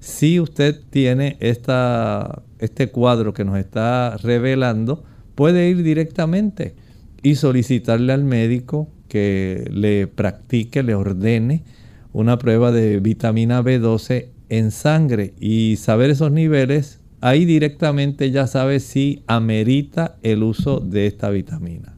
Si 0.00 0.40
usted 0.40 0.80
tiene 0.90 1.36
esta, 1.40 2.42
este 2.58 2.88
cuadro 2.88 3.34
que 3.34 3.44
nos 3.44 3.58
está 3.58 4.16
revelando, 4.16 5.04
puede 5.34 5.68
ir 5.68 5.82
directamente 5.82 6.74
y 7.22 7.34
solicitarle 7.34 8.12
al 8.12 8.24
médico 8.24 8.88
que 9.08 9.68
le 9.70 10.06
practique, 10.06 10.82
le 10.82 10.94
ordene 10.94 11.64
una 12.12 12.38
prueba 12.38 12.72
de 12.72 13.00
vitamina 13.00 13.62
B12 13.62 14.28
en 14.48 14.70
sangre 14.70 15.34
y 15.38 15.76
saber 15.76 16.10
esos 16.10 16.32
niveles 16.32 17.00
ahí 17.20 17.44
directamente 17.44 18.30
ya 18.30 18.46
sabe 18.46 18.80
si 18.80 19.22
amerita 19.26 20.16
el 20.22 20.42
uso 20.42 20.80
de 20.80 21.06
esta 21.06 21.30
vitamina. 21.30 21.96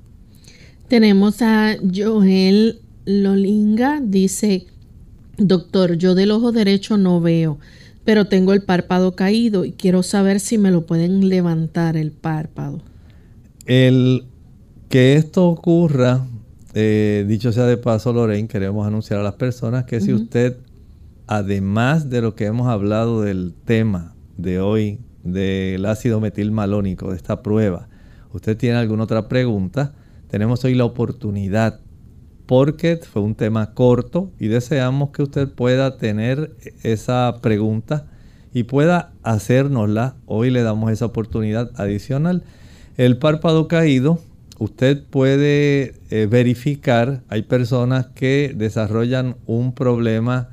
Tenemos 0.89 1.41
a 1.41 1.77
Joel 1.95 2.81
Lolinga, 3.05 4.01
dice, 4.01 4.67
doctor, 5.37 5.95
yo 5.95 6.15
del 6.15 6.31
ojo 6.31 6.53
derecho 6.53 6.97
no 6.97 7.21
veo, 7.21 7.59
pero 8.05 8.27
tengo 8.27 8.53
el 8.53 8.63
párpado 8.63 9.17
caído 9.17 9.65
y 9.65 9.73
quiero 9.73 10.03
saber 10.03 10.41
si 10.41 10.59
me 10.59 10.71
lo 10.71 10.87
pueden 10.87 11.29
levantar 11.29 11.97
el 11.97 12.13
párpado. 12.13 12.81
El 13.67 14.25
que 14.89 15.15
esto 15.15 15.49
ocurra, 15.49 16.27
eh, 16.75 17.25
dicho 17.27 17.53
sea 17.53 17.67
de 17.67 17.77
paso, 17.77 18.13
Lorraine, 18.13 18.49
queremos 18.49 18.87
anunciar 18.87 19.21
a 19.21 19.23
las 19.23 19.35
personas 19.35 19.85
que 19.85 20.01
si 20.01 20.13
usted, 20.13 20.57
además 21.27 22.11
de 22.11 22.23
lo 22.23 22.35
que 22.35 22.47
hemos 22.47 22.69
hablado 22.69 23.23
del 23.23 23.53
tema 23.65 24.15
de 24.37 24.61
hoy, 24.61 24.99
del 25.25 25.87
ácido 25.87 26.21
metilmalónico, 26.21 27.11
de 27.11 27.17
esta 27.17 27.43
prueba, 27.43 27.89
usted 28.33 28.57
tiene 28.57 28.77
alguna 28.77 29.05
otra 29.05 29.29
pregunta, 29.29 29.95
tenemos 30.29 30.65
hoy 30.65 30.75
la 30.75 30.85
oportunidad 30.85 31.81
porque 32.47 32.97
fue 32.97 33.23
un 33.23 33.35
tema 33.35 33.75
corto 33.75 34.31
y 34.39 34.49
deseamos 34.49 35.11
que 35.11 35.23
usted 35.23 35.49
pueda 35.49 35.97
tener 35.97 36.55
esa 36.83 37.39
pregunta 37.41 38.07
y 38.53 38.65
pueda 38.65 39.13
hacérnosla. 39.23 40.17
Hoy 40.27 40.51
le 40.51 40.63
damos 40.63 40.91
esa 40.93 41.07
oportunidad 41.07 41.71
adicional. 41.77 42.43
El 42.97 43.17
párpado 43.19 43.69
caído, 43.69 44.19
usted 44.59 45.03
puede 45.05 45.95
eh, 46.11 46.27
verificar, 46.31 47.23
hay 47.29 47.43
personas 47.43 48.07
que 48.15 48.53
desarrollan 48.55 49.37
un 49.47 49.75
problema 49.75 50.51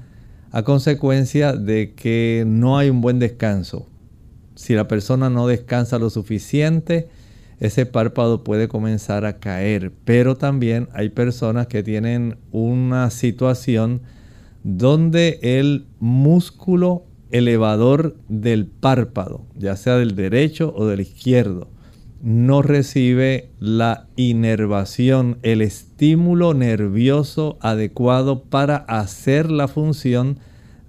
a 0.52 0.64
consecuencia 0.64 1.54
de 1.54 1.94
que 1.94 2.44
no 2.48 2.78
hay 2.78 2.90
un 2.90 3.02
buen 3.02 3.20
descanso 3.20 3.86
si 4.60 4.76
la 4.76 4.90
persona 4.90 5.30
no 5.30 5.48
descansa 5.48 6.00
lo 6.00 6.10
suficiente, 6.10 7.08
ese 7.60 7.86
párpado 7.86 8.44
puede 8.44 8.68
comenzar 8.68 9.26
a 9.26 9.40
caer. 9.40 9.92
Pero 10.06 10.36
también 10.36 10.90
hay 10.94 11.10
personas 11.10 11.68
que 11.68 11.84
tienen 11.84 12.38
una 12.52 13.10
situación 13.10 14.02
donde 14.64 15.40
el 15.42 15.86
músculo 16.00 17.04
elevador 17.32 18.16
del 18.28 18.66
párpado, 18.66 19.46
ya 19.56 19.76
sea 19.76 19.98
del 19.98 20.16
derecho 20.16 20.74
o 20.76 20.86
del 20.88 21.02
izquierdo, 21.02 21.70
no 22.22 22.62
recibe 22.62 23.52
la 23.60 24.08
inervación, 24.16 25.38
el 25.42 25.62
estímulo 25.62 26.54
nervioso 26.54 27.58
adecuado 27.62 28.44
para 28.44 28.76
hacer 28.76 29.50
la 29.50 29.68
función 29.68 30.40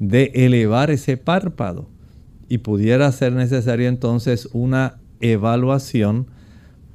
de 0.00 0.32
elevar 0.34 0.90
ese 0.90 1.16
párpado 1.16 1.88
y 2.48 2.58
pudiera 2.58 3.12
ser 3.12 3.32
necesaria 3.32 3.88
entonces 3.88 4.48
una 4.52 4.98
evaluación 5.20 6.26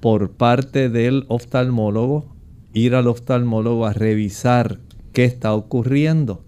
por 0.05 0.29
parte 0.29 0.89
del 0.89 1.25
oftalmólogo, 1.29 2.35
ir 2.73 2.93
al 2.93 3.07
oftalmólogo 3.07 3.87
a 3.87 3.93
revisar 3.93 4.77
qué 5.13 5.25
está 5.25 5.55
ocurriendo. 5.55 6.45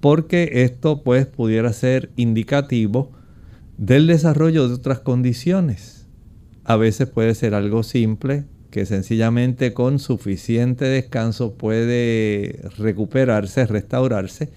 Porque 0.00 0.48
esto 0.62 1.02
pues 1.02 1.26
pudiera 1.26 1.74
ser 1.74 2.10
indicativo 2.16 3.12
del 3.76 4.06
desarrollo 4.06 4.66
de 4.66 4.76
otras 4.76 5.00
condiciones. 5.00 6.06
A 6.64 6.76
veces 6.76 7.10
puede 7.10 7.34
ser 7.34 7.52
algo 7.52 7.82
simple 7.82 8.46
que 8.70 8.86
sencillamente 8.86 9.74
con 9.74 9.98
suficiente 9.98 10.86
descanso 10.86 11.52
puede 11.52 12.62
recuperarse, 12.78 13.66
restaurarse, 13.66 14.48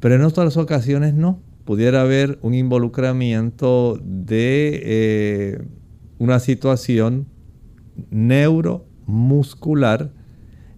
pero 0.00 0.16
en 0.16 0.22
otras 0.22 0.56
ocasiones 0.56 1.14
no 1.14 1.38
pudiera 1.64 2.00
haber 2.00 2.40
un 2.42 2.54
involucramiento 2.54 4.00
de 4.02 4.80
eh, 4.82 5.58
una 6.20 6.38
situación 6.38 7.26
neuromuscular 8.10 10.12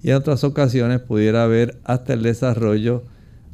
y 0.03 0.09
en 0.11 0.17
otras 0.17 0.45
ocasiones 0.45 1.01
pudiera 1.01 1.43
haber 1.45 1.79
hasta 1.85 2.15
el 2.15 2.23
desarrollo 2.23 3.03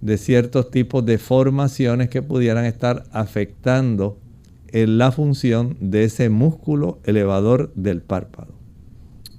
de 0.01 0.17
ciertos 0.19 0.71
tipos 0.71 1.05
de 1.05 1.19
formaciones 1.19 2.11
que 2.11 2.23
pudieran 2.23 2.67
estar 2.67 3.03
afectando 3.11 4.21
en 4.69 4.99
la 4.99 5.11
función 5.11 5.77
de 5.81 6.05
ese 6.05 6.29
músculo 6.29 7.01
elevador 7.05 7.73
del 7.75 8.03
párpado. 8.03 8.55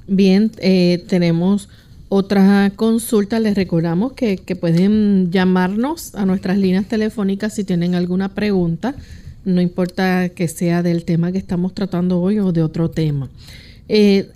Bien, 0.08 0.52
eh, 0.58 1.06
tenemos 1.08 1.70
otra 2.10 2.74
consulta, 2.76 3.39
les 3.39 3.56
recordamos 3.56 4.12
que, 4.14 4.38
pueden 4.60 5.32
llamarnos 5.32 6.16
a 6.16 6.26
nuestras 6.26 6.58
líneas 6.58 6.88
telefónicas 6.88 7.54
si 7.54 7.64
tienen 7.64 7.93
alguna 7.93 8.34
pregunta, 8.34 8.95
no 9.45 9.61
importa 9.61 10.29
que 10.29 10.47
sea 10.47 10.83
del 10.83 11.05
tema 11.05 11.31
que 11.31 11.37
estamos 11.37 11.73
tratando 11.73 12.19
hoy 12.19 12.39
o 12.39 12.51
de 12.51 12.63
otro 12.63 12.89
tema. 12.89 13.29
Eh, 13.87 14.31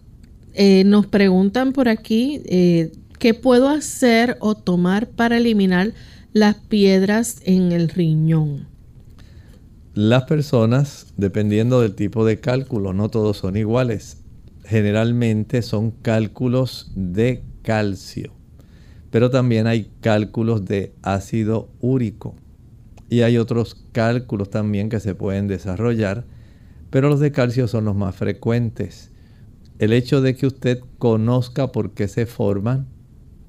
eh, 0.53 0.83
nos 0.85 1.07
preguntan 1.07 1.73
por 1.73 1.89
aquí, 1.89 2.41
eh, 2.45 2.91
¿qué 3.19 3.33
puedo 3.33 3.69
hacer 3.69 4.37
o 4.39 4.55
tomar 4.55 5.07
para 5.09 5.37
eliminar 5.37 5.93
las 6.31 6.55
piedras 6.55 7.41
en 7.45 7.71
el 7.71 7.89
riñón? 7.89 8.67
Las 9.93 10.23
personas, 10.23 11.13
dependiendo 11.17 11.81
del 11.81 11.93
tipo 11.93 12.25
de 12.25 12.39
cálculo, 12.39 12.93
no 12.93 13.09
todos 13.09 13.37
son 13.37 13.57
iguales. 13.57 14.17
Generalmente 14.65 15.61
son 15.61 15.91
cálculos 15.91 16.91
de 16.95 17.43
calcio. 17.61 18.33
Pero 19.11 19.29
también 19.29 19.67
hay 19.67 19.91
cálculos 20.01 20.65
de 20.65 20.93
ácido 21.03 21.69
úrico. 21.79 22.35
Y 23.09 23.21
hay 23.21 23.37
otros 23.37 23.75
cálculos 23.91 24.49
también 24.49 24.89
que 24.89 24.99
se 24.99 25.15
pueden 25.15 25.47
desarrollar, 25.47 26.25
pero 26.89 27.09
los 27.09 27.19
de 27.19 27.31
calcio 27.31 27.67
son 27.67 27.85
los 27.85 27.95
más 27.95 28.15
frecuentes. 28.15 29.11
El 29.79 29.93
hecho 29.93 30.21
de 30.21 30.35
que 30.35 30.47
usted 30.47 30.79
conozca 30.99 31.71
por 31.71 31.91
qué 31.93 32.07
se 32.07 32.25
forman 32.25 32.87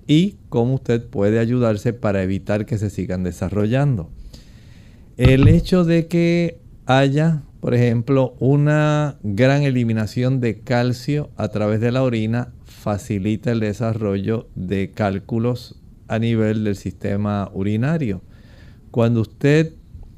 y 0.06 0.36
cómo 0.48 0.74
usted 0.74 1.06
puede 1.06 1.38
ayudarse 1.38 1.92
para 1.92 2.22
evitar 2.22 2.66
que 2.66 2.78
se 2.78 2.90
sigan 2.90 3.22
desarrollando. 3.22 4.10
El 5.16 5.48
hecho 5.48 5.84
de 5.84 6.06
que 6.06 6.58
haya, 6.86 7.42
por 7.60 7.74
ejemplo, 7.74 8.34
una 8.40 9.16
gran 9.22 9.62
eliminación 9.62 10.40
de 10.40 10.60
calcio 10.60 11.30
a 11.36 11.48
través 11.48 11.80
de 11.80 11.92
la 11.92 12.02
orina 12.02 12.52
facilita 12.64 13.52
el 13.52 13.60
desarrollo 13.60 14.48
de 14.54 14.90
cálculos 14.90 15.80
a 16.08 16.18
nivel 16.18 16.64
del 16.64 16.76
sistema 16.76 17.50
urinario. 17.54 18.22
Cuando 18.94 19.22
usted 19.22 19.72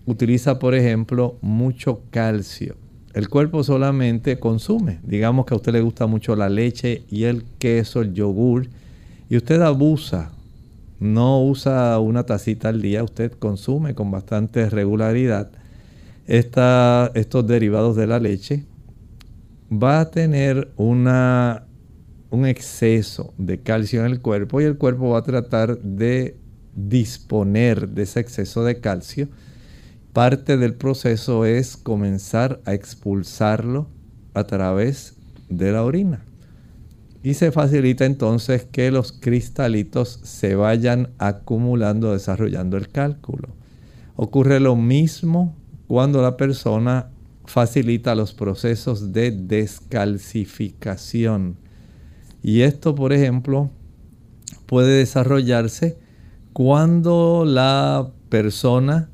utiliza, 0.04 0.58
por 0.58 0.74
ejemplo, 0.74 1.38
mucho 1.40 2.02
calcio, 2.10 2.76
el 3.14 3.30
cuerpo 3.30 3.64
solamente 3.64 4.38
consume. 4.38 5.00
Digamos 5.02 5.46
que 5.46 5.54
a 5.54 5.56
usted 5.56 5.72
le 5.72 5.80
gusta 5.80 6.06
mucho 6.06 6.36
la 6.36 6.50
leche 6.50 7.04
y 7.08 7.24
el 7.24 7.44
queso, 7.58 8.02
el 8.02 8.12
yogur, 8.12 8.68
y 9.30 9.38
usted 9.38 9.62
abusa, 9.62 10.30
no 11.00 11.42
usa 11.42 11.98
una 12.00 12.24
tacita 12.24 12.68
al 12.68 12.82
día, 12.82 13.02
usted 13.02 13.32
consume 13.32 13.94
con 13.94 14.10
bastante 14.10 14.68
regularidad 14.68 15.52
estos 16.26 17.46
derivados 17.46 17.96
de 17.96 18.06
la 18.06 18.20
leche, 18.20 18.66
va 19.72 20.00
a 20.00 20.10
tener 20.10 20.70
un 20.76 21.06
exceso 22.44 23.32
de 23.38 23.56
calcio 23.56 24.04
en 24.04 24.12
el 24.12 24.20
cuerpo 24.20 24.60
y 24.60 24.64
el 24.64 24.76
cuerpo 24.76 25.08
va 25.08 25.20
a 25.20 25.22
tratar 25.22 25.78
de 25.78 26.36
disponer 26.76 27.88
de 27.88 28.02
ese 28.02 28.20
exceso 28.20 28.62
de 28.62 28.80
calcio. 28.80 29.28
Parte 30.12 30.56
del 30.56 30.74
proceso 30.74 31.44
es 31.44 31.76
comenzar 31.76 32.60
a 32.64 32.74
expulsarlo 32.74 33.88
a 34.34 34.44
través 34.44 35.16
de 35.48 35.72
la 35.72 35.82
orina. 35.82 36.22
Y 37.22 37.34
se 37.34 37.50
facilita 37.50 38.04
entonces 38.04 38.66
que 38.70 38.92
los 38.92 39.12
cristalitos 39.12 40.20
se 40.22 40.54
vayan 40.54 41.08
acumulando, 41.18 42.12
desarrollando 42.12 42.76
el 42.76 42.88
cálculo. 42.88 43.48
Ocurre 44.14 44.60
lo 44.60 44.76
mismo 44.76 45.56
cuando 45.88 46.22
la 46.22 46.36
persona 46.36 47.08
facilita 47.46 48.14
los 48.14 48.32
procesos 48.32 49.12
de 49.12 49.32
descalcificación. 49.32 51.56
Y 52.42 52.60
esto, 52.60 52.94
por 52.94 53.12
ejemplo, 53.12 53.70
puede 54.66 54.98
desarrollarse 54.98 55.98
cuando 56.56 57.44
la 57.46 58.12
persona, 58.30 59.10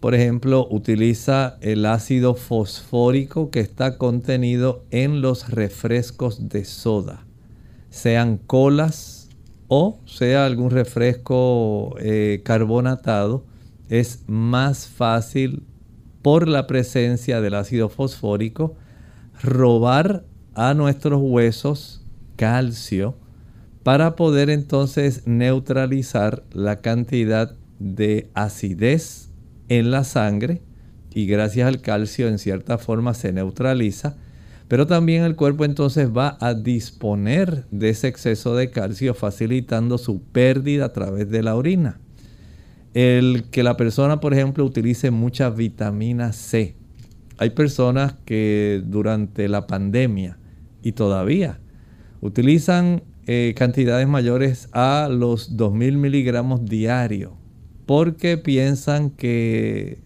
por 0.00 0.14
ejemplo, 0.14 0.66
utiliza 0.70 1.58
el 1.60 1.84
ácido 1.84 2.34
fosfórico 2.34 3.50
que 3.50 3.60
está 3.60 3.98
contenido 3.98 4.86
en 4.90 5.20
los 5.20 5.50
refrescos 5.50 6.48
de 6.48 6.64
soda 6.64 7.26
sean 7.90 8.38
colas 8.38 9.28
o 9.68 10.00
sea 10.06 10.46
algún 10.46 10.70
refresco 10.70 11.96
eh, 12.00 12.40
carbonatado, 12.46 13.44
es 13.90 14.24
más 14.26 14.86
fácil 14.86 15.64
por 16.22 16.48
la 16.48 16.66
presencia 16.66 17.42
del 17.42 17.56
ácido 17.56 17.90
fosfórico 17.90 18.74
robar 19.42 20.24
a 20.54 20.72
nuestros 20.72 21.20
huesos 21.22 22.06
calcio 22.36 23.16
para 23.90 24.14
poder 24.14 24.50
entonces 24.50 25.26
neutralizar 25.26 26.44
la 26.52 26.76
cantidad 26.76 27.56
de 27.80 28.30
acidez 28.34 29.30
en 29.68 29.90
la 29.90 30.04
sangre 30.04 30.62
y 31.12 31.26
gracias 31.26 31.66
al 31.66 31.80
calcio 31.80 32.28
en 32.28 32.38
cierta 32.38 32.78
forma 32.78 33.14
se 33.14 33.32
neutraliza 33.32 34.16
pero 34.68 34.86
también 34.86 35.24
el 35.24 35.34
cuerpo 35.34 35.64
entonces 35.64 36.08
va 36.08 36.38
a 36.40 36.54
disponer 36.54 37.66
de 37.72 37.88
ese 37.88 38.06
exceso 38.06 38.54
de 38.54 38.70
calcio 38.70 39.12
facilitando 39.12 39.98
su 39.98 40.22
pérdida 40.22 40.84
a 40.84 40.92
través 40.92 41.28
de 41.28 41.42
la 41.42 41.56
orina. 41.56 41.98
El 42.94 43.46
que 43.50 43.64
la 43.64 43.76
persona, 43.76 44.20
por 44.20 44.34
ejemplo, 44.34 44.64
utilice 44.64 45.10
mucha 45.10 45.50
vitamina 45.50 46.32
C. 46.32 46.76
Hay 47.38 47.50
personas 47.50 48.14
que 48.24 48.84
durante 48.86 49.48
la 49.48 49.66
pandemia 49.66 50.38
y 50.80 50.92
todavía 50.92 51.58
utilizan 52.20 53.02
eh, 53.32 53.54
cantidades 53.54 54.08
mayores 54.08 54.68
a 54.72 55.08
los 55.08 55.56
2.000 55.56 55.92
miligramos 55.98 56.64
diarios 56.64 57.30
porque 57.86 58.36
piensan 58.36 59.10
que 59.10 59.98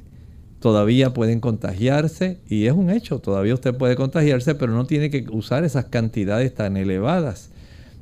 todavía 0.59 1.15
pueden 1.15 1.41
contagiarse 1.41 2.39
y 2.47 2.67
es 2.67 2.75
un 2.75 2.91
hecho, 2.91 3.21
todavía 3.21 3.55
usted 3.55 3.75
puede 3.75 3.97
contagiarse, 3.97 4.55
pero 4.55 4.75
no 4.75 4.85
tiene 4.85 5.09
que 5.09 5.25
usar 5.31 5.65
esas 5.65 5.87
cantidades 5.87 6.55
tan 6.55 6.77
elevadas. 6.77 7.51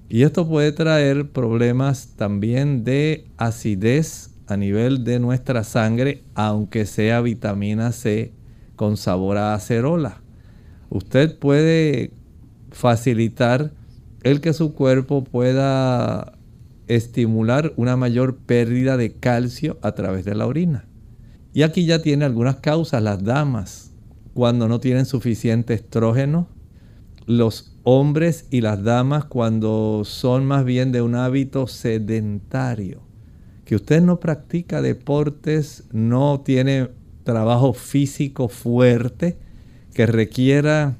Y 0.08 0.24
esto 0.24 0.48
puede 0.48 0.72
traer 0.72 1.30
problemas 1.30 2.14
también 2.16 2.82
de 2.82 3.24
acidez 3.36 4.30
a 4.48 4.56
nivel 4.56 5.04
de 5.04 5.20
nuestra 5.20 5.62
sangre, 5.62 6.24
aunque 6.34 6.84
sea 6.84 7.20
vitamina 7.20 7.92
C 7.92 8.32
con 8.74 8.96
sabor 8.96 9.36
a 9.36 9.54
acerola. 9.54 10.20
Usted 10.90 11.38
puede 11.38 12.10
facilitar 12.72 13.72
el 14.22 14.40
que 14.40 14.52
su 14.52 14.74
cuerpo 14.74 15.24
pueda 15.24 16.38
estimular 16.88 17.72
una 17.76 17.96
mayor 17.96 18.36
pérdida 18.36 18.96
de 18.96 19.14
calcio 19.14 19.78
a 19.82 19.92
través 19.92 20.24
de 20.24 20.34
la 20.34 20.46
orina. 20.46 20.86
Y 21.52 21.62
aquí 21.62 21.84
ya 21.84 22.02
tiene 22.02 22.24
algunas 22.24 22.56
causas 22.56 23.02
las 23.02 23.22
damas 23.22 23.92
cuando 24.34 24.68
no 24.68 24.80
tienen 24.80 25.06
suficiente 25.06 25.74
estrógeno, 25.74 26.48
los 27.26 27.76
hombres 27.82 28.46
y 28.50 28.60
las 28.60 28.82
damas 28.82 29.24
cuando 29.24 30.02
son 30.04 30.46
más 30.46 30.64
bien 30.64 30.92
de 30.92 31.02
un 31.02 31.14
hábito 31.14 31.66
sedentario, 31.66 33.02
que 33.64 33.76
usted 33.76 34.02
no 34.02 34.18
practica 34.18 34.82
deportes, 34.82 35.84
no 35.92 36.40
tiene 36.40 36.88
trabajo 37.24 37.72
físico 37.72 38.48
fuerte 38.48 39.38
que 39.94 40.06
requiera 40.06 40.96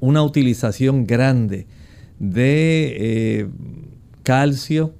una 0.00 0.22
utilización 0.22 1.06
grande 1.06 1.66
de 2.20 2.96
eh, 3.40 3.48
calcio 4.22 4.94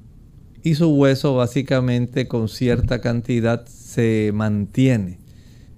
y 0.62 0.75
su 0.75 0.89
hueso 0.89 1.37
básicamente 1.37 2.27
con 2.27 2.49
cierta 2.49 3.01
cantidad 3.01 3.64
se 3.66 4.33
mantiene, 4.35 5.18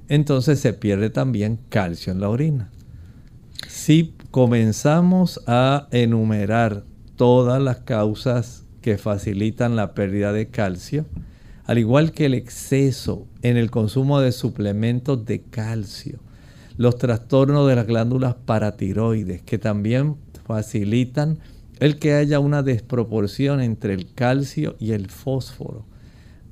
entonces 0.08 0.60
se 0.60 0.72
pierde 0.72 1.10
también 1.10 1.58
calcio 1.68 2.12
en 2.12 2.20
la 2.20 2.30
orina. 2.30 2.70
Si 3.68 4.14
comenzamos 4.30 5.40
a 5.46 5.88
enumerar 5.90 6.84
todas 7.16 7.60
las 7.60 7.78
causas 7.78 8.64
que 8.80 8.96
facilitan 8.96 9.76
la 9.76 9.94
pérdida 9.94 10.32
de 10.32 10.48
calcio, 10.48 11.06
al 11.64 11.78
igual 11.78 12.12
que 12.12 12.26
el 12.26 12.34
exceso 12.34 13.26
en 13.42 13.56
el 13.56 13.70
consumo 13.70 14.20
de 14.20 14.32
suplementos 14.32 15.24
de 15.24 15.42
calcio, 15.42 16.18
los 16.76 16.96
trastornos 16.98 17.68
de 17.68 17.76
las 17.76 17.86
glándulas 17.86 18.34
paratiroides 18.34 19.42
que 19.42 19.58
también 19.58 20.16
facilitan 20.44 21.38
el 21.80 21.98
que 21.98 22.14
haya 22.14 22.38
una 22.38 22.62
desproporción 22.62 23.60
entre 23.60 23.94
el 23.94 24.12
calcio 24.14 24.76
y 24.78 24.92
el 24.92 25.10
fósforo 25.10 25.84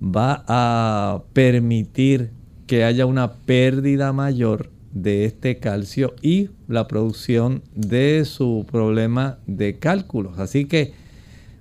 va 0.02 0.44
a 0.48 1.22
permitir 1.32 2.30
que 2.66 2.84
haya 2.84 3.06
una 3.06 3.32
pérdida 3.32 4.12
mayor 4.12 4.70
de 4.92 5.24
este 5.24 5.58
calcio 5.58 6.14
y 6.22 6.50
la 6.68 6.88
producción 6.88 7.62
de 7.74 8.24
su 8.24 8.66
problema 8.70 9.38
de 9.46 9.78
cálculos. 9.78 10.38
Así 10.38 10.64
que 10.64 10.92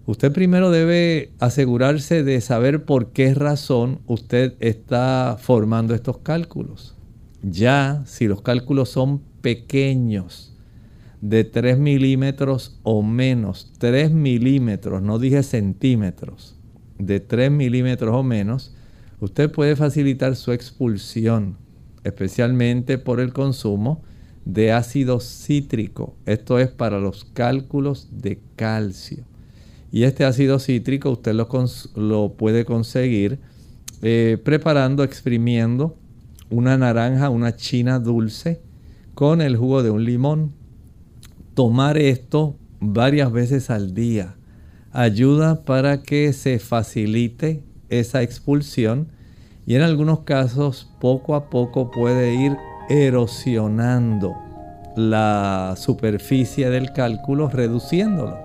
usted 0.06 0.32
primero 0.32 0.72
debe 0.72 1.32
asegurarse 1.40 2.24
de 2.24 2.42
saber 2.42 2.86
por 2.86 3.12
qué 3.12 3.34
razón 3.34 4.00
usted 4.08 4.56
está 4.60 5.38
formando 5.40 5.94
estos 5.94 6.20
cálculos. 6.20 6.96
Ya 7.42 8.04
si 8.06 8.28
los 8.28 8.42
cálculos 8.42 8.90
son 8.90 9.22
pequeños, 9.42 10.56
de 11.22 11.44
3 11.44 11.78
milímetros 11.78 12.80
o 12.84 13.04
menos, 13.04 13.74
3 13.78 14.12
milímetros, 14.12 15.02
no 15.02 15.20
dije 15.20 15.44
centímetros, 15.44 16.56
de 16.98 17.20
3 17.20 17.52
milímetros 17.52 18.16
o 18.16 18.24
menos, 18.24 18.76
usted 19.20 19.52
puede 19.52 19.76
facilitar 19.76 20.36
su 20.36 20.52
expulsión, 20.52 21.58
especialmente 22.04 22.98
por 22.98 23.20
el 23.20 23.34
consumo 23.34 24.02
de 24.46 24.72
ácido 24.72 25.20
cítrico. 25.20 26.16
Esto 26.26 26.60
es 26.60 26.70
para 26.70 27.00
los 27.00 27.26
cálculos 27.26 28.08
de 28.12 28.40
calcio. 28.56 29.24
Y 29.92 30.04
este 30.04 30.26
ácido 30.26 30.60
cítrico 30.60 31.12
usted 31.12 31.34
lo, 31.34 32.34
puede 32.34 32.66
conseguir 32.66 33.40
eh, 34.02 34.38
preparando, 34.44 35.04
exprimiendo 35.04 35.98
una 36.50 36.78
naranja, 36.78 37.30
una 37.30 37.56
china 37.56 38.00
dulce 38.00 38.62
con 39.14 39.42
el 39.42 39.58
jugo 39.58 39.84
de 39.84 39.90
un 39.90 40.04
limón. 40.06 40.54
Tomar 41.60 41.98
esto 41.98 42.56
varias 42.80 43.34
veces 43.34 43.70
al 43.70 43.94
día 43.94 44.38
ayuda 44.94 45.66
para 45.66 46.04
que 46.04 46.32
se 46.32 46.58
facilite 46.58 47.66
esa 47.90 48.22
expulsión 48.22 49.10
y 49.66 49.76
en 49.76 49.82
algunos 49.82 50.22
casos 50.22 50.90
poco 51.02 51.36
a 51.36 51.50
poco 51.50 51.92
puede 51.92 52.34
ir 52.34 52.56
erosionando 52.90 54.36
la 54.96 55.74
superficie 55.76 56.70
del 56.70 56.94
cálculo, 56.94 57.50
reduciéndolo. 57.50 58.38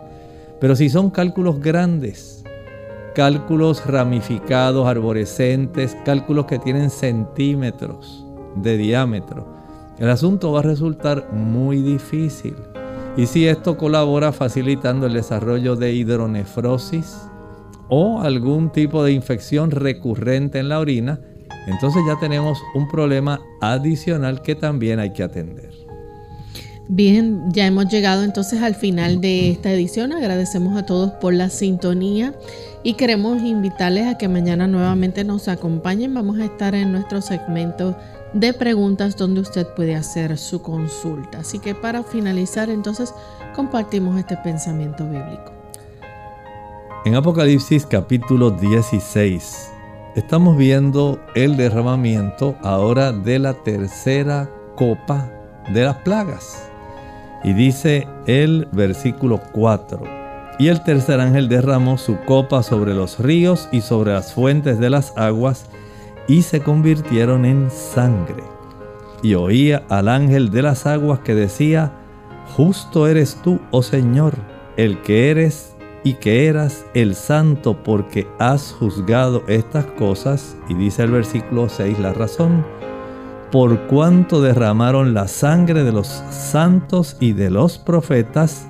Pero 0.61 0.75
si 0.75 0.89
son 0.89 1.11
cálculos 1.11 1.61
grandes, 1.61 2.43
cálculos 3.15 3.87
ramificados, 3.87 4.89
arborescentes, 4.89 5.97
cálculos 6.05 6.47
que 6.47 6.59
tienen 6.59 6.91
centímetros 6.91 8.27
de 8.57 8.77
diámetro, 8.77 9.47
el 10.01 10.11
asunto 10.11 10.51
va 10.51 10.59
a 10.59 10.63
resultar 10.65 11.33
muy 11.33 11.81
difícil. 11.81 12.57
Y 13.17 13.27
si 13.27 13.47
esto 13.47 13.77
colabora 13.77 14.33
facilitando 14.33 15.07
el 15.07 15.13
desarrollo 15.13 15.77
de 15.77 15.93
hidronefrosis 15.93 17.17
o 17.89 18.21
algún 18.21 18.71
tipo 18.71 19.05
de 19.05 19.13
infección 19.13 19.71
recurrente 19.71 20.59
en 20.59 20.69
la 20.69 20.81
orina, 20.81 21.21
entonces 21.69 22.03
ya 22.09 22.19
tenemos 22.19 22.59
un 22.75 22.89
problema 22.89 23.41
adicional 23.61 24.43
que 24.43 24.57
también 24.57 24.99
hay 24.99 25.13
que 25.13 25.23
atender. 25.23 25.71
Bien, 26.89 27.45
ya 27.51 27.67
hemos 27.67 27.89
llegado 27.89 28.25
entonces 28.25 28.63
al 28.63 28.75
final 28.75 29.21
de 29.21 29.51
esta 29.51 29.73
edición. 29.73 30.13
Agradecemos 30.13 30.77
a 30.77 30.85
todos 30.85 31.13
por 31.13 31.33
la 31.33 31.49
sintonía 31.51 32.35
y 32.83 32.95
queremos 32.95 33.43
invitarles 33.43 34.07
a 34.07 34.19
que 34.19 34.29
mañana 34.29 34.67
nuevamente 34.67 35.25
nos 35.25 35.49
acompañen. 35.49 36.13
Vamos 36.13 36.39
a 36.39 36.45
estar 36.45 36.75
en 36.75 36.93
nuestro 36.93 37.23
segmento 37.23 37.97
de 38.35 38.53
preguntas 38.53 39.17
donde 39.17 39.41
usted 39.41 39.67
puede 39.75 39.95
hacer 39.95 40.37
su 40.37 40.61
consulta. 40.61 41.39
Así 41.39 41.61
que 41.61 41.75
para 41.75 42.03
finalizar 42.03 42.69
entonces 42.69 43.15
compartimos 43.55 44.19
este 44.19 44.37
pensamiento 44.37 45.05
bíblico. 45.05 45.53
En 47.05 47.15
Apocalipsis 47.15 47.87
capítulo 47.87 48.51
16 48.51 49.71
estamos 50.17 50.57
viendo 50.57 51.21
el 51.35 51.57
derramamiento 51.57 52.57
ahora 52.63 53.13
de 53.13 53.39
la 53.39 53.55
tercera 53.55 54.51
copa 54.75 55.31
de 55.73 55.85
las 55.85 55.97
plagas. 55.99 56.69
Y 57.45 57.53
dice 57.53 58.09
el 58.27 58.67
versículo 58.73 59.41
4, 59.53 60.03
y 60.59 60.69
el 60.69 60.83
tercer 60.83 61.21
ángel 61.21 61.49
derramó 61.49 61.99
su 61.99 62.17
copa 62.25 62.63
sobre 62.63 62.95
los 62.95 63.19
ríos 63.19 63.69
y 63.71 63.81
sobre 63.81 64.13
las 64.13 64.33
fuentes 64.33 64.79
de 64.79 64.89
las 64.89 65.17
aguas, 65.17 65.67
y 66.29 66.43
se 66.43 66.61
convirtieron 66.61 67.45
en 67.45 67.71
sangre. 67.71 68.43
Y 69.23 69.35
oía 69.35 69.85
al 69.89 70.09
ángel 70.09 70.51
de 70.51 70.63
las 70.63 70.87
aguas 70.87 71.21
que 71.21 71.35
decía, 71.35 71.93
Justo 72.57 73.09
eres 73.09 73.41
tú, 73.43 73.59
oh 73.71 73.83
Señor, 73.83 74.35
el 74.77 75.01
que 75.03 75.31
eres 75.31 75.75
y 76.05 76.15
que 76.15 76.47
eras 76.47 76.85
el 76.95 77.15
santo 77.15 77.83
porque 77.83 78.29
has 78.39 78.73
juzgado 78.73 79.43
estas 79.49 79.87
cosas. 79.87 80.57
Y 80.69 80.75
dice 80.75 81.03
el 81.03 81.11
versículo 81.11 81.69
6 81.69 81.99
la 81.99 82.13
razón, 82.13 82.65
por 83.51 83.87
cuanto 83.87 84.43
derramaron 84.43 85.15
la 85.15 85.27
sangre 85.27 85.83
de 85.83 85.93
los 85.93 86.07
santos 86.07 87.17
y 87.19 87.33
de 87.33 87.51
los 87.51 87.79
profetas, 87.79 88.69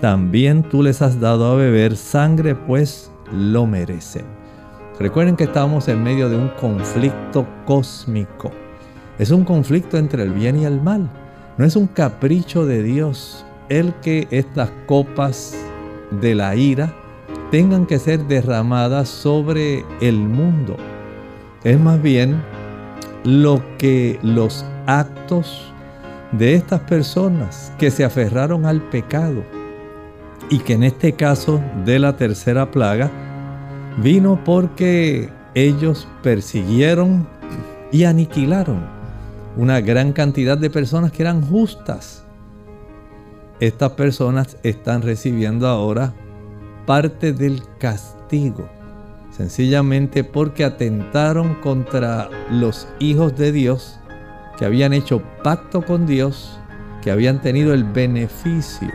también 0.00 0.62
tú 0.62 0.82
les 0.82 1.02
has 1.02 1.20
dado 1.20 1.52
a 1.52 1.56
beber 1.56 1.96
sangre, 1.96 2.54
pues 2.54 3.10
lo 3.32 3.66
merecen. 3.66 4.24
Recuerden 4.98 5.36
que 5.36 5.44
estamos 5.44 5.88
en 5.88 6.02
medio 6.02 6.30
de 6.30 6.36
un 6.36 6.48
conflicto 6.48 7.46
cósmico. 7.66 8.50
Es 9.18 9.30
un 9.30 9.44
conflicto 9.44 9.98
entre 9.98 10.22
el 10.22 10.32
bien 10.32 10.58
y 10.58 10.64
el 10.64 10.80
mal. 10.80 11.10
No 11.58 11.66
es 11.66 11.76
un 11.76 11.86
capricho 11.86 12.64
de 12.64 12.82
Dios 12.82 13.44
el 13.68 13.92
que 13.96 14.26
estas 14.30 14.70
copas 14.86 15.54
de 16.10 16.34
la 16.34 16.56
ira 16.56 16.94
tengan 17.50 17.84
que 17.84 17.98
ser 17.98 18.24
derramadas 18.24 19.10
sobre 19.10 19.84
el 20.00 20.16
mundo. 20.16 20.78
Es 21.62 21.78
más 21.78 22.00
bien 22.00 22.42
lo 23.22 23.62
que 23.76 24.18
los 24.22 24.64
actos 24.86 25.74
de 26.32 26.54
estas 26.54 26.80
personas 26.80 27.70
que 27.78 27.90
se 27.90 28.02
aferraron 28.02 28.64
al 28.64 28.80
pecado 28.80 29.44
y 30.48 30.60
que 30.60 30.72
en 30.72 30.84
este 30.84 31.12
caso 31.12 31.60
de 31.84 31.98
la 31.98 32.16
tercera 32.16 32.70
plaga 32.70 33.10
Vino 33.96 34.44
porque 34.44 35.30
ellos 35.54 36.06
persiguieron 36.22 37.26
y 37.90 38.04
aniquilaron 38.04 38.84
una 39.56 39.80
gran 39.80 40.12
cantidad 40.12 40.58
de 40.58 40.68
personas 40.68 41.12
que 41.12 41.22
eran 41.22 41.40
justas. 41.40 42.24
Estas 43.58 43.92
personas 43.92 44.58
están 44.62 45.00
recibiendo 45.00 45.66
ahora 45.66 46.12
parte 46.84 47.32
del 47.32 47.62
castigo, 47.78 48.68
sencillamente 49.30 50.24
porque 50.24 50.64
atentaron 50.64 51.54
contra 51.62 52.28
los 52.50 52.86
hijos 52.98 53.34
de 53.36 53.50
Dios, 53.50 53.98
que 54.58 54.66
habían 54.66 54.92
hecho 54.92 55.22
pacto 55.42 55.80
con 55.80 56.06
Dios, 56.06 56.58
que 57.00 57.10
habían 57.10 57.40
tenido 57.40 57.72
el 57.72 57.84
beneficio 57.84 58.92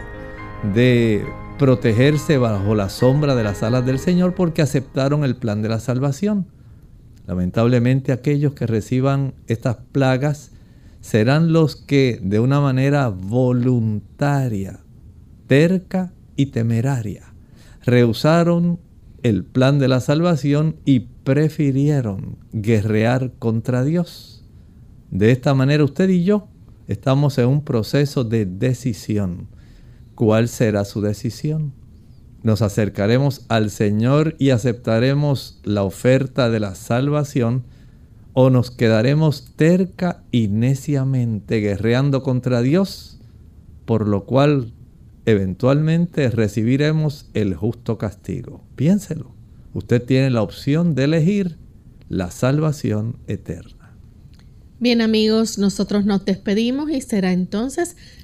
de 0.75 1.25
protegerse 1.61 2.39
bajo 2.39 2.73
la 2.73 2.89
sombra 2.89 3.35
de 3.35 3.43
las 3.43 3.61
alas 3.61 3.85
del 3.85 3.99
Señor 3.99 4.33
porque 4.33 4.63
aceptaron 4.63 5.23
el 5.23 5.35
plan 5.35 5.61
de 5.61 5.69
la 5.69 5.79
salvación. 5.79 6.47
Lamentablemente 7.27 8.11
aquellos 8.11 8.55
que 8.55 8.65
reciban 8.65 9.35
estas 9.45 9.77
plagas 9.91 10.53
serán 11.01 11.53
los 11.53 11.75
que 11.75 12.19
de 12.23 12.39
una 12.39 12.61
manera 12.61 13.09
voluntaria, 13.09 14.79
terca 15.45 16.13
y 16.35 16.47
temeraria, 16.47 17.31
rehusaron 17.83 18.79
el 19.21 19.43
plan 19.43 19.77
de 19.77 19.87
la 19.87 19.99
salvación 19.99 20.77
y 20.83 21.01
prefirieron 21.23 22.39
guerrear 22.53 23.33
contra 23.37 23.83
Dios. 23.83 24.43
De 25.11 25.31
esta 25.31 25.53
manera 25.53 25.83
usted 25.83 26.09
y 26.09 26.23
yo 26.23 26.47
estamos 26.87 27.37
en 27.37 27.49
un 27.49 27.63
proceso 27.63 28.23
de 28.23 28.47
decisión 28.47 29.60
¿Cuál 30.21 30.49
será 30.49 30.85
su 30.85 31.01
decisión? 31.01 31.73
¿Nos 32.43 32.61
acercaremos 32.61 33.43
al 33.47 33.71
Señor 33.71 34.35
y 34.37 34.51
aceptaremos 34.51 35.59
la 35.63 35.81
oferta 35.81 36.51
de 36.51 36.59
la 36.59 36.75
salvación? 36.75 37.63
¿O 38.33 38.51
nos 38.51 38.69
quedaremos 38.69 39.53
terca 39.55 40.21
y 40.29 40.47
neciamente 40.47 41.57
guerreando 41.57 42.21
contra 42.21 42.61
Dios? 42.61 43.19
Por 43.85 44.07
lo 44.07 44.25
cual 44.25 44.73
eventualmente 45.25 46.29
recibiremos 46.29 47.25
el 47.33 47.55
justo 47.55 47.97
castigo. 47.97 48.63
Piénselo. 48.75 49.31
Usted 49.73 50.03
tiene 50.03 50.29
la 50.29 50.43
opción 50.43 50.93
de 50.93 51.05
elegir 51.05 51.57
la 52.09 52.29
salvación 52.29 53.17
eterna. 53.25 53.95
Bien 54.79 55.01
amigos, 55.01 55.57
nosotros 55.57 56.05
nos 56.05 56.25
despedimos 56.25 56.91
y 56.91 57.01
será 57.01 57.33
entonces 57.33 57.97